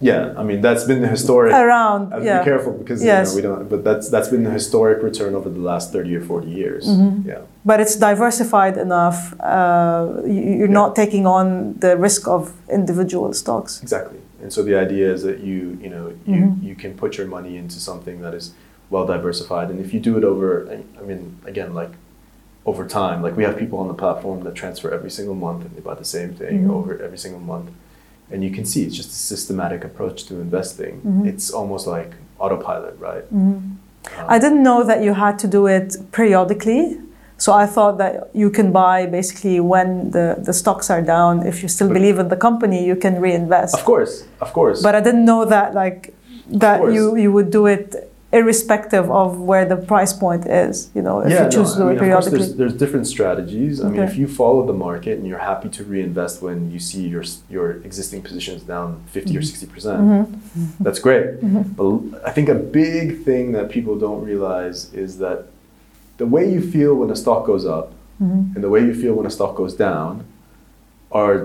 Yeah, 0.00 0.34
I 0.36 0.42
mean 0.42 0.60
that's 0.60 0.84
been 0.84 1.00
the 1.02 1.08
historic. 1.08 1.52
around. 1.52 2.12
Have 2.12 2.24
yeah. 2.24 2.38
be 2.40 2.44
careful 2.44 2.72
because 2.72 3.02
Yes. 3.02 3.34
you 3.36 3.42
know, 3.42 3.50
we 3.50 3.56
don't. 3.56 3.68
But 3.70 3.84
that's 3.84 4.08
that's 4.10 4.28
been 4.28 4.42
the 4.44 4.50
historic 4.50 5.02
return 5.02 5.34
over 5.34 5.48
the 5.48 5.60
last 5.60 5.92
thirty 5.92 6.14
or 6.16 6.20
forty 6.20 6.50
years. 6.50 6.86
Mm-hmm. 6.86 7.28
Yeah, 7.28 7.38
But 7.64 7.80
it's 7.80 7.96
diversified 7.96 8.76
enough. 8.76 9.34
Uh, 9.40 10.22
you- 10.26 10.54
you're 10.58 10.66
Yeah. 10.74 10.80
not 10.82 10.96
taking 10.96 11.26
on 11.26 11.74
the 11.78 11.96
risk 11.96 12.26
of 12.28 12.52
individual 12.68 13.32
stocks. 13.32 13.80
exactly. 13.82 14.18
And 14.42 14.52
so 14.52 14.62
the 14.62 14.74
idea 14.86 15.06
is 15.14 15.22
that 15.22 15.38
you 15.48 15.78
you 15.82 15.88
know 15.94 16.04
you 16.26 16.40
Mhm. 16.42 16.62
you 16.68 16.74
can 16.74 16.92
put 17.02 17.16
your 17.18 17.26
money 17.36 17.56
into 17.56 17.78
something 17.88 18.20
that 18.24 18.34
is 18.34 18.52
well 18.90 19.06
diversified, 19.06 19.70
and 19.70 19.78
if 19.80 19.94
you 19.94 20.00
do 20.00 20.18
it 20.18 20.24
over, 20.24 20.48
I 21.00 21.02
mean, 21.08 21.22
again, 21.46 21.72
like 21.82 21.92
over 22.66 22.84
time, 22.86 23.22
like 23.26 23.36
we 23.40 23.44
have 23.44 23.56
people 23.56 23.78
on 23.78 23.88
the 23.88 23.94
platform 24.04 24.38
that 24.44 24.54
transfer 24.54 24.88
every 24.98 25.10
single 25.10 25.34
month 25.46 25.60
and 25.64 25.70
they 25.76 25.80
buy 25.90 25.94
the 25.94 26.10
same 26.18 26.30
thing 26.40 26.54
Mhm. 26.66 26.70
over 26.76 26.90
every 27.06 27.18
single 27.24 27.40
month, 27.40 27.68
and 28.30 28.42
you 28.42 28.50
can 28.50 28.64
see 28.64 28.82
it's 28.84 28.96
just 28.96 29.10
a 29.10 29.22
systematic 29.32 29.84
approach 29.84 30.24
to 30.26 30.40
investing. 30.40 31.00
Mhm. 31.04 31.26
It's 31.26 31.50
almost 31.50 31.86
like 31.86 32.12
autopilot, 32.38 32.96
right? 32.98 33.24
Mhm. 33.32 33.38
Um, 34.18 34.26
I 34.28 34.38
didn't 34.38 34.62
know 34.62 34.82
that 34.84 35.02
you 35.02 35.14
had 35.14 35.38
to 35.38 35.46
do 35.48 35.66
it 35.66 35.96
periodically. 36.12 36.98
So 37.36 37.52
I 37.52 37.66
thought 37.66 37.98
that 37.98 38.30
you 38.32 38.48
can 38.48 38.70
buy 38.70 39.06
basically 39.06 39.58
when 39.60 40.10
the, 40.12 40.36
the 40.38 40.52
stocks 40.52 40.88
are 40.88 41.02
down. 41.02 41.44
If 41.46 41.62
you 41.62 41.68
still 41.68 41.88
believe 41.88 42.18
in 42.18 42.28
the 42.28 42.36
company, 42.36 42.84
you 42.86 42.96
can 42.96 43.20
reinvest. 43.20 43.74
Of 43.74 43.84
course, 43.84 44.24
of 44.40 44.52
course. 44.52 44.82
But 44.82 44.94
I 44.94 45.00
didn't 45.00 45.24
know 45.24 45.44
that 45.44 45.74
like 45.74 46.14
that 46.62 46.92
you, 46.92 47.16
you 47.16 47.32
would 47.32 47.50
do 47.50 47.66
it 47.66 48.10
irrespective 48.38 49.06
of 49.10 49.38
where 49.50 49.64
the 49.72 49.76
price 49.76 50.12
point 50.12 50.44
is. 50.64 50.90
You 50.96 51.02
know, 51.06 51.20
if 51.20 51.30
you 51.30 51.48
choose 51.56 51.72
to 51.74 51.78
do 51.78 51.88
it 51.88 51.94
mean, 51.94 51.94
of 51.94 51.98
course, 51.98 52.00
periodically. 52.00 52.38
there's, 52.38 52.54
there's 52.56 52.74
different 52.82 53.06
strategies. 53.06 53.80
I 53.80 53.88
mean, 53.88 54.02
if 54.02 54.16
you 54.16 54.26
follow 54.26 54.66
the 54.66 54.72
market 54.88 55.14
and 55.18 55.26
you're 55.28 55.44
happy 55.52 55.68
to 55.76 55.84
reinvest 55.84 56.42
when 56.46 56.58
you 56.74 56.80
see 56.90 57.02
your 57.14 57.24
your 57.48 57.68
existing 57.88 58.20
positions 58.28 58.60
down 58.74 58.88
50 59.06 59.36
or 59.38 59.42
60 59.42 59.66
percent, 59.72 60.00
Mhm. 60.02 60.26
that's 60.86 60.98
great. 61.06 61.26
Mhm. 61.40 61.64
But 61.78 61.94
I 62.28 62.30
think 62.36 62.46
a 62.48 62.60
big 62.84 63.04
thing 63.28 63.44
that 63.56 63.66
people 63.76 63.94
don't 64.06 64.22
realize 64.32 64.78
is 65.04 65.10
that 65.24 65.38
the 66.22 66.26
way 66.34 66.44
you 66.54 66.60
feel 66.74 66.92
when 67.00 67.10
a 67.16 67.16
stock 67.24 67.40
goes 67.52 67.64
up 67.78 67.86
Mhm. 68.22 68.54
and 68.54 68.60
the 68.66 68.70
way 68.74 68.80
you 68.88 68.94
feel 69.02 69.14
when 69.18 69.26
a 69.32 69.34
stock 69.38 69.52
goes 69.62 69.74
down 69.88 70.10
are 71.22 71.36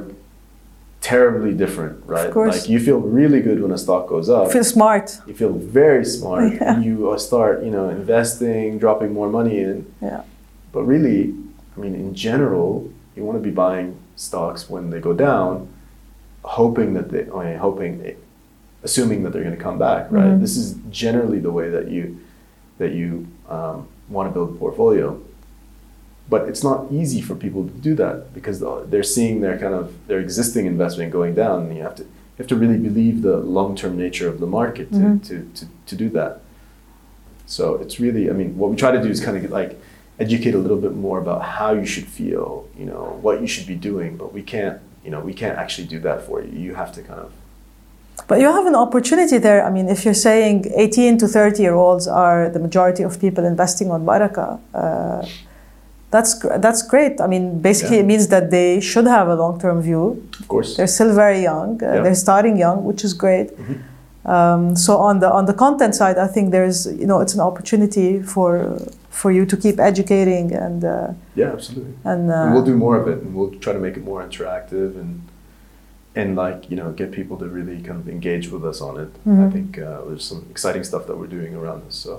terribly 1.10 1.54
different, 1.54 1.96
right? 2.06 2.28
Of 2.28 2.34
course. 2.34 2.62
Like 2.62 2.70
you 2.70 2.80
feel 2.80 3.00
really 3.00 3.42
good 3.42 3.62
when 3.64 3.72
a 3.72 3.78
stock 3.78 4.08
goes 4.08 4.30
up 4.30 4.46
You 4.48 4.54
Feel 4.54 4.64
smart. 4.64 5.08
you 5.28 5.34
feel 5.34 5.54
very 5.54 6.06
smart. 6.06 6.54
Yeah. 6.62 6.80
You 6.88 6.96
uh, 7.12 7.18
start, 7.18 7.64
you 7.66 7.72
know, 7.76 7.90
investing, 7.90 8.78
dropping 8.84 9.12
more 9.20 9.30
money 9.40 9.58
in. 9.68 9.78
Yeah. 10.02 10.22
But 10.74 10.84
really, 10.94 11.34
I 11.76 11.78
mean, 11.84 11.96
in 11.96 12.14
general, 12.28 12.70
you 13.16 13.24
want 13.28 13.38
to 13.42 13.46
be 13.50 13.56
buying 13.66 13.98
stocks 14.16 14.70
when 14.70 14.84
they 14.92 15.00
go 15.10 15.14
down, 15.14 15.52
hoping 16.44 16.94
that 16.98 17.08
they, 17.12 17.24
I 17.38 17.40
mean, 17.50 17.58
hoping, 17.58 17.92
assuming 18.84 19.24
that 19.24 19.32
they're 19.34 19.44
going 19.50 19.58
to 19.62 19.64
come 19.70 19.80
back, 19.80 20.12
right? 20.12 20.34
Mhm. 20.34 20.42
This 20.42 20.56
is 20.58 20.76
generally 21.04 21.40
the 21.48 21.52
way 21.60 21.68
that 21.76 21.86
you 21.96 22.04
that 22.82 22.92
you 23.00 23.10
um, 23.50 23.78
want 24.16 24.26
to 24.30 24.34
build 24.34 24.50
a 24.56 24.58
portfolio. 24.64 25.08
But 26.30 26.48
it's 26.48 26.64
not 26.64 26.92
easy 26.92 27.22
for 27.22 27.34
people 27.36 27.64
to 27.64 27.74
do 27.74 27.96
that 27.96 28.34
because 28.34 28.60
they're 28.90 29.04
seeing 29.04 29.42
their 29.42 29.58
kind 29.58 29.74
of 29.74 29.94
their 30.08 30.20
existing 30.20 30.66
investment 30.68 31.12
going 31.12 31.34
down, 31.34 31.64
and 31.64 31.76
you 31.76 31.82
have 31.84 31.96
to 31.96 32.04
you 32.04 32.38
have 32.44 32.48
to 32.48 32.56
really 32.56 32.78
believe 32.78 33.22
the 33.24 33.38
long 33.38 33.76
term 33.76 33.98
nature 33.98 34.28
of 34.30 34.40
the 34.40 34.46
market 34.48 34.92
to, 34.92 34.98
Mhm. 34.98 35.24
to, 35.28 35.36
to, 35.58 35.66
to 35.88 35.96
do 35.96 36.08
that. 36.18 36.42
So 37.48 37.64
it's 37.84 38.00
really, 38.00 38.30
I 38.30 38.34
mean, 38.34 38.58
what 38.60 38.70
we 38.70 38.76
try 38.78 38.92
to 38.92 39.02
do 39.02 39.10
is 39.10 39.20
kind 39.20 39.36
of 39.38 39.52
like 39.52 39.72
educate 40.20 40.54
a 40.54 40.58
little 40.66 40.78
bit 40.78 40.96
more 40.96 41.18
about 41.20 41.42
how 41.58 41.72
you 41.74 41.86
should 41.94 42.06
feel, 42.20 42.68
you 42.78 42.86
know, 42.86 43.18
what 43.26 43.42
you 43.42 43.48
should 43.48 43.66
be 43.68 43.76
doing, 43.76 44.16
but 44.22 44.32
we 44.38 44.44
can't, 44.44 44.78
you 45.04 45.10
know, 45.12 45.20
we 45.30 45.34
can't 45.34 45.58
actually 45.58 45.88
do 45.88 46.00
that 46.08 46.22
for 46.28 46.36
you. 46.44 46.52
You 46.68 46.76
have 46.76 46.92
to 46.98 47.02
kind 47.02 47.20
of, 47.26 47.32
But 48.28 48.40
you 48.42 48.48
have 48.58 48.68
an 48.68 48.76
opportunity 48.76 49.38
there. 49.40 49.60
I 49.68 49.72
mean, 49.72 49.88
if 49.90 50.00
you're 50.06 50.22
saying 50.30 50.56
18 50.76 51.18
to 51.22 51.28
30 51.28 51.64
year 51.64 51.74
olds 51.74 52.06
are 52.08 52.50
the 52.56 52.60
majority 52.60 53.02
of 53.04 53.20
people 53.20 53.44
investing 53.46 53.90
on 53.92 54.06
Baraka, 54.06 54.60
uh, 54.74 55.26
that's 56.12 56.34
that's 56.66 56.82
great. 56.94 57.22
I 57.22 57.28
mean, 57.28 57.60
basically, 57.62 57.98
Yeah. 57.98 58.04
it 58.04 58.08
means 58.14 58.28
that 58.28 58.50
they 58.52 58.80
should 58.82 59.08
have 59.08 59.28
a 59.28 59.36
long 59.36 59.60
term 59.60 59.82
view. 59.82 60.04
of 60.40 60.48
course, 60.48 60.76
They're 60.78 60.88
still 60.98 61.14
very 61.14 61.42
young. 61.42 61.70
Uh, 61.84 61.86
Yeah. 61.86 62.02
They're 62.04 62.16
starting 62.28 62.58
young, 62.58 62.84
which 62.90 63.04
is 63.04 63.14
great. 63.14 63.50
Mhm. 63.58 63.78
Um, 64.26 64.76
so 64.76 64.92
on 64.98 65.20
the 65.20 65.30
on 65.32 65.46
the 65.46 65.54
content 65.54 65.94
side, 65.96 66.18
I 66.18 66.28
think 66.34 66.52
there's 66.52 66.86
you 67.02 67.08
know 67.08 67.20
it's 67.24 67.34
an 67.34 67.42
opportunity 67.50 68.10
for 68.34 68.50
for 69.10 69.32
you 69.32 69.46
to 69.46 69.56
keep 69.58 69.80
educating 69.80 70.54
and 70.66 70.84
uh, 70.84 71.08
yeah, 71.36 71.52
absolutely. 71.54 71.94
and, 72.04 72.30
uh, 72.30 72.36
and 72.46 72.54
we'll 72.54 72.66
do 72.74 72.78
more 72.86 72.96
of 73.02 73.08
it, 73.08 73.18
and 73.24 73.34
we'll 73.36 73.52
try 73.66 73.74
to 73.74 73.80
make 73.80 73.96
it 74.00 74.04
more 74.06 74.22
interactive 74.28 74.90
and 75.02 75.22
and 76.16 76.36
like 76.36 76.70
you 76.72 76.78
know 76.80 76.92
get 76.92 77.12
people 77.12 77.38
to 77.38 77.46
really 77.58 77.78
kind 77.88 78.00
of 78.00 78.08
engage 78.10 78.46
with 78.54 78.64
us 78.72 78.82
on 78.82 78.94
it. 79.04 79.10
I 79.26 79.30
Mhm. 79.30 79.52
think 79.56 79.70
uh, 79.78 80.02
there's 80.08 80.26
some 80.32 80.42
exciting 80.54 80.84
stuff 80.84 81.04
that 81.08 81.16
we're 81.20 81.34
doing 81.40 81.56
around 81.56 81.80
this. 81.86 81.96
So 81.96 82.12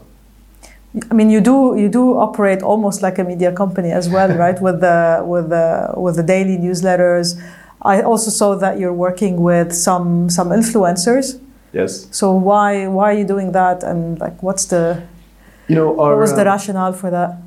I 1.11 1.15
mean, 1.15 1.31
you 1.31 1.41
do 1.41 1.77
you 1.77 1.89
do 1.89 2.19
operate 2.19 2.63
almost 2.63 3.01
like 3.03 3.19
a 3.19 3.25
media 3.25 3.53
company 3.53 3.93
as 3.93 4.09
well, 4.09 4.29
right? 4.37 4.61
With 4.67 4.81
the 4.81 5.23
with 5.25 5.49
the 5.51 5.93
with 5.97 6.17
the 6.17 6.23
daily 6.23 6.57
newsletters. 6.59 7.41
I 7.83 8.03
also 8.03 8.31
saw 8.31 8.57
that 8.57 8.79
you're 8.79 8.93
working 8.93 9.41
with 9.41 9.73
some 9.73 10.29
some 10.29 10.51
influencers. 10.51 11.41
yes, 11.73 12.09
So 12.11 12.33
why 12.33 12.87
why 12.89 13.05
are 13.15 13.19
you 13.19 13.25
doing 13.25 13.53
that? 13.53 13.83
And 13.83 14.19
like, 14.21 14.43
what's 14.43 14.67
the 14.67 15.03
you 15.69 15.77
know 15.77 15.99
our 16.01 16.11
what 16.13 16.21
was 16.21 16.35
the 16.35 16.43
um, 16.43 16.49
rationale 16.49 16.93
for 16.93 17.11
that? 17.11 17.39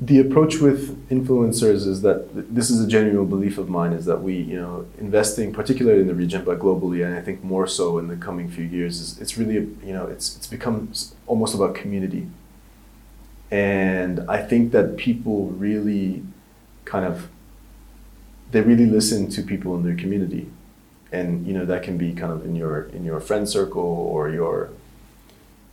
The 0.00 0.20
approach 0.20 0.58
with 0.58 1.08
influencers 1.08 1.86
is 1.86 2.02
that 2.02 2.54
this 2.54 2.70
is 2.70 2.84
a 2.84 2.86
genuine 2.86 3.28
belief 3.28 3.58
of 3.58 3.68
mine 3.68 3.92
is 3.92 4.04
that 4.04 4.22
we 4.22 4.34
you 4.36 4.56
know 4.56 4.86
investing 4.98 5.52
particularly 5.52 6.00
in 6.00 6.06
the 6.06 6.14
region 6.14 6.44
but 6.44 6.60
globally 6.60 7.04
and 7.04 7.16
i 7.16 7.20
think 7.20 7.42
more 7.42 7.66
so 7.66 7.98
in 7.98 8.06
the 8.06 8.14
coming 8.16 8.48
few 8.48 8.64
years 8.64 9.00
is 9.00 9.18
it's 9.18 9.36
really 9.36 9.54
you 9.54 9.92
know 9.92 10.06
it's 10.06 10.36
it's 10.36 10.46
become 10.46 10.92
almost 11.26 11.54
about 11.54 11.74
community. 11.74 12.28
And 13.50 14.20
i 14.28 14.42
think 14.42 14.72
that 14.72 14.96
people 14.96 15.46
really 15.46 16.22
kind 16.84 17.04
of 17.04 17.28
they 18.50 18.60
really 18.60 18.86
listen 18.86 19.28
to 19.30 19.42
people 19.42 19.74
in 19.76 19.82
their 19.84 19.94
community. 19.94 20.48
And 21.12 21.46
you 21.46 21.54
know 21.54 21.64
that 21.64 21.82
can 21.82 21.96
be 21.96 22.12
kind 22.12 22.32
of 22.32 22.44
in 22.44 22.54
your 22.54 22.84
in 22.96 23.04
your 23.04 23.20
friend 23.20 23.48
circle 23.48 23.82
or 23.82 24.28
your 24.30 24.70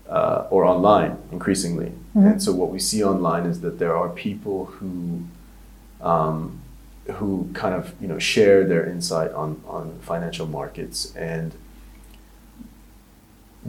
uh, 0.09 0.45
or 0.49 0.65
online 0.65 1.17
increasingly. 1.31 1.91
Mhm. 2.15 2.31
And 2.31 2.43
so 2.43 2.53
what 2.53 2.69
we 2.71 2.79
see 2.79 3.03
online 3.03 3.45
is 3.45 3.61
that 3.61 3.79
there 3.79 3.95
are 3.95 4.09
people 4.09 4.65
who 4.65 5.23
um, 6.01 6.59
who 7.17 7.49
kind 7.53 7.73
of 7.75 7.93
you 8.01 8.07
know 8.07 8.19
share 8.19 8.65
their 8.65 8.85
insight 8.85 9.31
on 9.33 9.61
on 9.67 9.97
financial 10.01 10.47
markets 10.47 11.15
and 11.15 11.53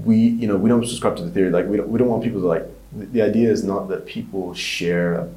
we 0.05 0.17
you 0.17 0.47
know 0.47 0.57
we 0.57 0.69
don't 0.69 0.85
subscribe 0.87 1.17
to 1.17 1.23
the 1.23 1.31
theory 1.31 1.51
like 1.51 1.67
we 1.67 1.77
don't, 1.79 1.89
we 1.89 1.99
don't 1.99 2.09
want 2.09 2.23
people 2.23 2.41
to 2.41 2.47
like 2.47 2.65
the, 2.93 3.07
the 3.07 3.23
idea 3.23 3.51
is 3.51 3.65
not 3.65 3.89
that 3.89 4.05
people 4.07 4.53
share 4.55 5.29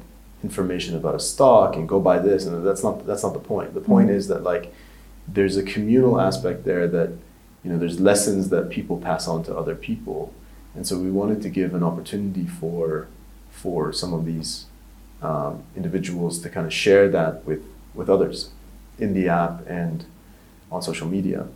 information 0.42 0.96
about 0.96 1.14
a 1.14 1.20
stock 1.20 1.76
and 1.76 1.88
go 1.88 1.98
buy 2.00 2.18
this 2.18 2.44
and 2.46 2.66
that's 2.66 2.82
not 2.82 3.06
that's 3.06 3.22
not 3.22 3.32
the 3.32 3.38
point 3.38 3.72
the 3.74 3.80
point 3.80 4.08
Mhm. 4.08 4.14
is 4.14 4.28
that 4.28 4.42
like 4.42 4.72
there's 5.28 5.56
a 5.56 5.62
communal 5.62 6.20
aspect 6.20 6.64
there 6.64 6.86
that 6.88 7.10
you 7.64 7.70
know 7.70 7.78
there's 7.78 8.00
lessons 8.00 8.48
that 8.50 8.68
people 8.70 8.96
pass 8.98 9.26
on 9.28 9.42
to 9.44 9.56
other 9.56 9.74
people 9.74 10.32
and 10.74 10.86
so 10.86 10.98
we 10.98 11.10
wanted 11.10 11.42
to 11.42 11.48
give 11.48 11.74
an 11.74 11.82
opportunity 11.82 12.46
for 12.46 13.08
for 13.50 13.92
some 13.92 14.12
of 14.14 14.24
these 14.24 14.66
um, 15.22 15.62
individuals 15.76 16.38
to 16.40 16.48
kind 16.48 16.66
of 16.66 16.72
share 16.72 17.08
that 17.08 17.44
with 17.44 17.62
with 17.94 18.08
others 18.08 18.50
in 18.98 19.12
the 19.14 19.28
app 19.28 19.66
and 19.66 20.04
on 20.70 20.80
social 20.82 21.08
media. 21.08 21.46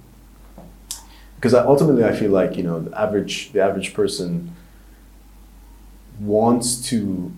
Because 1.36 1.54
I, 1.54 1.64
ultimately 1.64 2.04
I 2.04 2.12
feel 2.12 2.30
like 2.30 2.56
you 2.56 2.62
know 2.62 2.80
the 2.80 2.98
average 3.00 3.52
the 3.52 3.60
average 3.62 3.94
person 3.94 4.52
wants 6.20 6.76
to 6.90 7.32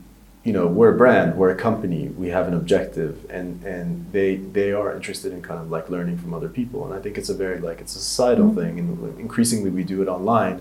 you 0.44 0.52
know 0.52 0.66
we're 0.66 0.94
a 0.94 0.96
brand 0.98 1.36
we're 1.36 1.50
a 1.50 1.54
company 1.56 2.08
we 2.08 2.28
have 2.28 2.46
an 2.46 2.54
objective 2.54 3.24
and 3.30 3.62
and 3.64 4.06
they 4.12 4.36
they 4.36 4.70
are 4.72 4.94
interested 4.94 5.32
in 5.32 5.42
kind 5.42 5.60
of 5.60 5.70
like 5.70 5.88
learning 5.90 6.18
from 6.18 6.32
other 6.34 6.48
people. 6.48 6.84
And 6.84 6.92
i 6.94 7.00
think 7.00 7.16
it's 7.18 7.28
a 7.28 7.34
very 7.34 7.58
like 7.58 7.80
it's 7.80 7.96
a 7.96 7.98
societal 7.98 8.50
Mhm. 8.50 8.54
thing 8.54 8.78
and 8.78 9.18
increasingly 9.18 9.70
we 9.70 9.82
do 9.82 10.02
it 10.02 10.08
online 10.08 10.60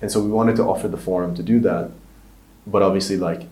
and 0.00 0.10
so 0.12 0.20
we 0.20 0.30
wanted 0.30 0.56
to 0.56 0.62
offer 0.62 0.88
the 0.88 0.96
forum 0.96 1.34
to 1.34 1.42
do 1.42 1.58
that 1.60 1.90
but 2.66 2.82
obviously 2.82 3.16
like 3.16 3.42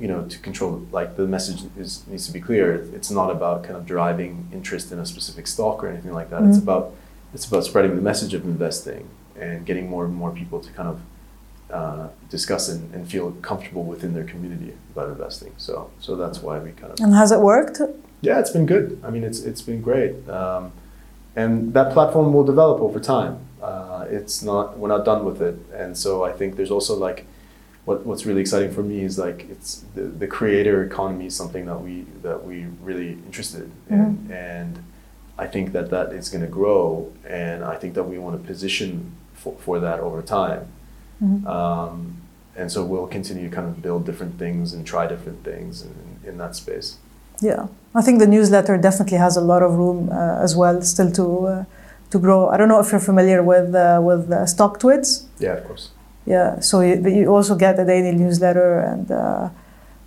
you 0.00 0.08
know 0.08 0.22
to 0.24 0.38
control 0.38 0.72
like 0.92 1.16
the 1.16 1.26
message 1.26 1.62
is 1.78 2.04
needs 2.08 2.26
to 2.26 2.32
be 2.32 2.40
clear 2.40 2.74
it's 2.96 3.10
not 3.10 3.30
about 3.30 3.62
kind 3.62 3.76
of 3.76 3.86
driving 3.86 4.48
interest 4.52 4.90
in 4.92 4.98
a 4.98 5.06
specific 5.06 5.46
stock 5.46 5.82
or 5.84 5.88
anything 5.88 6.12
like 6.12 6.30
that 6.30 6.42
it's 6.42 6.58
Mhm. 6.58 6.62
about 6.66 6.92
it's 7.34 7.46
about 7.46 7.64
spreading 7.64 7.94
the 7.96 8.02
message 8.02 8.32
of 8.34 8.44
investing 8.44 9.08
and 9.40 9.66
getting 9.66 9.88
more 9.90 10.04
and 10.04 10.14
more 10.14 10.30
people 10.30 10.60
to 10.60 10.70
kind 10.72 10.88
of 10.88 11.00
uh, 11.70 12.06
discuss 12.30 12.68
and, 12.68 12.94
and 12.94 13.08
feel 13.10 13.32
comfortable 13.42 13.82
within 13.82 14.14
their 14.14 14.22
community 14.22 14.72
about 14.92 15.08
investing. 15.08 15.52
So, 15.56 15.90
so 15.98 16.14
that's 16.14 16.40
why 16.42 16.58
we 16.58 16.70
kind 16.72 16.92
of 16.92 17.00
And 17.00 17.12
has 17.14 17.32
it 17.32 17.40
worked? 17.40 17.80
yeah, 18.20 18.38
it's 18.38 18.50
been 18.50 18.66
good. 18.66 19.00
I 19.02 19.10
mean, 19.10 19.24
it's 19.24 19.40
it's 19.40 19.62
been 19.62 19.80
great, 19.80 20.12
um, 20.28 20.70
and 21.34 21.72
that 21.74 21.92
platform 21.92 22.32
will 22.34 22.44
develop 22.44 22.80
over 22.80 23.00
time. 23.00 23.38
Uh, 23.64 24.04
it's 24.10 24.42
not 24.42 24.78
we're 24.78 24.94
not 24.96 25.04
done 25.04 25.24
with 25.24 25.40
it, 25.40 25.56
and 25.72 25.96
so 25.96 26.10
I 26.30 26.32
think 26.38 26.56
there's 26.56 26.70
also 26.70 26.94
like 27.08 27.24
what 27.86 28.04
what's 28.08 28.24
really 28.28 28.42
exciting 28.46 28.72
for 28.72 28.82
me 28.82 28.98
is 29.08 29.18
like 29.26 29.38
it's 29.54 29.70
the, 29.94 30.02
the 30.02 30.26
creator 30.26 30.84
economy 30.84 31.26
is 31.26 31.36
something 31.42 31.64
that 31.70 31.80
we 31.86 32.04
that 32.22 32.44
we 32.48 32.56
really 32.82 33.12
interested 33.28 33.70
in, 33.88 34.30
and 34.30 34.74
I 35.38 35.46
think 35.46 35.72
that 35.72 35.86
that 35.94 36.12
is 36.12 36.28
going 36.28 36.44
to 36.48 36.52
grow, 36.60 37.12
and 37.26 37.64
I 37.64 37.76
think 37.76 37.94
that 37.94 38.04
we 38.12 38.18
want 38.18 38.34
to 38.40 38.46
position 38.46 39.12
for, 39.40 39.54
for 39.64 39.80
that 39.80 39.98
over 40.00 40.22
time. 40.22 40.62
Mhm. 41.22 41.46
Um, 41.46 42.16
and 42.56 42.70
so 42.70 42.84
we'll 42.84 43.06
continue 43.18 43.48
to 43.48 43.54
kind 43.54 43.66
of 43.66 43.82
build 43.82 44.04
different 44.06 44.38
things 44.38 44.74
and 44.74 44.86
try 44.86 45.06
different 45.06 45.42
things 45.44 45.82
in, 45.82 46.28
in 46.28 46.38
that 46.38 46.54
space. 46.54 46.98
Yeah, 47.40 47.66
I 47.94 48.02
think 48.02 48.20
the 48.20 48.26
newsletter 48.26 48.76
definitely 48.78 49.18
has 49.18 49.36
a 49.36 49.40
lot 49.40 49.62
of 49.62 49.72
room 49.74 50.08
uh, 50.12 50.44
as 50.46 50.54
well, 50.54 50.80
still 50.82 51.10
to 51.12 51.46
uh, 51.46 51.64
to 52.14 52.18
grow. 52.20 52.48
I 52.52 52.56
don't 52.56 52.68
know 52.68 52.80
if 52.80 52.90
you're 52.92 53.06
familiar 53.12 53.40
with 53.42 53.74
uh, 53.74 54.00
with 54.08 54.30
uh, 54.30 54.36
StockTwits. 54.54 55.08
Yeah, 55.44 55.54
of 55.58 55.64
course. 55.68 55.84
Yeah, 56.26 56.60
so 56.60 56.80
you, 56.80 56.94
you 57.16 57.26
also 57.36 57.54
get 57.54 57.78
a 57.78 57.84
daily 57.84 58.12
newsletter 58.22 58.70
and 58.90 59.10
uh, 59.10 59.48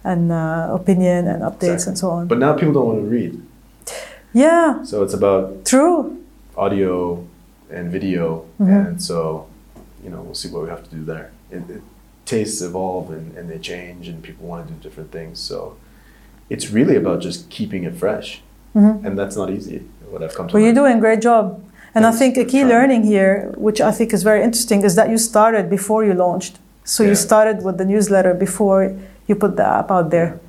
and 0.03 0.31
uh, 0.31 0.79
opinion 0.79 1.27
and 1.27 1.39
updates 1.49 1.73
Exactly. 1.83 1.89
and 1.91 1.97
so 2.03 2.07
on. 2.17 2.27
But 2.27 2.39
now 2.39 2.53
people 2.59 2.73
don't 2.77 2.87
want 2.91 2.99
to 3.05 3.09
read. 3.17 3.33
yeah, 4.33 4.83
So 4.83 5.03
it's 5.03 5.13
about 5.13 5.65
true. 5.65 5.97
audio 6.55 6.93
and 7.69 7.91
video, 7.91 8.45
Mhm. 8.59 8.87
and 8.87 8.95
so 9.09 9.45
you 10.03 10.09
know 10.11 10.21
we'll 10.25 10.39
see 10.41 10.49
what 10.53 10.63
we 10.65 10.69
have 10.75 10.83
to 10.89 10.91
do 10.97 11.01
there. 11.13 11.27
It, 11.51 11.63
it, 11.77 11.81
tastes 12.37 12.61
evolve 12.61 13.05
and, 13.17 13.37
and 13.37 13.45
they 13.51 13.57
change, 13.73 14.03
and 14.11 14.17
people 14.21 14.45
want 14.51 14.67
to 14.67 14.73
do 14.73 14.77
different 14.85 15.11
things. 15.17 15.39
So 15.39 15.57
it's 16.53 16.65
really 16.77 16.97
about 17.03 17.17
just 17.27 17.39
keeping 17.49 17.85
it 17.89 17.95
fresh, 18.03 18.27
Mhm. 18.75 18.93
and 19.05 19.11
that's 19.19 19.37
not 19.41 19.49
easy. 19.57 19.79
What 20.11 20.21
I've 20.23 20.35
come 20.37 20.45
to. 20.47 20.53
Well, 20.53 20.63
you're 20.65 20.79
doing 20.81 20.97
a 20.97 20.99
great 21.05 21.21
job. 21.29 21.43
And 21.97 22.05
I 22.05 22.11
think 22.11 22.37
a 22.37 22.45
key 22.45 22.63
learning 22.63 23.03
here, 23.03 23.51
which 23.57 23.79
I 23.81 23.91
think 23.91 24.13
is 24.13 24.21
very 24.23 24.43
interesting, 24.43 24.83
is 24.83 24.93
that 24.95 25.09
you 25.09 25.17
started 25.17 25.67
before 25.77 26.05
you 26.05 26.13
launched. 26.13 26.59
So 26.83 27.03
you 27.03 27.15
started 27.15 27.63
with 27.65 27.77
the 27.77 27.85
newsletter 27.85 28.33
before 28.33 28.95
you 29.27 29.35
put 29.35 29.55
the 29.57 29.65
app 29.65 29.89
out 29.91 30.09
there, 30.11 30.39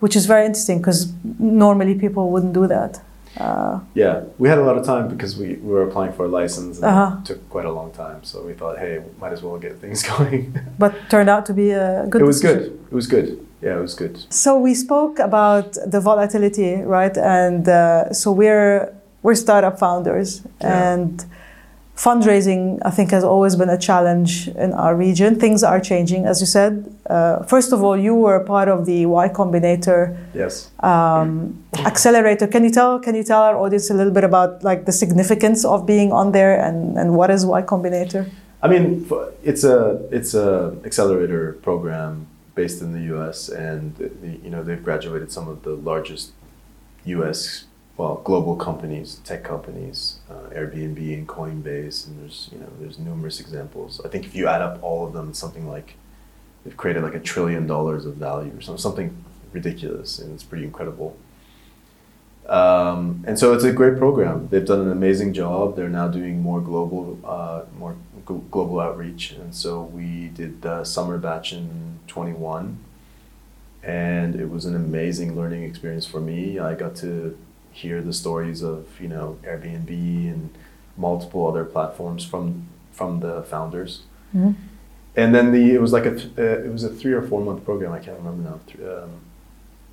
which 0.00 0.16
is 0.16 0.24
very 0.26 0.44
interesting 0.46 0.78
because 0.78 1.12
normally 1.38 1.94
people 1.94 2.30
wouldn't 2.32 2.54
do 2.54 2.66
that. 2.76 2.92
Uh, 3.36 3.80
Yeah, 3.94 4.14
we 4.38 4.48
had 4.48 4.58
a 4.58 4.62
lot 4.64 4.76
of 4.78 4.84
time 4.86 5.08
because 5.14 5.36
we, 5.40 5.48
we 5.66 5.70
were 5.76 5.82
applying 5.88 6.12
for 6.12 6.24
a 6.24 6.28
license, 6.40 6.74
and 6.78 6.84
Uh-huh. 6.86 7.18
it 7.20 7.24
took 7.30 7.40
quite 7.50 7.66
a 7.66 7.72
long 7.78 7.90
time. 8.04 8.18
So 8.30 8.34
we 8.48 8.52
thought, 8.60 8.76
hey, 8.78 8.94
might 9.20 9.32
as 9.36 9.42
well 9.42 9.58
get 9.66 9.72
things 9.80 10.02
going. 10.12 10.40
but 10.78 10.92
turned 11.10 11.28
out 11.34 11.44
to 11.46 11.52
be 11.52 11.68
a 11.72 12.06
good 12.10 12.22
it 12.22 12.26
was 12.26 12.40
decision. 12.40 12.62
good. 12.62 12.92
It 12.92 12.94
was 13.00 13.06
good. 13.06 13.26
Yeah, 13.64 13.78
it 13.78 13.82
was 13.88 13.94
good. 14.02 14.14
So 14.30 14.50
we 14.66 14.72
spoke 14.74 15.16
about 15.30 15.68
the 15.94 16.00
volatility, 16.00 16.72
right? 16.98 17.16
And 17.40 17.68
uh, 17.68 18.12
so 18.20 18.26
we're 18.32 18.92
we're 19.24 19.34
startup 19.46 19.76
founders, 19.84 20.28
Yeah. 20.60 20.92
and 20.92 21.24
fundraising, 21.96 22.78
I 22.84 22.90
think, 22.96 23.10
has 23.12 23.24
always 23.24 23.54
been 23.56 23.70
a 23.70 23.78
challenge 23.78 24.48
in 24.64 24.70
our 24.72 24.94
region. 25.06 25.30
Things 25.44 25.62
are 25.62 25.80
changing, 25.80 26.26
as 26.26 26.40
you 26.42 26.46
said. 26.58 26.72
Uh, 27.08 27.42
first 27.44 27.72
of 27.72 27.78
all, 27.84 27.96
you 27.96 28.14
were 28.14 28.40
part 28.40 28.68
of 28.68 28.84
the 28.90 29.06
Y 29.06 29.28
Combinator 29.28 30.00
Yes. 30.34 30.70
um, 30.80 31.28
accelerator. 31.90 32.46
Can 32.54 32.62
you 32.64 32.70
tell 32.78 32.98
Can 32.98 33.14
you 33.14 33.22
tell 33.30 33.42
our 33.48 33.56
audience 33.56 33.90
a 33.90 33.94
little 33.94 34.12
bit 34.18 34.24
about 34.24 34.50
like 34.64 34.80
the 34.86 34.92
significance 34.92 35.64
of 35.64 35.86
being 35.86 36.10
on 36.20 36.32
there 36.32 36.54
and 36.66 36.98
and 37.00 37.08
what 37.18 37.30
is 37.30 37.40
Y 37.46 37.62
Combinator? 37.72 38.22
I 38.64 38.66
mean, 38.72 39.06
it's 39.50 39.62
a 39.64 39.78
it's 40.18 40.32
a 40.34 40.48
accelerator 40.88 41.44
program 41.68 42.12
based 42.60 42.78
in 42.84 42.88
the 42.96 43.02
U.S. 43.14 43.48
and 43.68 43.84
you 44.44 44.50
know 44.52 44.62
they've 44.66 44.84
graduated 44.88 45.28
some 45.36 45.46
of 45.52 45.56
the 45.66 45.74
largest 45.90 46.32
U.S. 47.16 47.64
well 47.96 48.20
global 48.24 48.56
companies, 48.56 49.20
tech 49.24 49.44
companies, 49.44 50.18
uh, 50.30 50.50
Airbnb 50.50 51.14
and 51.14 51.28
Coinbase, 51.28 52.06
and 52.06 52.20
there's 52.20 52.48
you 52.52 52.58
know 52.58 52.68
there's 52.80 52.98
numerous 52.98 53.40
examples. 53.40 54.00
I 54.04 54.08
think 54.08 54.26
if 54.26 54.34
you 54.34 54.48
add 54.48 54.62
up 54.62 54.82
all 54.82 55.06
of 55.06 55.12
them, 55.12 55.30
it's 55.30 55.38
something 55.38 55.68
like 55.68 55.94
they've 56.64 56.76
created 56.76 57.02
like 57.02 57.14
a 57.14 57.20
trillion 57.20 57.66
dollars 57.66 58.06
of 58.06 58.16
value 58.16 58.52
or 58.56 58.60
something, 58.60 58.80
something 58.80 59.24
ridiculous, 59.52 60.18
and 60.18 60.34
it's 60.34 60.42
pretty 60.42 60.64
incredible. 60.64 61.16
Um, 62.48 63.24
and 63.26 63.38
so 63.38 63.54
it's 63.54 63.64
a 63.64 63.72
great 63.72 63.96
program. 63.96 64.48
They've 64.48 64.64
done 64.64 64.80
an 64.80 64.92
amazing 64.92 65.32
job. 65.32 65.76
They're 65.76 65.88
now 65.88 66.08
doing 66.08 66.42
more 66.42 66.60
global, 66.60 67.18
uh, 67.24 67.62
more 67.78 67.96
gl- 68.26 68.50
global 68.50 68.80
outreach. 68.80 69.32
And 69.32 69.54
so 69.54 69.82
we 69.82 70.28
did 70.28 70.60
the 70.60 70.84
summer 70.84 71.16
batch 71.16 71.54
in 71.54 72.00
21, 72.06 72.78
and 73.82 74.34
it 74.34 74.50
was 74.50 74.66
an 74.66 74.76
amazing 74.76 75.36
learning 75.36 75.62
experience 75.62 76.04
for 76.04 76.20
me. 76.20 76.58
I 76.58 76.74
got 76.74 76.96
to 76.96 77.38
hear 77.82 78.02
the 78.02 78.12
stories 78.12 78.62
of 78.62 78.78
you 79.02 79.08
know 79.14 79.26
Airbnb 79.50 79.90
and 80.34 80.50
multiple 80.96 81.42
other 81.50 81.64
platforms 81.74 82.24
from 82.24 82.46
from 82.92 83.20
the 83.20 83.42
founders. 83.52 83.92
Mhm. 84.34 84.54
And 85.16 85.34
then 85.34 85.52
the 85.52 85.64
it 85.76 85.80
was 85.80 85.92
like 85.92 86.06
a 86.12 86.14
uh, 86.38 86.66
it 86.66 86.72
was 86.72 86.84
a 86.84 86.92
three 87.00 87.12
or 87.20 87.22
four 87.30 87.40
month 87.48 87.64
program. 87.64 87.92
I 87.92 88.00
can't 88.04 88.18
remember 88.22 88.42
now. 88.50 88.58
Th- 88.66 88.80
Um, 89.02 89.10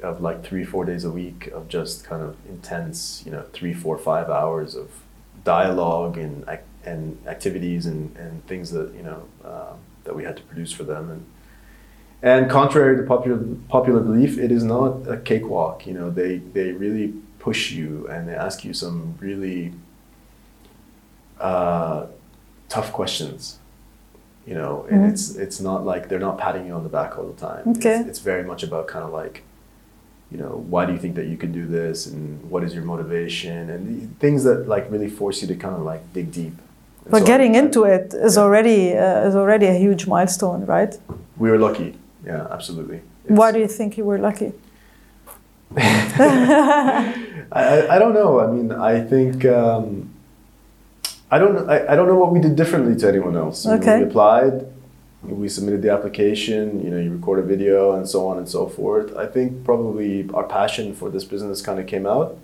of 0.03 0.19
like 0.29 0.39
three 0.49 0.65
four 0.65 0.83
days 0.85 1.03
a 1.05 1.11
week 1.11 1.41
of 1.57 1.67
just 1.77 1.95
kind 2.09 2.23
of 2.27 2.35
intense, 2.49 3.21
you 3.25 3.31
know, 3.31 3.43
three 3.57 3.73
four 3.83 3.97
five 3.99 4.27
hours 4.39 4.75
of 4.75 4.87
dialogue 5.43 6.17
and 6.17 6.35
and 6.85 7.17
activities 7.27 7.85
and, 7.85 8.17
and 8.17 8.33
things 8.47 8.71
that 8.71 8.87
you 8.97 9.03
know 9.03 9.21
um, 9.51 9.75
that 10.05 10.15
we 10.15 10.23
had 10.23 10.35
to 10.37 10.43
produce 10.49 10.71
for 10.77 10.83
them 10.85 11.03
and 11.13 11.23
and 12.23 12.49
contrary 12.49 12.97
to 12.97 13.03
popular 13.03 13.39
popular 13.69 13.99
belief, 13.99 14.37
it 14.37 14.51
is 14.51 14.63
not 14.63 15.07
a 15.07 15.17
cakewalk. 15.17 15.85
You 15.87 15.93
know, 15.93 16.09
they 16.11 16.37
they 16.37 16.71
really 16.71 17.13
push 17.45 17.71
you 17.80 18.08
and 18.12 18.27
they 18.27 18.36
ask 18.47 18.58
you 18.67 18.73
some 18.73 18.97
really 19.19 19.73
uh, 21.39 22.06
tough 22.69 22.89
questions. 22.93 23.58
You 24.47 24.56
know, 24.56 24.73
and 24.89 24.99
Mhm. 25.01 25.10
it's 25.12 25.25
it's 25.45 25.60
not 25.69 25.80
like 25.91 26.04
they're 26.10 26.25
not 26.30 26.38
patting 26.45 26.65
you 26.67 26.73
on 26.80 26.84
the 26.84 26.93
back 26.99 27.12
all 27.17 27.27
the 27.34 27.39
time. 27.49 27.63
Okay. 27.77 27.97
It's, 27.99 28.08
it's 28.12 28.19
very 28.32 28.43
much 28.51 28.62
about 28.69 28.84
kind 28.93 29.06
of 29.08 29.12
like, 29.21 29.36
you 30.32 30.38
know, 30.41 30.54
why 30.73 30.82
do 30.88 30.91
you 30.93 30.99
think 31.04 31.15
that 31.19 31.27
you 31.32 31.38
can 31.43 31.51
do 31.51 31.65
this, 31.77 31.97
and 32.12 32.21
what 32.51 32.62
is 32.63 32.71
your 32.77 32.86
motivation, 32.93 33.69
and 33.73 33.82
the 33.89 33.97
things 34.23 34.39
that 34.47 34.58
like 34.73 34.86
really 34.93 35.10
force 35.19 35.38
you 35.41 35.47
to 35.54 35.56
kind 35.65 35.75
of 35.80 35.84
like 35.91 36.01
dig 36.13 36.27
deep. 36.41 36.56
And 37.06 37.12
But 37.13 37.19
so 37.21 37.25
getting 37.34 37.54
into 37.62 37.80
it 37.95 38.06
is 38.27 38.36
Yeah. 38.36 38.43
already 38.43 38.80
uh, 39.06 39.27
is 39.27 39.36
already 39.36 39.67
a 39.67 39.77
huge 39.86 40.04
milestone, 40.08 40.62
right? 40.75 40.93
we 41.38 41.47
were 41.51 41.60
lucky. 41.67 41.89
Yeah, 42.25 42.47
absolutely. 42.58 42.99
Why 43.39 43.51
do 43.51 43.60
you 43.60 43.67
think 43.77 43.89
you 43.97 44.06
were 44.10 44.19
lucky? 44.30 44.51
I, 47.51 47.87
I, 47.95 47.99
don't 47.99 48.13
know. 48.13 48.39
I 48.39 48.47
mean, 48.47 48.71
I 48.71 49.01
think 49.03 49.45
um, 49.45 50.09
I 51.29 51.37
don't 51.37 51.69
I, 51.69 51.93
I 51.93 51.95
don't 51.95 52.07
know 52.07 52.17
what 52.17 52.31
we 52.31 52.39
did 52.39 52.55
differently 52.55 52.95
to 52.97 53.07
anyone 53.07 53.35
else. 53.35 53.65
You 53.65 53.71
know, 53.71 53.77
Okay. 53.77 53.97
we 53.99 54.03
applied, 54.05 54.65
we 55.23 55.49
submitted 55.49 55.81
the 55.81 55.91
application. 55.91 56.83
You 56.83 56.89
know, 56.91 56.97
you 56.99 57.11
record 57.11 57.39
a 57.39 57.43
video 57.43 57.93
and 57.93 58.07
so 58.07 58.27
on 58.27 58.37
and 58.37 58.47
so 58.47 58.67
forth. 58.67 59.15
I 59.17 59.25
think 59.27 59.63
probably 59.65 60.29
our 60.33 60.43
passion 60.43 60.93
for 60.95 61.09
this 61.09 61.23
business 61.25 61.61
kind 61.61 61.79
of 61.79 61.87
came 61.87 62.05
out. 62.05 62.37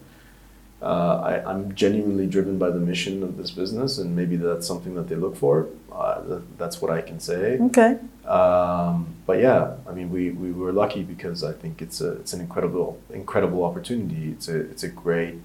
Uh, 0.81 1.41
I, 1.43 1.51
I'm 1.51 1.73
genuinely 1.73 2.27
driven 2.27 2.59
by 2.59 2.69
the 2.69 2.79
mission 2.79 3.23
of 3.23 3.35
this 3.35 3.49
business, 3.49 3.97
and 3.97 4.15
maybe 4.15 4.35
that's 4.35 4.67
something 4.67 4.93
that 4.93 5.07
they 5.09 5.15
look 5.15 5.35
for. 5.35 5.67
Uh, 5.91 6.21
th- 6.21 6.41
that's 6.59 6.79
what 6.81 6.91
I 6.91 7.01
can 7.01 7.19
say. 7.19 7.57
Okay. 7.59 7.97
Um, 8.25 9.15
but 9.27 9.37
yeah, 9.47 9.73
I 9.89 9.91
mean, 9.97 10.09
we, 10.09 10.31
we 10.43 10.49
were 10.61 10.71
lucky 10.71 11.03
because 11.03 11.43
I 11.43 11.53
think 11.61 11.81
it's 11.85 11.99
a 12.01 12.11
it's 12.21 12.33
an 12.33 12.41
incredible 12.45 12.89
incredible 13.21 13.61
opportunity. 13.69 14.23
It's 14.35 14.47
a 14.55 14.57
it's 14.73 14.83
a 14.83 14.91
great 15.03 15.35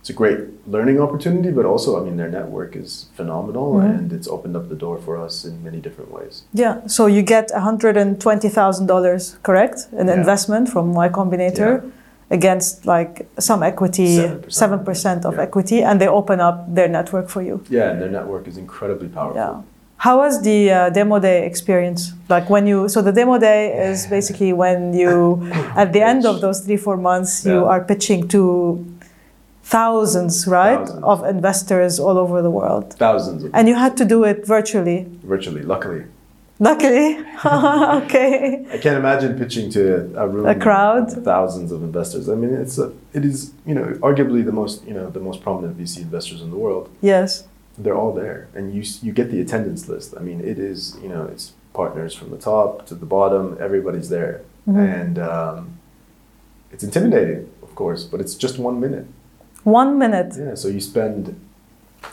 it's 0.00 0.10
a 0.10 0.16
great 0.22 0.40
learning 0.74 0.98
opportunity, 1.06 1.50
but 1.58 1.64
also 1.72 1.88
I 1.98 2.04
mean 2.06 2.16
their 2.22 2.28
network 2.38 2.72
is 2.82 2.90
phenomenal 3.18 3.66
Mhm. 3.74 3.84
and 3.98 4.12
it's 4.16 4.28
opened 4.36 4.54
up 4.58 4.66
the 4.74 4.80
door 4.84 4.96
for 5.06 5.14
us 5.26 5.34
in 5.48 5.54
many 5.68 5.80
different 5.86 6.10
ways. 6.18 6.34
Yeah. 6.62 6.74
So 6.96 7.02
you 7.16 7.22
get 7.22 7.46
hundred 7.68 7.94
and 8.02 8.10
twenty 8.26 8.48
thousand 8.58 8.86
dollars, 8.92 9.22
correct? 9.48 9.78
An 10.00 10.06
Yeah. 10.08 10.18
investment 10.20 10.64
from 10.74 10.84
Y 11.04 11.08
Combinator 11.18 11.70
against 12.30 12.84
like 12.94 13.14
some 13.38 13.60
equity, 13.62 14.10
7%. 14.16 14.52
seven 14.62 14.78
percent 14.88 15.20
of 15.28 15.34
Yeah. 15.34 15.42
equity, 15.46 15.78
and 15.88 15.94
they 16.00 16.08
open 16.20 16.38
up 16.48 16.56
their 16.76 16.88
network 16.88 17.26
for 17.34 17.42
you. 17.48 17.56
Yeah, 17.70 17.90
and 17.90 17.96
their 18.02 18.10
network 18.18 18.44
is 18.50 18.56
incredibly 18.56 19.08
powerful. 19.08 19.64
How 20.04 20.18
was 20.18 20.42
the 20.42 20.70
uh, 20.70 20.90
demo 20.90 21.18
day 21.18 21.46
experience? 21.46 22.12
Like 22.28 22.50
when 22.50 22.66
you, 22.66 22.90
so 22.90 23.00
the 23.00 23.10
demo 23.20 23.38
day 23.38 23.60
is 23.88 24.06
basically 24.06 24.52
when 24.52 24.92
you, 24.92 25.48
at 25.82 25.94
the 25.94 26.02
end 26.02 26.26
of 26.26 26.42
those 26.42 26.60
three, 26.60 26.76
four 26.76 26.98
months, 26.98 27.32
you 27.46 27.60
Yeah. 27.60 27.72
are 27.72 27.82
pitching 27.92 28.28
to 28.34 28.42
thousands, 29.62 30.46
right, 30.46 30.76
Thousands. 30.86 31.04
of 31.12 31.18
investors 31.36 31.98
all 31.98 32.18
over 32.24 32.42
the 32.42 32.50
world. 32.50 32.84
Thousands 33.06 33.38
And 33.56 33.66
you 33.70 33.76
had 33.84 33.96
to 34.00 34.04
do 34.04 34.18
it 34.24 34.46
virtually. 34.46 34.98
virtually, 35.34 35.62
luckily. 35.62 36.02
Luckily. 36.60 37.08
okay. 38.00 38.66
I 38.74 38.78
can't 38.84 38.98
imagine 39.04 39.30
pitching 39.42 39.70
to 39.76 39.82
a 40.22 40.28
room 40.28 40.44
A 40.46 40.54
crowd? 40.66 41.16
of 41.16 41.24
thousands 41.24 41.72
of 41.72 41.82
investors. 41.82 42.28
I 42.28 42.34
mean, 42.42 42.52
it's 42.64 42.76
a, 42.84 42.92
it 43.18 43.24
is 43.24 43.36
you 43.68 43.74
know 43.78 43.86
arguably 44.08 44.44
the 44.50 44.56
most 44.60 44.76
you 44.88 44.94
know 44.98 45.06
the 45.18 45.24
most 45.28 45.38
prominent 45.46 45.72
VC 45.80 45.94
investors 46.08 46.40
in 46.44 46.50
the 46.54 46.60
world. 46.64 46.84
Yes. 47.00 47.44
They're 47.78 47.96
all 47.96 48.12
there 48.12 48.48
and 48.54 48.72
you 48.74 48.82
you 49.02 49.12
get 49.12 49.30
the 49.30 49.40
attendance 49.40 49.88
list 49.88 50.14
i 50.16 50.20
mean 50.20 50.40
it 50.40 50.58
is 50.58 50.96
you 51.02 51.08
know 51.08 51.24
it's 51.32 51.52
partners 51.72 52.14
from 52.14 52.30
the 52.30 52.38
top 52.38 52.86
to 52.86 52.94
the 52.94 53.06
bottom 53.06 53.56
everybody's 53.60 54.08
there 54.08 54.42
Mhm. 54.68 54.78
and 55.00 55.18
um, 55.18 55.58
it's 56.72 56.84
intimidating 56.84 57.40
of 57.62 57.74
course 57.74 58.04
but 58.10 58.18
it's 58.20 58.34
just 58.44 58.58
one 58.58 58.78
minute 58.80 59.06
One 59.64 59.98
minute. 59.98 60.30
yeah 60.38 60.54
so 60.62 60.68
you 60.68 60.80
spend 60.80 61.34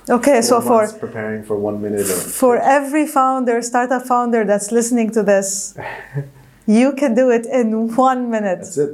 Okay, 0.10 0.42
so 0.42 0.62
for 0.62 0.88
preparing 1.06 1.44
for 1.44 1.58
one 1.70 1.78
minute 1.82 2.08
of 2.16 2.22
for 2.42 2.56
every 2.80 3.06
founder, 3.06 3.62
startup 3.62 4.04
founder 4.14 4.42
that's 4.46 4.72
listening 4.72 5.12
to 5.12 5.22
this, 5.22 5.76
you 6.80 6.94
can 6.94 7.14
do 7.14 7.30
it 7.30 7.46
in 7.46 7.68
one 8.08 8.22
minute. 8.32 8.60
that's 8.64 8.78
it 8.78 8.92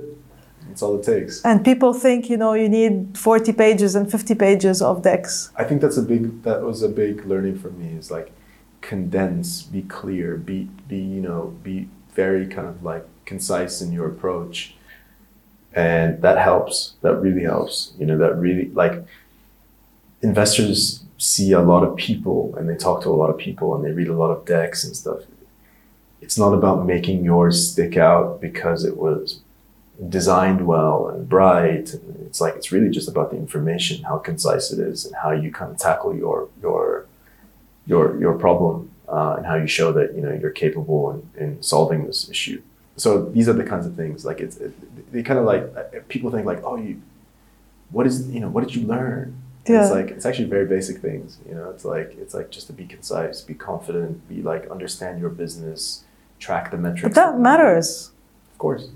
That's 0.78 0.84
all 0.84 1.00
it 1.00 1.04
takes. 1.04 1.42
And 1.44 1.66
people 1.66 1.92
think, 1.92 2.30
you 2.30 2.38
know, 2.38 2.54
you 2.54 2.70
need 2.70 3.18
40 3.18 3.52
pages 3.54 3.96
and 3.96 4.12
50 4.12 4.36
pages 4.36 4.80
of 4.80 5.02
decks. 5.02 5.50
I 5.56 5.64
think 5.64 5.82
that's 5.82 5.98
a 5.98 6.04
big 6.04 6.44
that 6.44 6.62
was 6.62 6.84
a 6.84 6.88
big 6.88 7.26
learning 7.26 7.58
for 7.58 7.72
me 7.72 7.98
is 7.98 8.12
like 8.12 8.32
condense, 8.82 9.64
be 9.64 9.82
clear, 9.82 10.38
be 10.38 10.70
be 10.88 11.00
you 11.00 11.20
know, 11.20 11.58
be 11.64 11.90
very 12.14 12.46
kind 12.46 12.68
of 12.68 12.84
like 12.84 13.04
concise 13.26 13.82
in 13.82 13.92
your 13.92 14.08
approach. 14.08 14.76
And 15.74 16.22
that 16.22 16.38
helps. 16.38 16.94
That 17.02 17.16
really 17.16 17.46
helps. 17.46 17.94
You 17.98 18.06
know, 18.06 18.20
that 18.20 18.36
really 18.36 18.70
like 18.70 19.04
investors 20.22 21.04
see 21.18 21.54
a 21.54 21.62
lot 21.62 21.84
of 21.84 21.96
people 21.96 22.54
and 22.56 22.70
they 22.70 22.76
talk 22.76 23.02
to 23.02 23.10
a 23.10 23.18
lot 23.18 23.32
of 23.32 23.40
people 23.40 23.74
and 23.74 23.84
they 23.84 23.94
read 23.94 24.10
a 24.10 24.16
lot 24.16 24.30
of 24.30 24.46
decks 24.46 24.84
and 24.84 24.96
stuff. 24.96 25.22
It's 26.22 26.38
not 26.38 26.54
about 26.54 26.86
making 26.86 27.26
yours 27.26 27.72
stick 27.72 27.98
out 27.98 28.40
because 28.40 28.86
it 28.86 28.96
was 28.96 29.42
designed 30.10 30.66
well 30.66 31.10
and 31.10 31.28
bright. 31.28 31.96
It's 32.26 32.40
like 32.40 32.56
it's 32.56 32.72
really 32.72 32.90
just 32.90 33.10
about 33.10 33.32
the 33.32 33.38
information, 33.38 34.04
how 34.04 34.18
concise 34.18 34.72
it 34.72 34.80
is, 34.80 35.06
and 35.06 35.16
how 35.16 35.32
you 35.32 35.52
kind 35.52 35.72
of 35.72 35.78
tackle 35.78 36.16
your 36.16 36.50
your 36.62 37.06
your 37.86 38.20
your 38.20 38.36
problem, 38.36 38.92
uh, 39.08 39.36
and 39.38 39.46
how 39.46 39.56
you 39.56 39.68
show 39.68 39.92
that 39.94 40.14
you 40.16 40.22
know 40.22 40.34
you're 40.34 40.52
capable 40.52 41.12
in, 41.12 41.44
in 41.44 41.64
solving 41.64 42.06
this 42.06 42.30
issue. 42.30 42.62
So 42.96 43.26
these 43.26 43.48
are 43.48 43.54
the 43.54 43.64
kinds 43.64 43.86
of 43.86 43.96
things. 43.96 44.26
Like 44.26 44.40
it's 44.40 44.58
it, 44.58 45.12
they 45.12 45.24
kind 45.24 45.40
of 45.40 45.46
like 45.46 46.08
people 46.10 46.32
think 46.32 46.46
like, 46.46 46.62
oh, 46.64 46.78
you, 46.78 47.02
what 47.92 48.06
is 48.06 48.30
you 48.30 48.40
know 48.40 48.50
what 48.50 48.64
did 48.66 48.76
you 48.76 48.86
learn? 48.86 49.42
Yeah. 49.68 49.82
It's 49.82 49.92
like 49.92 50.12
it's 50.12 50.26
actually 50.26 50.48
very 50.48 50.66
basic 50.66 51.00
things. 51.00 51.40
You 51.48 51.56
know, 51.56 51.70
it's 51.70 51.86
like 51.86 52.16
it's 52.18 52.34
like 52.34 52.52
just 52.52 52.68
to 52.68 52.74
be 52.74 52.86
concise, 52.86 53.42
be 53.42 53.54
confident, 53.54 54.28
be 54.30 54.42
like 54.42 54.70
understand 54.70 55.20
your 55.20 55.30
business, 55.30 56.04
track 56.40 56.72
the 56.72 56.78
metrics. 56.78 57.04
But 57.04 57.16
that 57.16 57.40
matters. 57.40 58.12
Of 58.52 58.58
course. 58.60 58.90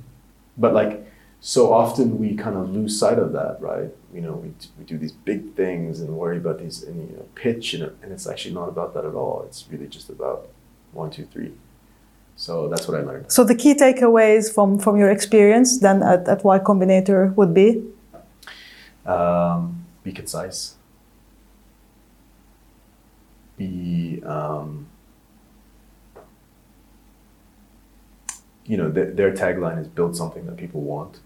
But 0.57 0.73
like 0.73 1.07
so 1.39 1.73
often 1.73 2.19
we 2.19 2.35
kind 2.35 2.55
of 2.55 2.69
lose 2.69 2.99
sight 2.99 3.17
of 3.17 3.33
that, 3.33 3.57
right? 3.59 3.89
You 4.13 4.21
know, 4.21 4.33
we, 4.33 4.53
we 4.77 4.85
do 4.85 4.97
these 4.97 5.11
big 5.11 5.55
things 5.55 5.99
and 5.99 6.15
worry 6.15 6.37
about 6.37 6.59
these 6.59 6.83
and 6.83 7.09
you 7.09 7.17
know 7.17 7.25
pitch 7.35 7.73
and, 7.73 7.83
and 8.03 8.11
it's 8.11 8.27
actually 8.27 8.53
not 8.53 8.69
about 8.69 8.93
that 8.93 9.05
at 9.05 9.15
all. 9.15 9.43
It's 9.47 9.65
really 9.71 9.87
just 9.87 10.09
about 10.09 10.49
one, 10.93 11.09
two, 11.09 11.25
three. 11.25 11.53
So 12.35 12.67
that's 12.69 12.87
what 12.87 12.99
I 12.99 13.03
learned. 13.03 13.31
So 13.31 13.43
the 13.43 13.55
key 13.55 13.73
takeaways 13.73 14.53
from, 14.53 14.79
from 14.79 14.97
your 14.97 15.09
experience 15.09 15.79
then 15.79 16.01
at, 16.03 16.27
at 16.27 16.43
Y 16.43 16.59
Combinator 16.59 17.35
would 17.35 17.53
be? 17.53 17.83
Um, 19.05 19.85
be 20.03 20.11
concise. 20.11 20.75
Be 23.57 24.21
um, 24.25 24.87
you 28.71 28.77
know, 28.77 28.89
th- 28.89 29.15
their 29.17 29.31
tagline 29.33 29.77
is 29.83 29.87
build 29.97 30.15
something 30.15 30.45
that 30.45 30.55
people 30.55 30.81
want. 30.93 31.19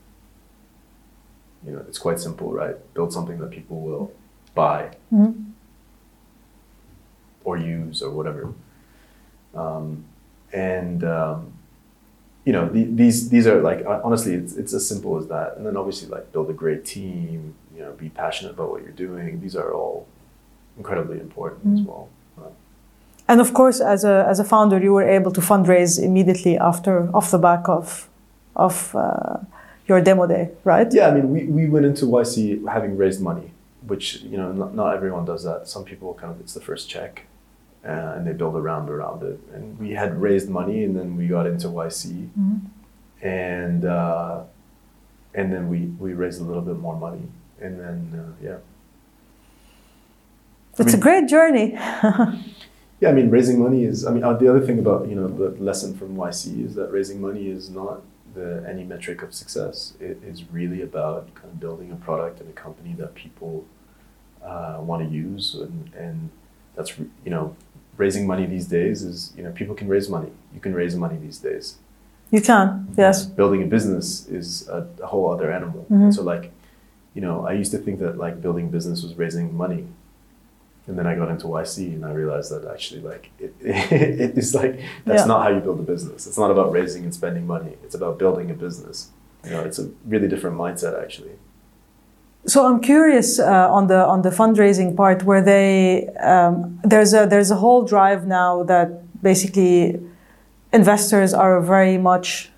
You 1.66 1.74
know, 1.74 1.84
it's 1.88 2.00
quite 2.00 2.20
simple, 2.20 2.52
right? 2.52 2.76
Build 2.96 3.14
something 3.14 3.38
that 3.42 3.52
people 3.52 3.78
will 3.88 4.06
buy 4.56 4.80
Mhm. 5.14 5.52
or 7.44 7.58
use 7.58 8.02
or 8.02 8.10
whatever. 8.18 8.44
Um, 9.54 10.06
and 10.52 11.04
um, 11.04 11.54
you 12.46 12.54
know, 12.54 12.68
the, 12.68 12.84
these 13.02 13.30
these 13.30 13.46
are 13.48 13.62
like 13.62 13.86
honestly, 13.86 14.34
it's 14.34 14.54
it's 14.62 14.74
as 14.74 14.88
simple 14.88 15.18
as 15.18 15.28
that. 15.28 15.56
And 15.58 15.66
then 15.66 15.78
obviously, 15.78 16.08
like 16.10 16.32
build 16.32 16.50
a 16.50 16.54
great 16.64 16.84
team. 16.86 17.54
You 17.76 17.82
know, 17.84 17.92
be 17.92 18.10
passionate 18.10 18.52
about 18.56 18.70
what 18.72 18.82
you're 18.84 18.92
doing. 19.08 19.42
These 19.42 19.56
are 19.56 19.72
all 19.74 20.08
incredibly 20.78 21.20
important 21.20 21.80
as 21.80 21.86
well. 21.86 22.10
And 23.28 23.42
of 23.42 23.54
course, 23.54 23.80
as 23.82 24.04
a, 24.04 24.26
as 24.30 24.40
a 24.40 24.44
founder, 24.44 24.80
you 24.80 24.94
were 24.94 25.08
able 25.08 25.32
to 25.32 25.42
fundraise 25.42 26.02
immediately 26.02 26.58
after, 26.58 27.10
off 27.16 27.32
the 27.32 27.40
back 27.40 27.68
of, 27.68 28.08
of 28.56 28.96
uh, 28.96 29.38
your 29.88 30.00
demo 30.02 30.28
day, 30.28 30.52
right? 30.64 30.88
Yeah, 30.94 31.08
I 31.08 31.12
mean, 31.16 31.32
we, 31.32 31.46
we 31.46 31.68
went 31.70 31.86
into 31.86 32.06
YC 32.06 32.68
having 32.72 32.96
raised 32.98 33.22
money, 33.22 33.52
which, 33.88 34.22
you 34.22 34.38
know, 34.38 34.52
not, 34.52 34.76
not 34.76 34.96
everyone 34.96 35.26
does 35.26 35.44
that. 35.44 35.68
Some 35.68 35.84
people 35.86 36.14
kind 36.14 36.32
of, 36.34 36.40
it's 36.40 36.54
the 36.54 36.62
first 36.62 36.88
check 36.88 37.26
uh, 37.84 38.14
and 38.16 38.28
they 38.28 38.34
build 38.34 38.56
around 38.56 38.90
around 38.90 39.24
it. 39.24 39.40
And 39.54 39.80
we 39.80 39.92
had 39.94 40.22
raised 40.22 40.48
money 40.50 40.84
and 40.84 40.96
then 40.96 41.18
we 41.18 41.28
got 41.28 41.48
into 41.48 41.68
YC 41.68 42.30
Mhm. 42.38 42.60
and, 43.24 43.86
uh, 43.86 44.44
and 45.34 45.52
then 45.52 45.68
we, 45.68 45.80
we 46.00 46.14
raised 46.14 46.40
a 46.42 46.44
little 46.44 46.62
bit 46.62 46.78
more 46.78 46.96
money. 46.96 47.24
And 47.60 47.80
then, 47.80 47.98
uh, 48.42 48.44
yeah. 48.46 48.58
It's 50.78 50.94
a 50.94 50.98
mean- 50.98 51.00
great 51.00 51.28
journey. 51.28 51.78
Yeah, 53.02 53.10
I 53.10 53.14
mean, 53.14 53.30
raising 53.30 53.60
money 53.60 53.84
is. 53.84 54.06
I 54.06 54.12
mean, 54.12 54.24
uh, 54.24 54.34
the 54.34 54.48
other 54.48 54.62
thing 54.62 54.80
about 54.80 55.08
you 55.10 55.16
know 55.16 55.28
the 55.28 55.50
lesson 55.62 55.98
from 55.98 56.16
YC 56.16 56.66
is 56.66 56.76
that 56.76 56.92
raising 56.92 57.20
money 57.22 57.48
is 57.48 57.70
not 57.70 58.02
the 58.34 58.66
any 58.68 58.84
metric 58.84 59.22
of 59.22 59.34
success. 59.34 59.94
It 60.00 60.18
is 60.26 60.50
really 60.52 60.82
about 60.82 61.34
kind 61.36 61.50
of 61.54 61.60
building 61.60 61.92
a 61.92 61.96
product 61.96 62.40
and 62.40 62.50
a 62.50 62.54
company 62.54 62.94
that 62.98 63.14
people 63.16 63.66
uh, 64.44 64.78
want 64.80 65.04
to 65.08 65.10
use, 65.14 65.56
and 65.56 65.92
and 65.94 66.30
that's 66.76 66.98
you 66.98 67.32
know 67.32 67.56
raising 67.98 68.28
money 68.28 68.46
these 68.46 68.68
days 68.68 69.04
is 69.04 69.34
you 69.38 69.44
know 69.44 69.52
people 69.52 69.76
can 69.76 69.88
raise 69.88 70.10
money. 70.10 70.32
You 70.54 70.62
can 70.62 70.74
raise 70.74 70.96
money 70.96 71.18
these 71.18 71.40
days. 71.40 71.78
You 72.32 72.42
can, 72.42 72.88
yes. 72.98 73.26
Building 73.26 73.62
a 73.62 73.66
business 73.68 74.28
is 74.28 74.68
a, 74.68 74.88
a 75.04 75.08
whole 75.08 75.32
other 75.32 75.52
animal. 75.52 75.86
Mhm. 75.92 76.14
So 76.14 76.24
like, 76.24 76.52
you 77.14 77.22
know, 77.22 77.46
I 77.46 77.54
used 77.54 77.72
to 77.72 77.78
think 77.78 78.00
that 78.00 78.18
like 78.18 78.42
building 78.42 78.70
business 78.70 79.04
was 79.04 79.16
raising 79.16 79.56
money. 79.56 79.86
And 80.88 80.98
then 81.00 81.08
I 81.08 81.16
got 81.16 81.30
into 81.30 81.48
YC 81.48 81.96
and 81.96 82.06
I 82.06 82.12
realized 82.12 82.52
that 82.52 82.64
actually 82.72 83.02
like 83.02 83.32
it, 83.40 83.54
it 83.62 84.38
is 84.38 84.54
like 84.54 84.80
that's 85.06 85.22
Yeah. 85.22 85.26
not 85.26 85.44
how 85.44 85.50
you 85.50 85.60
build 85.60 85.80
a 85.80 85.84
business. 85.84 86.28
It's 86.28 86.38
not 86.38 86.52
about 86.52 86.72
raising 86.72 87.04
and 87.04 87.14
spending 87.14 87.48
money. 87.48 87.74
It's 87.84 87.96
about 87.96 88.20
building 88.20 88.52
a 88.52 88.54
business. 88.54 89.10
You 89.44 89.52
know, 89.52 89.62
it's 89.62 89.80
a 89.80 89.90
really 90.06 90.28
different 90.28 90.58
mindset 90.58 90.94
actually. 91.02 91.32
So 92.48 92.66
I'm 92.68 92.80
curious 92.80 93.40
uh, 93.40 93.68
on 93.78 93.88
the 93.88 94.06
on 94.06 94.22
the 94.22 94.30
fundraising 94.30 94.96
part, 94.96 95.24
where 95.24 95.42
they 95.42 96.08
um, 96.34 96.80
there's 96.84 97.12
a 97.14 97.26
there's 97.26 97.50
a 97.50 97.56
whole 97.56 97.84
drive 97.84 98.28
now 98.28 98.62
that 98.64 98.88
basically 99.24 100.00
investors 100.72 101.34
are 101.34 101.60
very 101.62 101.98
much 101.98 102.52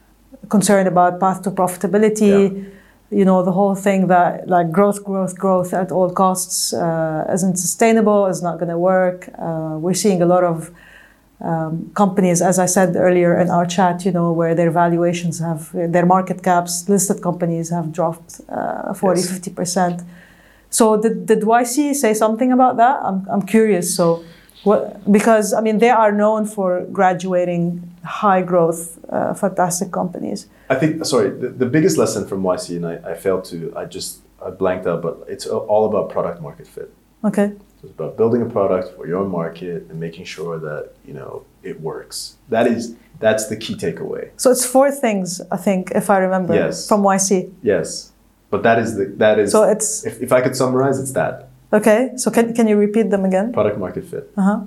concerned 0.50 0.88
about 0.90 1.20
path 1.22 1.42
to 1.44 1.52
profitability. 1.52 2.66
You 3.10 3.24
know 3.24 3.42
the 3.42 3.54
whole 3.54 3.74
thing 3.76 4.08
that 4.08 4.50
like 4.50 4.70
growth, 4.72 5.04
growth, 5.04 5.38
growth 5.38 5.74
at 5.74 5.92
all 5.92 6.10
costs 6.12 6.74
uh, 6.74 7.26
isn't 7.34 7.56
sustainable, 7.58 8.26
is 8.26 8.42
not 8.42 8.60
going 8.60 8.70
to 8.70 8.78
work. 8.78 9.30
Uh, 9.40 9.78
we're 9.80 9.94
seeing 9.94 10.22
a 10.22 10.26
lot 10.26 10.44
of 10.44 10.72
um, 11.40 11.90
companies, 11.94 12.42
as 12.42 12.60
I 12.60 12.66
said 12.66 12.96
earlier 12.96 13.40
in 13.40 13.50
our 13.50 13.66
chat, 13.66 14.04
you 14.06 14.12
know, 14.12 14.32
where 14.34 14.56
their 14.56 14.72
valuations 14.72 15.40
have, 15.40 15.70
their 15.72 16.06
market 16.06 16.44
caps, 16.44 16.90
listed 16.90 17.22
companies 17.22 17.70
have 17.70 17.92
dropped 17.94 18.42
uh, 18.50 18.94
40, 18.94 19.22
Yes. 19.22 19.40
50%. 19.40 20.06
So 20.70 21.00
did, 21.02 21.28
did 21.28 21.42
YC 21.42 21.94
say 21.96 22.14
something 22.14 22.52
about 22.52 22.76
that? 22.78 23.00
I'm, 23.04 23.26
I'm 23.30 23.44
curious. 23.44 23.96
So 23.96 24.24
because, 25.10 25.54
I 25.54 25.62
mean, 25.62 25.78
they 25.80 25.90
are 25.90 26.12
known 26.12 26.46
for 26.46 26.86
graduating 26.92 27.90
high 28.04 28.42
growth, 28.42 29.00
uh, 29.10 29.34
fantastic 29.34 29.92
companies. 29.92 30.48
I 30.70 30.76
think 30.76 31.06
sorry, 31.06 31.30
the, 31.30 31.50
the 31.50 31.66
biggest 31.66 31.98
lesson 31.98 32.28
from 32.28 32.44
YC 32.44 32.78
and 32.78 32.86
I, 32.86 33.12
I 33.12 33.14
failed 33.16 33.46
to 33.46 33.74
I 33.76 33.86
just 33.86 34.22
I 34.46 34.50
blanked 34.50 34.86
out, 34.88 35.02
but 35.02 35.26
it's 35.28 35.46
all 35.46 35.86
about 35.86 36.10
product 36.10 36.42
market 36.42 36.68
fit. 36.68 36.94
Okay. 37.24 37.48
So 37.82 37.84
it's 37.84 37.92
about 37.92 38.18
building 38.18 38.42
a 38.42 38.46
product 38.46 38.96
for 38.96 39.08
your 39.08 39.26
market 39.26 39.88
and 39.90 40.00
making 40.00 40.26
sure 40.26 40.60
that 40.60 40.94
you 41.06 41.14
know 41.14 41.46
it 41.64 41.80
works. 41.82 42.38
That 42.50 42.68
is 42.68 42.96
that's 43.20 43.48
the 43.48 43.58
key 43.58 43.76
takeaway. 43.76 44.30
So 44.38 44.52
it's 44.52 44.66
four 44.66 44.92
things, 44.92 45.42
I 45.52 45.58
think, 45.58 45.92
if 45.92 46.10
I 46.10 46.18
remember 46.20 46.54
Yes. 46.54 46.88
from 46.88 47.02
YC. 47.02 47.52
Yes, 47.64 48.12
but 48.50 48.64
that 48.64 48.80
is 48.80 48.96
the 48.96 49.06
that 49.18 49.40
is 49.40 49.52
So 49.52 49.64
it's, 49.64 50.06
if, 50.06 50.22
if 50.22 50.32
I 50.32 50.42
could 50.42 50.56
summarize, 50.56 51.00
it's 51.00 51.12
that 51.14 51.47
okay. 51.74 52.12
So 52.16 52.32
can, 52.32 52.54
can 52.54 52.68
you 52.68 52.78
repeat 52.78 53.10
them 53.10 53.26
again? 53.26 53.54
product 53.54 53.78
market 53.78 54.06
fit. 54.06 54.32
Uh-huh. 54.38 54.62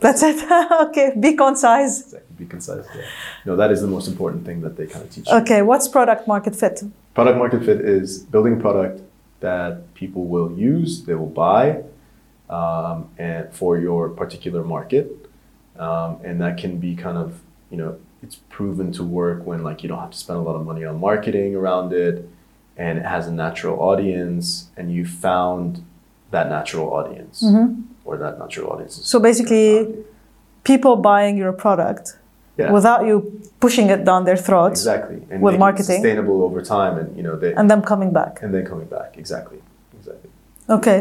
That's 0.00 0.22
it. 0.22 0.50
okay. 0.88 1.12
Be 1.18 1.34
concise. 1.34 2.02
Exactly. 2.02 2.36
Be 2.38 2.46
concise. 2.46 2.86
Yeah. 2.94 3.02
No, 3.46 3.56
that 3.56 3.70
is 3.72 3.80
the 3.80 3.88
most 3.88 4.06
important 4.06 4.44
thing 4.46 4.60
that 4.60 4.76
they 4.76 4.86
kind 4.86 5.04
of 5.04 5.10
teach. 5.10 5.28
you. 5.28 5.36
Okay. 5.38 5.62
What's 5.62 5.88
product 5.88 6.28
market 6.28 6.54
fit? 6.54 6.82
Product 7.14 7.36
market 7.36 7.64
fit 7.64 7.80
is 7.80 8.20
building 8.20 8.58
a 8.58 8.60
product 8.60 9.02
that 9.40 9.92
people 9.94 10.24
will 10.24 10.52
use, 10.52 11.04
they 11.04 11.14
will 11.14 11.26
buy, 11.26 11.82
um, 12.50 13.08
and 13.18 13.52
for 13.52 13.78
your 13.78 14.08
particular 14.08 14.64
market, 14.64 15.30
um, 15.78 16.18
and 16.24 16.40
that 16.40 16.58
can 16.58 16.78
be 16.78 16.96
kind 16.96 17.18
of 17.18 17.40
you 17.70 17.76
know 17.76 17.98
it's 18.22 18.36
proven 18.48 18.92
to 18.92 19.04
work 19.04 19.44
when 19.46 19.62
like 19.62 19.82
you 19.82 19.88
don't 19.88 20.00
have 20.00 20.10
to 20.10 20.18
spend 20.18 20.38
a 20.38 20.42
lot 20.42 20.56
of 20.56 20.64
money 20.64 20.84
on 20.84 20.98
marketing 20.98 21.54
around 21.54 21.92
it, 21.92 22.28
and 22.78 22.98
it 22.98 23.04
has 23.04 23.26
a 23.26 23.32
natural 23.32 23.76
audience, 23.90 24.68
and 24.76 24.92
you 24.96 25.04
found 25.04 25.82
that 26.30 26.48
natural 26.48 26.86
audience 26.98 27.42
Mhm. 27.44 27.82
or 28.04 28.16
that 28.24 28.38
natural 28.38 28.66
audience. 28.72 28.94
So 29.12 29.18
basically, 29.28 29.70
people 30.70 30.94
buying 30.96 31.36
your 31.36 31.52
product 31.52 32.16
yeah, 32.56 32.72
without 32.72 33.00
you 33.08 33.16
pushing 33.60 33.86
it 33.94 34.04
down 34.04 34.24
their 34.24 34.36
throats 34.48 34.80
exactly, 34.80 35.20
and 35.30 35.42
with 35.42 35.58
marketing. 35.58 35.96
sustainable 36.00 36.38
over 36.42 36.60
time, 36.62 36.94
and 37.00 37.08
you 37.16 37.22
know 37.26 37.34
they 37.42 37.52
and 37.54 37.68
them 37.70 37.82
coming 37.82 38.12
back. 38.20 38.32
and 38.42 38.50
then 38.54 38.64
coming 38.72 38.86
back 38.96 39.10
exactly, 39.22 39.58
exactly. 39.98 40.30
Okay. 40.76 41.00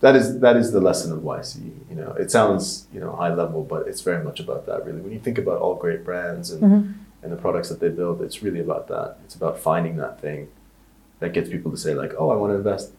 that 0.00 0.14
is 0.20 0.26
that 0.44 0.56
is 0.62 0.66
the 0.76 0.80
lesson 0.88 1.10
of 1.16 1.20
YC. 1.24 1.54
You 1.90 1.96
know, 2.00 2.10
it 2.22 2.28
sounds 2.30 2.64
you 2.94 3.00
know 3.02 3.10
high 3.22 3.32
level, 3.42 3.60
but 3.72 3.80
it's 3.90 4.02
very 4.10 4.22
much 4.28 4.38
about 4.44 4.62
that. 4.68 4.78
Really, 4.86 5.00
when 5.04 5.12
you 5.16 5.22
think 5.26 5.38
about 5.44 5.58
all 5.62 5.74
great 5.84 6.02
brands 6.08 6.46
and 6.52 6.62
Mhm. 6.62 6.82
and 7.22 7.28
the 7.34 7.40
products 7.44 7.68
that 7.70 7.80
they 7.82 7.88
build, 8.00 8.16
it's 8.26 8.38
really 8.46 8.60
about 8.68 8.84
that. 8.94 9.08
It's 9.24 9.34
about 9.40 9.54
finding 9.68 9.96
that 10.04 10.14
thing 10.24 10.40
that 11.20 11.32
gets 11.32 11.48
people 11.50 11.70
to 11.70 11.76
say 11.76 11.94
like, 11.94 12.14
oh, 12.18 12.30
I 12.30 12.36
want 12.36 12.52
to 12.52 12.56
invest 12.56 12.92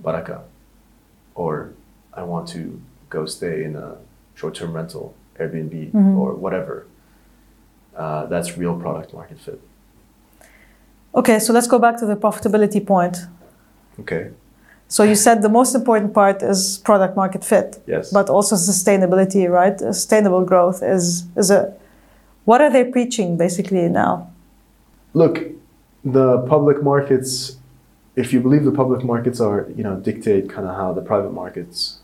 baraka, 0.00 0.42
or 1.34 1.70
I 2.14 2.22
want 2.22 2.48
to 2.48 2.80
go 3.08 3.26
stay 3.26 3.64
in 3.64 3.76
a 3.76 3.96
short-term 4.34 4.72
rental, 4.72 5.14
Airbnb, 5.38 5.92
Mhm. 5.92 6.18
or 6.18 6.34
whatever. 6.34 6.86
Uh, 7.96 8.26
that's 8.26 8.56
real 8.58 8.74
product 8.78 9.12
market 9.14 9.38
fit. 9.38 9.60
Okay, 11.14 11.38
so 11.38 11.52
let's 11.52 11.66
go 11.66 11.78
back 11.78 11.98
to 11.98 12.06
the 12.06 12.16
profitability 12.16 12.84
point. 12.84 13.16
Okay. 14.00 14.30
So 14.88 15.02
you 15.04 15.14
said 15.14 15.42
the 15.42 15.48
most 15.48 15.74
important 15.74 16.12
part 16.14 16.42
is 16.42 16.78
product 16.78 17.16
market 17.16 17.44
fit, 17.44 17.78
Yes. 17.86 18.10
but 18.12 18.28
also 18.30 18.56
sustainability, 18.56 19.48
right? 19.48 19.78
Sustainable 19.78 20.44
growth 20.44 20.82
is 20.82 21.24
is 21.36 21.50
a 21.50 21.72
what 22.44 22.60
are 22.60 22.70
they 22.70 22.84
preaching 22.84 23.36
basically 23.36 23.88
now? 23.88 24.26
look, 25.14 25.38
the 26.04 26.38
public 26.48 26.82
markets. 26.82 27.56
If 28.20 28.34
you 28.34 28.40
believe 28.40 28.64
the 28.64 28.70
public 28.82 29.02
markets 29.02 29.40
are, 29.40 29.66
you 29.74 29.82
know, 29.82 29.96
dictate 29.96 30.44
kind 30.50 30.66
of 30.68 30.74
how 30.76 30.92
the 30.92 31.00
private 31.00 31.32
markets 31.32 32.00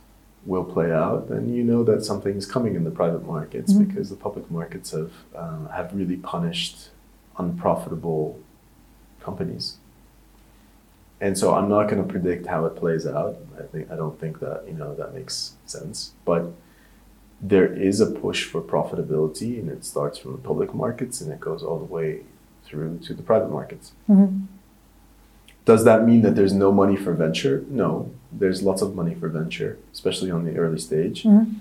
will 0.47 0.65
play 0.65 0.91
out, 0.91 1.29
then 1.29 1.53
you 1.53 1.63
know 1.63 1.83
that 1.85 2.05
something 2.11 2.35
is 2.37 2.47
coming 2.47 2.75
in 2.75 2.85
the 2.85 2.91
private 3.03 3.25
markets 3.27 3.71
Mhm. 3.73 3.81
because 3.87 4.09
the 4.09 4.17
public 4.27 4.47
markets 4.59 4.89
have 4.93 5.13
uh, 5.43 5.67
have 5.79 5.89
really 6.01 6.17
punished 6.35 6.77
unprofitable 7.37 8.25
companies. 9.27 9.65
And 11.21 11.37
so 11.41 11.47
I'm 11.57 11.69
not 11.69 11.85
going 11.91 12.03
to 12.05 12.09
predict 12.17 12.47
how 12.47 12.61
it 12.69 12.75
plays 12.83 13.05
out. 13.07 13.37
I 13.59 13.65
think 13.71 13.91
I 13.93 13.97
don't 14.03 14.19
think 14.23 14.35
that 14.45 14.59
you 14.71 14.77
know 14.81 14.91
that 15.01 15.11
makes 15.19 15.37
sense. 15.67 15.97
But 16.31 16.43
there 17.53 17.67
is 17.89 17.97
a 18.01 18.07
push 18.25 18.41
for 18.51 18.61
profitability, 18.75 19.53
and 19.61 19.69
it 19.77 19.85
starts 19.93 20.17
from 20.21 20.31
the 20.37 20.43
public 20.51 20.71
markets 20.85 21.17
and 21.21 21.29
it 21.37 21.41
goes 21.49 21.63
all 21.67 21.79
the 21.85 21.93
way 21.99 22.09
through 22.67 22.93
to 23.07 23.13
the 23.19 23.23
private 23.31 23.51
markets. 23.59 23.87
Mhm. 24.09 24.33
Does 25.67 25.85
that 25.85 26.07
mean 26.07 26.23
that 26.23 26.37
there's 26.37 26.53
no 26.55 26.71
money 26.73 26.97
for 26.97 27.13
venture? 27.13 27.65
No, 27.69 28.11
there's 28.33 28.63
lots 28.63 28.83
of 28.83 28.95
money 28.95 29.15
for 29.15 29.29
venture, 29.29 29.79
especially 29.93 30.31
on 30.31 30.45
the 30.45 30.57
early 30.57 30.79
stage. 30.79 31.25
Mhm. 31.25 31.55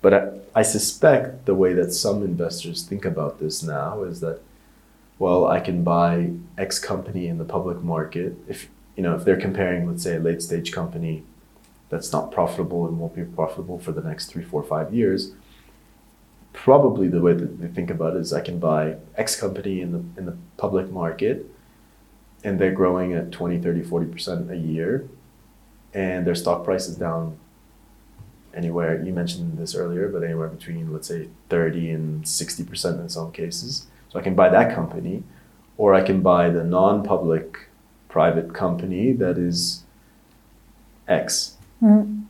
But 0.00 0.14
I, 0.14 0.60
I 0.60 0.62
suspect 0.62 1.44
the 1.46 1.54
way 1.54 1.74
that 1.74 1.92
some 1.92 2.22
investors 2.22 2.84
think 2.84 3.04
about 3.04 3.40
this 3.40 3.62
now 3.62 4.02
is 4.04 4.20
that, 4.20 4.38
well, 5.18 5.46
I 5.46 5.60
can 5.60 5.82
buy 5.82 6.30
X 6.56 6.78
company 6.78 7.26
in 7.26 7.38
the 7.38 7.44
public 7.44 7.82
market. 7.82 8.36
If 8.48 8.68
you 8.96 9.02
know, 9.02 9.14
if 9.16 9.24
they're 9.24 9.40
comparing, 9.40 9.86
let's 9.88 10.02
say, 10.04 10.16
a 10.16 10.20
late 10.20 10.42
stage 10.42 10.72
company 10.72 11.24
that's 11.88 12.12
not 12.12 12.30
profitable 12.30 12.86
and 12.86 12.98
won't 13.00 13.16
be 13.16 13.24
profitable 13.24 13.78
for 13.80 13.90
the 13.92 14.02
next 14.02 14.26
three, 14.26 14.44
four, 14.44 14.62
five 14.62 14.94
years, 14.94 15.32
probably 16.52 17.08
the 17.08 17.20
way 17.20 17.32
that 17.32 17.60
they 17.60 17.68
think 17.68 17.90
about 17.90 18.14
it 18.14 18.20
is 18.20 18.32
I 18.32 18.42
can 18.42 18.58
buy 18.60 18.96
X 19.16 19.34
company 19.40 19.80
in 19.80 19.90
the 19.90 20.02
in 20.20 20.26
the 20.26 20.36
public 20.56 20.90
market 20.92 21.49
and 22.44 22.58
they're 22.58 22.72
growing 22.72 23.12
at 23.12 23.30
20, 23.32 23.58
30, 23.60 23.82
40% 23.82 24.50
a 24.50 24.56
year 24.56 25.06
and 25.92 26.26
their 26.26 26.34
stock 26.34 26.64
price 26.64 26.86
is 26.88 26.96
down 26.96 27.36
anywhere 28.54 29.02
you 29.04 29.12
mentioned 29.12 29.58
this 29.58 29.74
earlier 29.74 30.08
but 30.08 30.22
anywhere 30.24 30.48
between 30.48 30.92
let's 30.92 31.06
say 31.08 31.28
30 31.48 31.90
and 31.90 32.24
60% 32.24 33.00
in 33.00 33.08
some 33.08 33.30
cases. 33.32 33.86
So 34.08 34.18
i 34.18 34.22
can 34.22 34.34
buy 34.34 34.48
that 34.48 34.74
company 34.74 35.22
or 35.76 35.94
i 35.94 36.02
can 36.02 36.20
buy 36.22 36.50
the 36.50 36.64
non-public 36.64 37.68
private 38.08 38.52
company 38.54 39.12
that 39.12 39.38
is 39.38 39.84
x 41.08 41.56
Mhm. 41.82 42.24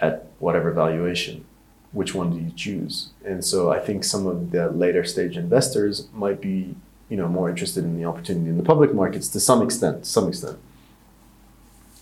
at 0.00 0.26
whatever 0.38 0.70
valuation. 0.72 1.44
Which 1.92 2.12
one 2.14 2.30
do 2.30 2.38
you 2.38 2.50
choose? 2.56 3.10
And 3.24 3.44
so 3.44 3.70
i 3.70 3.78
think 3.78 4.02
some 4.04 4.26
of 4.26 4.50
the 4.50 4.70
later 4.70 5.04
stage 5.04 5.36
investors 5.36 6.08
might 6.14 6.40
be 6.40 6.74
you 7.08 7.16
know 7.16 7.28
more 7.28 7.48
interested 7.50 7.84
in 7.84 7.96
the 7.98 8.04
opportunity 8.04 8.48
in 8.48 8.56
the 8.56 8.62
public 8.64 8.94
markets 8.94 9.28
to 9.28 9.40
some 9.40 9.62
extent 9.62 10.04
to 10.04 10.08
some 10.08 10.28
extent 10.28 10.58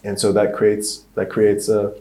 and 0.04 0.18
so 0.18 0.32
that 0.32 0.54
creates 0.54 1.04
that 1.14 1.28
creates 1.30 1.68
a 1.68 1.94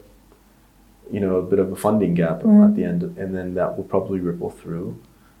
you 1.10 1.20
know 1.20 1.36
a 1.36 1.42
bit 1.42 1.58
of 1.58 1.70
a 1.72 1.76
funding 1.76 2.14
gap 2.14 2.42
Mhm. 2.42 2.64
at 2.68 2.76
the 2.76 2.84
end 2.84 3.02
and 3.20 3.34
then 3.36 3.54
that 3.54 3.76
will 3.76 3.84
probably 3.94 4.20
ripple 4.20 4.50
through 4.50 4.96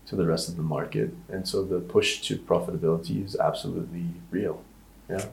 to 0.08 0.16
the 0.16 0.26
rest 0.26 0.48
of 0.48 0.56
the 0.56 0.62
market 0.76 1.08
and 1.32 1.46
so 1.48 1.56
the 1.64 1.78
push 1.94 2.20
to 2.26 2.36
profitability 2.36 3.24
is 3.24 3.36
absolutely 3.48 4.06
real 4.30 4.56
yeah 5.08 5.24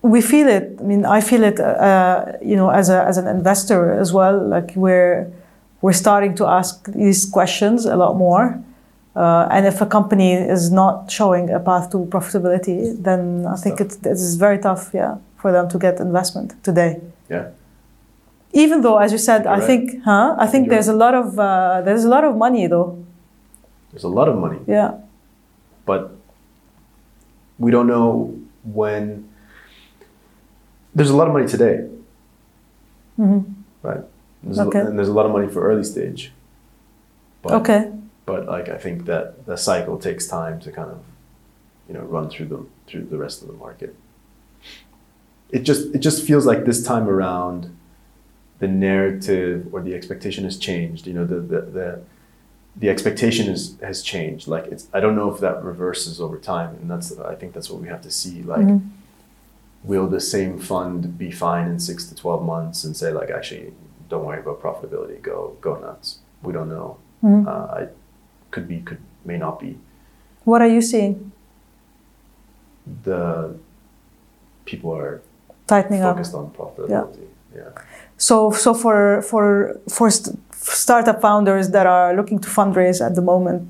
we 0.00 0.20
feel 0.20 0.46
it. 0.48 0.76
I 0.78 0.82
mean, 0.84 1.04
I 1.04 1.20
feel 1.20 1.42
it. 1.42 1.58
Uh, 1.58 2.34
you 2.40 2.54
know, 2.54 2.70
as 2.70 2.88
a 2.88 3.02
as 3.10 3.18
an 3.18 3.26
investor 3.26 3.92
as 4.02 4.12
well. 4.12 4.36
Like 4.54 4.70
we're 4.76 5.26
we're 5.82 5.92
starting 6.06 6.36
to 6.36 6.46
ask 6.46 6.86
these 6.86 7.26
questions 7.26 7.84
a 7.84 7.96
lot 7.96 8.14
more. 8.16 8.62
Uh, 9.16 9.48
and 9.50 9.66
if 9.66 9.80
a 9.80 9.86
company 9.86 10.32
is 10.32 10.70
not 10.70 11.10
showing 11.10 11.50
a 11.50 11.58
path 11.60 11.90
to 11.90 11.98
profitability, 12.06 12.94
then 13.02 13.46
I 13.46 13.56
think 13.56 13.80
it's 13.80 13.96
it's 14.04 14.34
very 14.34 14.58
tough, 14.58 14.90
yeah, 14.94 15.16
for 15.40 15.50
them 15.52 15.68
to 15.68 15.78
get 15.78 15.98
investment 16.00 16.52
today. 16.62 17.00
yeah 17.30 17.44
Even 18.52 18.80
though, 18.82 18.98
as 18.98 19.10
you 19.12 19.18
said, 19.18 19.40
You're 19.44 19.54
I 19.54 19.58
right. 19.58 19.66
think, 19.70 20.02
huh? 20.04 20.34
I 20.38 20.46
think 20.46 20.62
You're 20.66 20.74
there's 20.76 20.88
a 20.88 20.96
lot 21.04 21.14
of 21.14 21.26
uh, 21.38 21.82
there's 21.86 22.04
a 22.04 22.08
lot 22.16 22.24
of 22.24 22.32
money 22.36 22.66
though. 22.68 22.88
there's 23.92 24.04
a 24.04 24.14
lot 24.18 24.28
of 24.28 24.36
money 24.38 24.60
Yeah. 24.66 24.90
but 25.86 26.00
we 27.58 27.70
don't 27.74 27.86
know 27.94 28.34
when 28.80 29.04
there's 30.94 31.10
a 31.10 31.16
lot 31.20 31.26
of 31.28 31.32
money 31.36 31.46
today 31.48 31.76
hmm 33.16 33.40
right 33.82 34.02
there's 34.42 34.58
Okay. 34.60 34.80
a, 34.80 34.86
and 34.86 34.94
there's 34.98 35.08
a 35.08 35.16
lot 35.20 35.26
of 35.26 35.32
money 35.32 35.48
for 35.54 35.60
early 35.68 35.84
stage 35.84 36.32
but 37.42 37.52
Okay. 37.60 37.80
But 38.28 38.40
like 38.54 38.68
i 38.76 38.78
think 38.84 38.98
that 39.10 39.24
the 39.50 39.56
cycle 39.68 39.96
takes 40.08 40.24
time 40.38 40.54
to 40.64 40.68
kind 40.78 40.90
of 40.96 41.00
you 41.88 41.94
know 41.94 42.04
run 42.16 42.26
through 42.32 42.48
the 42.54 42.60
through 42.86 43.04
the 43.14 43.18
rest 43.24 43.36
of 43.42 43.46
the 43.50 43.58
market. 43.66 43.92
It 45.56 45.62
just 45.70 45.82
it 45.96 46.00
just 46.08 46.18
feels 46.28 46.44
like 46.50 46.60
this 46.70 46.80
time 46.90 47.06
around 47.08 47.60
the 48.62 48.68
narrative 48.68 49.58
or 49.72 49.80
the 49.88 49.94
expectation 49.98 50.42
has 50.48 50.56
changed 50.68 51.02
you 51.08 51.14
know 51.18 51.24
the 51.32 51.40
the, 51.52 51.60
the 51.78 51.88
the 52.82 52.88
expectation 52.94 53.44
is 53.54 53.62
has 53.88 53.98
changed. 54.12 54.44
Like 54.54 54.66
it's 54.74 54.84
i 54.96 54.98
don't 55.02 55.16
know 55.20 55.30
if 55.34 55.38
that 55.46 55.56
reverses 55.72 56.14
over 56.24 56.38
time 56.54 56.70
and 56.80 56.86
that's 56.92 57.08
i 57.32 57.34
think 57.38 57.50
that's 57.54 57.70
what 57.72 57.80
we 57.84 57.88
have 57.94 58.02
to 58.08 58.12
see. 58.20 58.36
Like 58.54 58.66
Mhm. 58.66 58.80
will 59.90 60.08
the 60.18 60.24
same 60.34 60.52
fund 60.70 60.98
be 61.24 61.30
fine 61.46 61.66
in 61.72 61.78
six 61.90 61.98
to 62.08 62.14
12 62.14 62.44
months 62.52 62.78
and 62.84 62.92
say 63.00 63.10
like 63.20 63.30
actually 63.38 63.66
don't 64.10 64.24
worry 64.28 64.40
about 64.44 64.56
profitability. 64.66 65.16
Go 65.30 65.36
go 65.66 65.72
nuts. 65.86 66.08
We 66.46 66.52
don't 66.56 66.70
know. 66.76 66.88
Mhm. 67.22 67.46
uh, 67.52 67.66
i 67.80 67.82
could 68.50 68.66
be 68.68 68.80
could 68.80 68.98
may 69.24 69.36
not 69.38 69.58
be 69.60 69.76
What 70.44 70.62
are 70.62 70.68
you 70.76 70.80
seeing? 70.82 71.32
the 73.04 73.54
people 74.64 74.90
are 74.94 75.20
Tightening 75.66 76.02
up. 76.02 76.16
focused 76.16 76.34
on 76.34 76.50
profitability 76.50 77.26
yeah, 77.54 77.70
So, 78.16 78.50
so 78.50 78.72
for 78.74 79.22
for 79.22 79.78
for 79.88 80.10
st- 80.10 80.38
startup 80.52 81.20
founders 81.20 81.70
that 81.70 81.86
are 81.86 82.14
looking 82.14 82.38
to 82.40 82.48
fundraise 82.48 83.04
at 83.04 83.14
the 83.14 83.22
moment, 83.22 83.68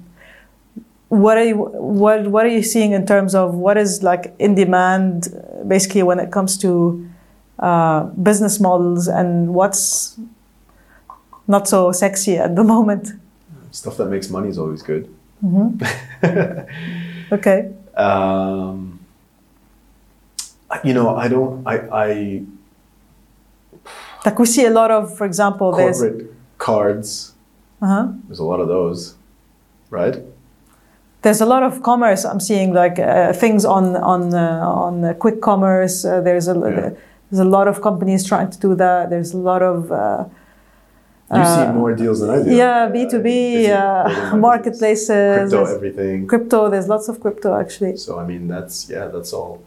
what 1.09 1.37
are 1.39 1.45
you 1.45 1.57
what 1.57 2.27
what 2.29 2.45
are 2.47 2.55
you 2.59 2.63
seeing 2.63 2.93
in 2.93 3.07
terms 3.07 3.35
of 3.35 3.55
what 3.55 3.77
is 3.77 4.03
like 4.03 4.35
in 4.39 4.55
demand, 4.55 5.29
basically 5.67 6.03
when 6.03 6.19
it 6.19 6.31
comes 6.31 6.57
to 6.59 6.71
uh, 7.61 8.01
business 8.23 8.61
models 8.61 9.09
and 9.09 9.55
what's 9.55 10.19
not 11.47 11.67
so 11.69 11.93
sexy 11.93 12.37
at 12.37 12.55
the 12.57 12.65
moment? 12.75 13.13
Stuff 13.71 13.97
that 13.97 14.07
makes 14.07 14.29
money 14.31 14.49
is 14.49 14.59
always 14.59 14.83
good 14.83 15.05
hmm 15.41 15.69
Okay. 17.33 17.73
um, 17.97 18.99
you 20.85 20.95
know 20.95 21.17
i 21.17 21.29
don't 21.29 21.67
i 21.67 21.75
i 22.07 22.43
Like 24.25 24.39
we 24.39 24.47
see 24.47 24.65
a 24.67 24.71
lot 24.71 24.91
of, 24.91 25.17
for 25.17 25.25
example, 25.25 25.73
there's 25.73 26.01
corporate 26.01 26.33
cards 26.59 27.35
uh-huh. 27.81 28.09
there's 28.27 28.41
a 28.41 28.45
lot 28.45 28.61
of 28.61 28.69
those 28.69 29.15
right 29.91 30.17
there's 31.23 31.41
a 31.41 31.47
lot 31.47 31.63
of 31.63 31.83
commerce 31.83 32.25
I'm 32.25 32.41
seeing 32.41 32.73
like 32.73 32.99
uh, 32.99 33.33
things 33.33 33.65
on 33.65 33.97
on 33.97 34.35
uh, 34.35 34.85
on 34.85 35.05
uh, 35.05 35.15
quick 35.15 35.41
commerce. 35.41 36.05
Uh, 36.05 36.21
there's 36.21 36.47
a 36.49 36.55
Yeah. 36.55 36.91
there's 37.31 37.41
a 37.41 37.51
lot 37.57 37.67
of 37.69 37.81
companies 37.83 38.25
trying 38.25 38.51
to 38.51 38.59
do 38.59 38.75
that. 38.77 39.11
There's 39.11 39.35
a 39.35 39.39
lot 39.51 39.63
of 39.63 39.91
uh, 39.91 40.25
you 41.31 41.45
see 41.45 41.65
uh, 41.69 41.73
more 41.73 41.93
deals 41.95 42.21
than 42.21 42.31
i 42.31 42.43
do 42.43 42.51
yeah 42.63 42.85
I- 42.87 42.91
B 42.95 43.07
two 43.11 43.17
I'm 43.17 43.23
B 43.23 43.29
busy 43.29 43.67
building 43.69 43.75
my 43.75 44.31
uh, 44.31 44.37
marketplaces. 44.37 45.51
crypto 45.51 45.65
everything 45.77 46.27
crypto. 46.27 46.59
There's 46.71 46.89
lots 46.89 47.07
of 47.09 47.21
crypto 47.21 47.49
actually. 47.63 47.97
so 47.97 48.19
i 48.19 48.25
mean 48.31 48.43
that's 48.55 48.77
yeah 48.95 49.07
that's 49.15 49.33
all 49.39 49.63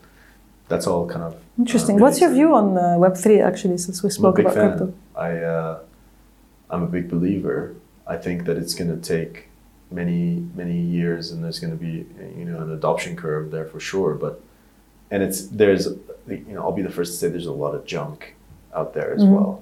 that's 0.71 0.87
all 0.87 1.03
kind 1.13 1.23
of 1.29 1.33
uh, 1.33 1.37
Interesting. 1.63 1.95
really 1.95 2.03
What's 2.03 2.19
your 2.21 2.31
view 2.37 2.49
on 2.55 2.77
uh, 2.77 2.97
Web 2.97 3.15
three 3.23 3.39
actually? 3.49 3.77
Since 3.77 3.97
we 4.03 4.09
spoke 4.09 4.37
big 4.37 4.45
about 4.45 4.55
fan. 4.55 4.69
crypto. 4.69 4.93
I 5.15 5.29
uh, 5.55 5.79
I'm 6.71 6.83
a 6.83 6.91
big 6.97 7.05
believer. 7.15 7.59
I 8.07 8.17
think 8.25 8.45
that 8.47 8.55
it's 8.61 8.73
going 8.79 8.89
to 8.89 9.01
take 9.15 9.33
many 9.99 10.21
many 10.61 10.79
years, 10.97 11.23
and 11.31 11.43
there's 11.43 11.59
going 11.63 11.73
to 11.77 11.81
be 11.89 11.95
you 12.39 12.45
know 12.49 12.57
an 12.65 12.71
adoption 12.79 13.15
curve 13.23 13.51
there 13.51 13.65
for 13.73 13.79
sure. 13.91 14.11
But 14.15 14.33
and 15.11 15.21
it's 15.21 15.39
there's 15.61 15.83
you 16.27 16.53
know 16.55 16.61
I'll 16.63 16.71
be 16.81 16.87
the 16.89 16.95
first 16.99 17.11
to 17.13 17.17
say 17.19 17.27
there's 17.35 17.51
a 17.57 17.59
lot 17.65 17.73
of 17.75 17.81
junk 17.85 18.19
out 18.73 18.93
there 18.95 19.09
as 19.13 19.21
Mhm. 19.21 19.31
well, 19.35 19.61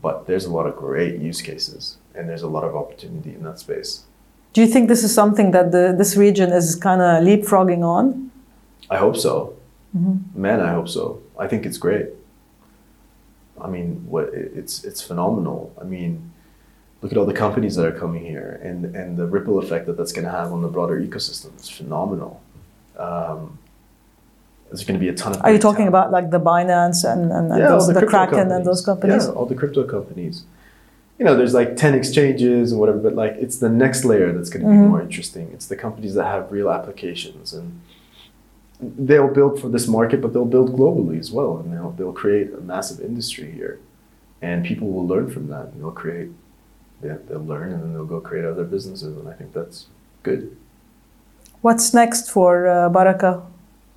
but 0.00 0.26
there's 0.26 0.44
a 0.44 0.50
lot 0.50 0.66
of 0.66 0.76
great 0.76 1.20
use 1.20 1.42
cases, 1.42 1.98
and 2.14 2.28
there's 2.28 2.42
a 2.42 2.48
lot 2.48 2.64
of 2.64 2.74
opportunity 2.74 3.34
in 3.34 3.42
that 3.44 3.58
space. 3.58 4.04
Do 4.52 4.60
you 4.60 4.66
think 4.66 4.88
this 4.88 5.02
is 5.02 5.14
something 5.14 5.50
that 5.52 5.72
the 5.72 5.94
this 5.96 6.16
region 6.16 6.52
is 6.52 6.76
kind 6.76 7.00
of 7.00 7.24
leapfrogging 7.24 7.82
on? 7.82 8.30
I 8.90 8.98
hope 8.98 9.16
so. 9.16 9.54
Man, 10.34 10.60
I 10.60 10.72
hope 10.72 10.88
so. 10.88 11.22
I 11.38 11.46
think 11.46 11.66
it's 11.66 11.78
great. 11.78 12.08
I 13.60 13.68
mean, 13.68 14.04
what 14.08 14.30
it's 14.32 14.84
it's 14.84 15.02
phenomenal. 15.02 15.72
I 15.80 15.84
mean, 15.84 16.32
look 17.00 17.12
at 17.12 17.18
all 17.18 17.26
the 17.26 17.34
companies 17.34 17.76
that 17.76 17.86
are 17.86 17.98
coming 17.98 18.24
here, 18.24 18.60
and 18.62 18.96
and 18.96 19.16
the 19.16 19.26
ripple 19.26 19.58
effect 19.58 19.86
that 19.86 19.96
that's 19.96 20.12
going 20.12 20.24
to 20.24 20.30
have 20.30 20.52
on 20.52 20.62
the 20.62 20.68
broader 20.68 21.00
ecosystem. 21.00 21.52
It's 21.54 21.68
phenomenal. 21.68 22.42
Um, 22.98 23.58
there's 24.72 24.84
going 24.84 24.98
to 24.98 25.00
be 25.00 25.08
a 25.08 25.14
ton 25.14 25.34
of. 25.34 25.42
Are 25.44 25.52
you 25.52 25.58
talking 25.58 25.86
talent. 25.86 25.88
about 25.90 26.12
like 26.12 26.30
the 26.30 26.40
Binance 26.40 27.04
and, 27.10 27.30
and, 27.30 27.52
and 27.52 27.60
Yeah, 27.60 27.68
those, 27.68 27.86
the, 27.86 27.92
crypto 27.94 28.26
Kraken 28.26 28.50
and 28.50 28.64
those 28.64 28.84
companies? 28.84 29.26
Yeah, 29.26 29.32
all 29.32 29.44
the 29.46 29.54
crypto 29.54 29.84
companies. 29.84 30.44
You 31.18 31.26
know, 31.26 31.36
there's 31.36 31.52
like 31.52 31.76
10 31.76 31.94
exchanges 31.94 32.72
and 32.72 32.80
whatever, 32.80 32.98
but 32.98 33.14
like 33.14 33.34
it's 33.38 33.58
the 33.58 33.68
next 33.68 34.04
layer 34.04 34.32
that's 34.32 34.48
going 34.48 34.64
to 34.64 34.70
be 34.70 34.74
Mhm. 34.76 34.88
more 34.88 35.02
interesting. 35.02 35.50
It's 35.52 35.66
the 35.66 35.76
companies 35.76 36.14
that 36.14 36.24
have 36.24 36.50
real 36.50 36.70
applications 36.70 37.52
and 37.52 37.80
they'll 38.80 39.28
build 39.32 39.60
for 39.60 39.68
this 39.68 39.86
market, 39.86 40.20
but 40.22 40.32
they'll 40.32 40.44
build 40.56 40.72
globally 40.72 41.18
as 41.18 41.30
well. 41.30 41.58
And 41.58 41.72
they'll, 41.72 41.90
they'll 41.90 42.12
create 42.14 42.52
a 42.52 42.60
massive 42.60 42.98
industry 43.00 43.52
here. 43.52 43.78
And 44.40 44.64
people 44.64 44.88
will 44.90 45.06
learn 45.06 45.30
from 45.30 45.48
that 45.48 45.66
and 45.66 45.80
they'll 45.80 45.92
create, 45.92 46.30
yeah, 47.04 47.18
they'll 47.28 47.44
learn 47.44 47.72
and 47.72 47.82
then 47.82 47.92
they'll 47.92 48.06
go 48.06 48.20
create 48.20 48.44
other 48.46 48.64
businesses. 48.64 49.16
And 49.16 49.28
I 49.28 49.34
think 49.34 49.52
that's 49.52 49.86
good. 50.24 50.56
What's 51.60 51.94
next 51.94 52.30
for 52.30 52.66
uh, 52.66 52.88
Baraka? 52.88 53.42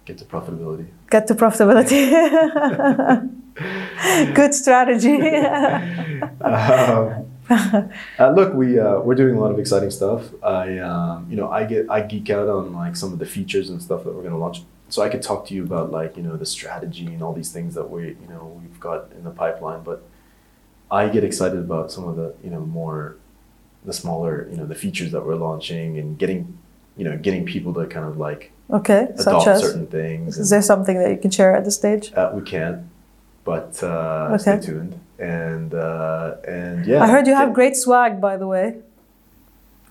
Get 0.05 0.19
to 0.19 0.25
profitability. 0.25 0.87
Get 1.09 1.27
to 1.27 1.35
profitability. 1.35 2.01
Good 4.35 4.53
strategy. 4.53 5.17
um, 6.41 7.25
uh, 8.19 8.31
look, 8.31 8.53
we 8.53 8.79
uh, 8.79 8.99
we're 8.99 9.15
doing 9.15 9.35
a 9.35 9.39
lot 9.39 9.51
of 9.51 9.59
exciting 9.59 9.91
stuff. 9.91 10.31
I 10.43 10.79
um, 10.79 11.27
you 11.29 11.35
know 11.35 11.49
I 11.49 11.65
get 11.65 11.89
I 11.89 12.01
geek 12.01 12.29
out 12.29 12.47
on 12.49 12.73
like 12.73 12.95
some 12.95 13.13
of 13.13 13.19
the 13.19 13.25
features 13.25 13.69
and 13.69 13.81
stuff 13.81 14.03
that 14.03 14.13
we're 14.13 14.23
gonna 14.23 14.37
launch. 14.37 14.63
So 14.89 15.01
I 15.01 15.09
could 15.09 15.21
talk 15.21 15.47
to 15.47 15.53
you 15.53 15.63
about 15.63 15.91
like 15.91 16.17
you 16.17 16.23
know 16.23 16.37
the 16.37 16.45
strategy 16.45 17.05
and 17.05 17.21
all 17.21 17.33
these 17.33 17.51
things 17.51 17.75
that 17.75 17.89
we 17.89 18.07
you 18.07 18.27
know 18.29 18.59
we've 18.61 18.79
got 18.79 19.11
in 19.11 19.23
the 19.23 19.31
pipeline. 19.31 19.83
But 19.83 20.03
I 20.89 21.07
get 21.09 21.23
excited 21.23 21.59
about 21.59 21.91
some 21.91 22.07
of 22.07 22.15
the 22.15 22.35
you 22.43 22.49
know 22.49 22.61
more 22.61 23.17
the 23.83 23.93
smaller 23.93 24.47
you 24.49 24.57
know 24.57 24.65
the 24.65 24.75
features 24.75 25.11
that 25.11 25.25
we're 25.25 25.35
launching 25.35 25.97
and 25.99 26.17
getting 26.17 26.57
you 26.97 27.03
know 27.05 27.17
getting 27.17 27.45
people 27.45 27.73
to 27.73 27.85
kind 27.87 28.05
of 28.05 28.17
like 28.17 28.51
okay, 28.71 29.07
such 29.15 29.27
adopt 29.27 29.47
as? 29.47 29.61
certain 29.61 29.87
things. 29.87 30.37
Is 30.37 30.49
there 30.49 30.61
something 30.61 30.97
that 30.99 31.09
you 31.11 31.17
can 31.17 31.31
share 31.31 31.55
at 31.55 31.63
this 31.65 31.75
stage? 31.75 32.13
Uh, 32.13 32.31
we 32.33 32.41
can't, 32.41 32.83
but 33.43 33.81
uh, 33.83 34.29
Okay. 34.33 34.37
stay 34.41 34.59
tuned. 34.59 34.99
And 35.19 35.73
uh, 35.73 36.35
and 36.47 36.85
yeah, 36.85 37.03
I 37.03 37.07
heard 37.07 37.25
you 37.27 37.35
have 37.35 37.53
great 37.53 37.75
swag, 37.77 38.19
by 38.19 38.35
the 38.37 38.47
way. 38.47 38.77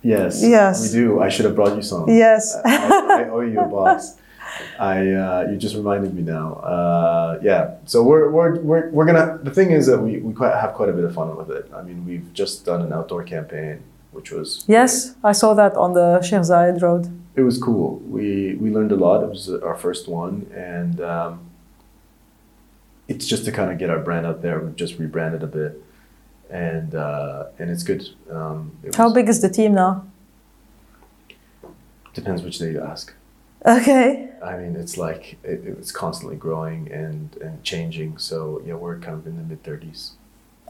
Yes. 0.02 0.42
Yes. 0.42 0.92
We 0.92 1.00
do. 1.00 1.20
I 1.20 1.28
should 1.30 1.46
have 1.46 1.54
brought 1.54 1.74
you 1.76 1.82
some. 1.82 2.08
Yes. 2.08 2.54
I, 2.62 2.76
I, 2.76 3.22
I 3.22 3.28
owe 3.30 3.40
you 3.40 3.58
a 3.58 3.66
box. 3.66 4.16
I 4.78 5.10
uh, 5.10 5.48
you 5.50 5.56
just 5.56 5.74
reminded 5.74 6.14
me 6.14 6.22
now. 6.22 6.54
Uh, 6.56 7.38
yeah. 7.42 7.76
So 7.86 8.02
we're, 8.02 8.30
we're 8.30 8.60
we're 8.60 8.90
we're 8.90 9.06
gonna. 9.06 9.38
The 9.42 9.50
thing 9.50 9.70
is 9.70 9.86
that 9.86 9.98
we 9.98 10.18
we 10.18 10.32
quite 10.34 10.54
have 10.54 10.74
quite 10.74 10.90
a 10.90 10.92
bit 10.92 11.04
of 11.04 11.14
fun 11.14 11.34
with 11.36 11.50
it. 11.50 11.70
I 11.74 11.80
mean, 11.82 12.04
we've 12.04 12.30
just 12.34 12.64
done 12.66 12.82
an 12.82 12.92
outdoor 12.92 13.22
campaign, 13.24 13.82
which 14.14 14.30
was 14.30 14.64
Yes, 14.66 15.14
I 15.22 15.32
saw 15.32 15.54
that 15.54 15.74
on 15.76 15.92
the 15.98 16.20
Sheikh 16.22 16.40
Zayed 16.50 16.80
Road. 16.86 17.04
it 17.36 17.42
was 17.42 17.56
cool. 17.58 17.88
We 18.16 18.26
we 18.62 18.68
learned 18.76 18.92
a 18.92 19.00
lot. 19.06 19.16
It 19.26 19.30
was 19.36 19.44
our 19.68 19.74
first 19.86 20.04
one, 20.08 20.34
and 20.54 21.00
um, 21.14 21.32
it's 23.08 23.26
just 23.32 23.44
to 23.46 23.52
kind 23.52 23.70
of 23.72 23.76
get 23.82 23.90
our 23.94 23.98
brand 24.06 24.24
out 24.30 24.38
there. 24.44 24.56
We've 24.60 24.76
just 24.84 24.94
rebranded 25.02 25.42
a 25.42 25.50
bit, 25.60 25.72
and 26.50 26.94
uh, 26.94 27.46
and 27.58 27.66
it's 27.72 27.82
good. 27.90 28.02
Um, 28.30 28.58
it 28.84 28.94
How 28.94 29.04
was- 29.04 29.14
big 29.18 29.28
is 29.28 29.40
the 29.46 29.50
team 29.58 29.72
now? 29.74 29.92
Depends 32.14 32.42
which 32.42 32.58
day 32.58 32.70
you 32.72 32.80
ask. 32.80 33.12
Okay. 33.66 34.28
I 34.42 34.56
mean, 34.58 34.76
it's 34.76 34.96
like 34.96 35.38
it, 35.42 35.60
it's 35.66 35.90
constantly 35.90 36.36
growing 36.36 36.80
and 36.92 37.36
and 37.44 37.62
changing. 37.64 38.18
So 38.18 38.62
yeah, 38.66 38.74
we're 38.74 38.98
kind 39.06 39.16
of 39.18 39.26
in 39.26 39.36
the 39.36 39.42
mid 39.42 39.62
thirties. 39.64 40.12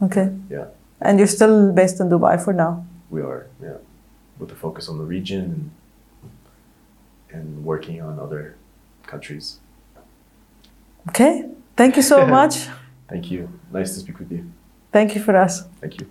Okay. 0.01 0.27
Yeah. 0.49 0.67
And 1.01 1.19
you're 1.19 1.27
still 1.39 1.71
based 1.73 1.99
in 1.99 2.09
Dubai 2.09 2.35
for 2.43 2.53
now. 2.53 2.73
We 3.15 3.21
are, 3.21 3.47
yeah, 3.63 3.77
with 4.39 4.51
a 4.51 4.55
focus 4.55 4.89
on 4.89 4.97
the 4.97 5.07
region 5.15 5.41
and 5.55 5.71
and 7.35 7.63
working 7.63 8.01
on 8.01 8.19
other 8.19 8.55
countries. 9.11 9.45
Okay. 11.09 11.33
Thank 11.77 11.95
you 11.95 12.01
so 12.01 12.17
much. 12.37 12.53
Thank 13.07 13.31
you. 13.31 13.47
Nice 13.71 13.93
to 13.93 13.99
speak 13.99 14.19
with 14.19 14.31
you. 14.31 14.51
Thank 14.91 15.15
you 15.15 15.21
for 15.21 15.35
us. 15.45 15.63
Thank 15.81 15.93
you. 15.99 16.05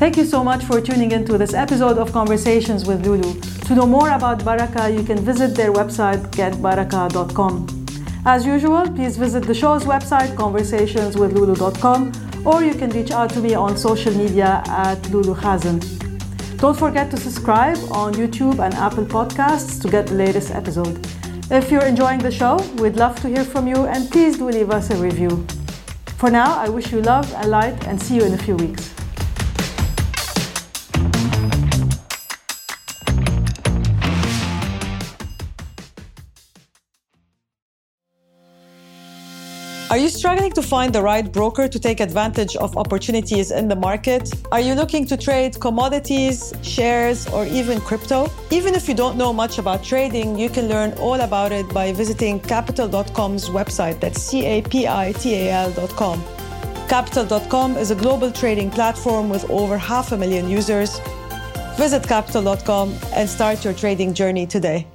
Thank 0.00 0.16
you 0.16 0.24
so 0.24 0.42
much 0.42 0.64
for 0.64 0.80
tuning 0.80 1.12
into 1.12 1.36
this 1.36 1.52
episode 1.52 1.98
of 1.98 2.12
Conversations 2.12 2.86
with 2.86 3.06
Lulu. 3.06 3.40
To 3.66 3.74
know 3.74 3.86
more 3.86 4.10
about 4.10 4.44
Baraka, 4.44 4.90
you 4.90 5.02
can 5.02 5.18
visit 5.18 5.54
their 5.54 5.72
website, 5.72 6.20
getbaraka.com. 6.38 7.84
As 8.26 8.46
usual, 8.46 8.90
please 8.96 9.18
visit 9.18 9.42
the 9.44 9.54
show's 9.54 9.84
website, 9.84 10.34
conversationswithlulu.com, 10.34 12.12
or 12.44 12.62
you 12.62 12.74
can 12.74 12.90
reach 12.90 13.10
out 13.10 13.30
to 13.30 13.40
me 13.40 13.54
on 13.54 13.76
social 13.76 14.14
media 14.14 14.62
at 14.66 14.98
Lulu 15.10 15.34
Khazan. 15.34 15.80
Don't 16.58 16.78
forget 16.78 17.10
to 17.10 17.16
subscribe 17.16 17.78
on 17.90 18.14
YouTube 18.14 18.58
and 18.64 18.74
Apple 18.74 19.04
Podcasts 19.04 19.80
to 19.82 19.88
get 19.88 20.06
the 20.06 20.14
latest 20.14 20.50
episode. 20.50 21.06
If 21.50 21.70
you're 21.70 21.84
enjoying 21.84 22.20
the 22.20 22.30
show, 22.30 22.56
we'd 22.76 22.96
love 22.96 23.20
to 23.22 23.28
hear 23.28 23.44
from 23.44 23.66
you 23.66 23.86
and 23.86 24.10
please 24.10 24.38
do 24.38 24.48
leave 24.48 24.70
us 24.70 24.90
a 24.90 24.96
review. 24.96 25.46
For 26.16 26.30
now, 26.30 26.58
I 26.58 26.68
wish 26.68 26.92
you 26.92 27.02
love 27.02 27.30
and 27.34 27.50
light 27.50 27.86
and 27.86 28.00
see 28.00 28.16
you 28.16 28.24
in 28.24 28.32
a 28.34 28.38
few 28.38 28.56
weeks. 28.56 28.93
Are 39.94 39.98
you 40.06 40.08
struggling 40.08 40.50
to 40.54 40.60
find 40.60 40.92
the 40.92 41.00
right 41.00 41.30
broker 41.30 41.68
to 41.68 41.78
take 41.78 42.00
advantage 42.00 42.56
of 42.56 42.76
opportunities 42.76 43.52
in 43.52 43.68
the 43.68 43.76
market? 43.76 44.28
Are 44.50 44.58
you 44.58 44.74
looking 44.74 45.06
to 45.06 45.16
trade 45.16 45.60
commodities, 45.60 46.52
shares, 46.62 47.28
or 47.28 47.46
even 47.46 47.80
crypto? 47.80 48.28
Even 48.50 48.74
if 48.74 48.88
you 48.88 48.94
don't 48.94 49.16
know 49.16 49.32
much 49.32 49.58
about 49.58 49.84
trading, 49.84 50.36
you 50.36 50.50
can 50.50 50.66
learn 50.66 50.94
all 50.94 51.20
about 51.20 51.52
it 51.52 51.72
by 51.72 51.92
visiting 51.92 52.40
capital.com's 52.40 53.48
website. 53.50 54.00
That's 54.00 54.20
C 54.20 54.44
A 54.44 54.62
P 54.62 54.88
I 54.88 55.12
T 55.12 55.32
A 55.32 55.52
L.com. 55.52 56.24
Capital.com 56.88 57.76
is 57.76 57.92
a 57.92 57.94
global 57.94 58.32
trading 58.32 58.72
platform 58.72 59.28
with 59.28 59.48
over 59.48 59.78
half 59.78 60.10
a 60.10 60.16
million 60.16 60.50
users. 60.50 60.98
Visit 61.76 62.02
capital.com 62.02 62.92
and 63.12 63.30
start 63.30 63.64
your 63.64 63.74
trading 63.74 64.12
journey 64.12 64.44
today. 64.44 64.88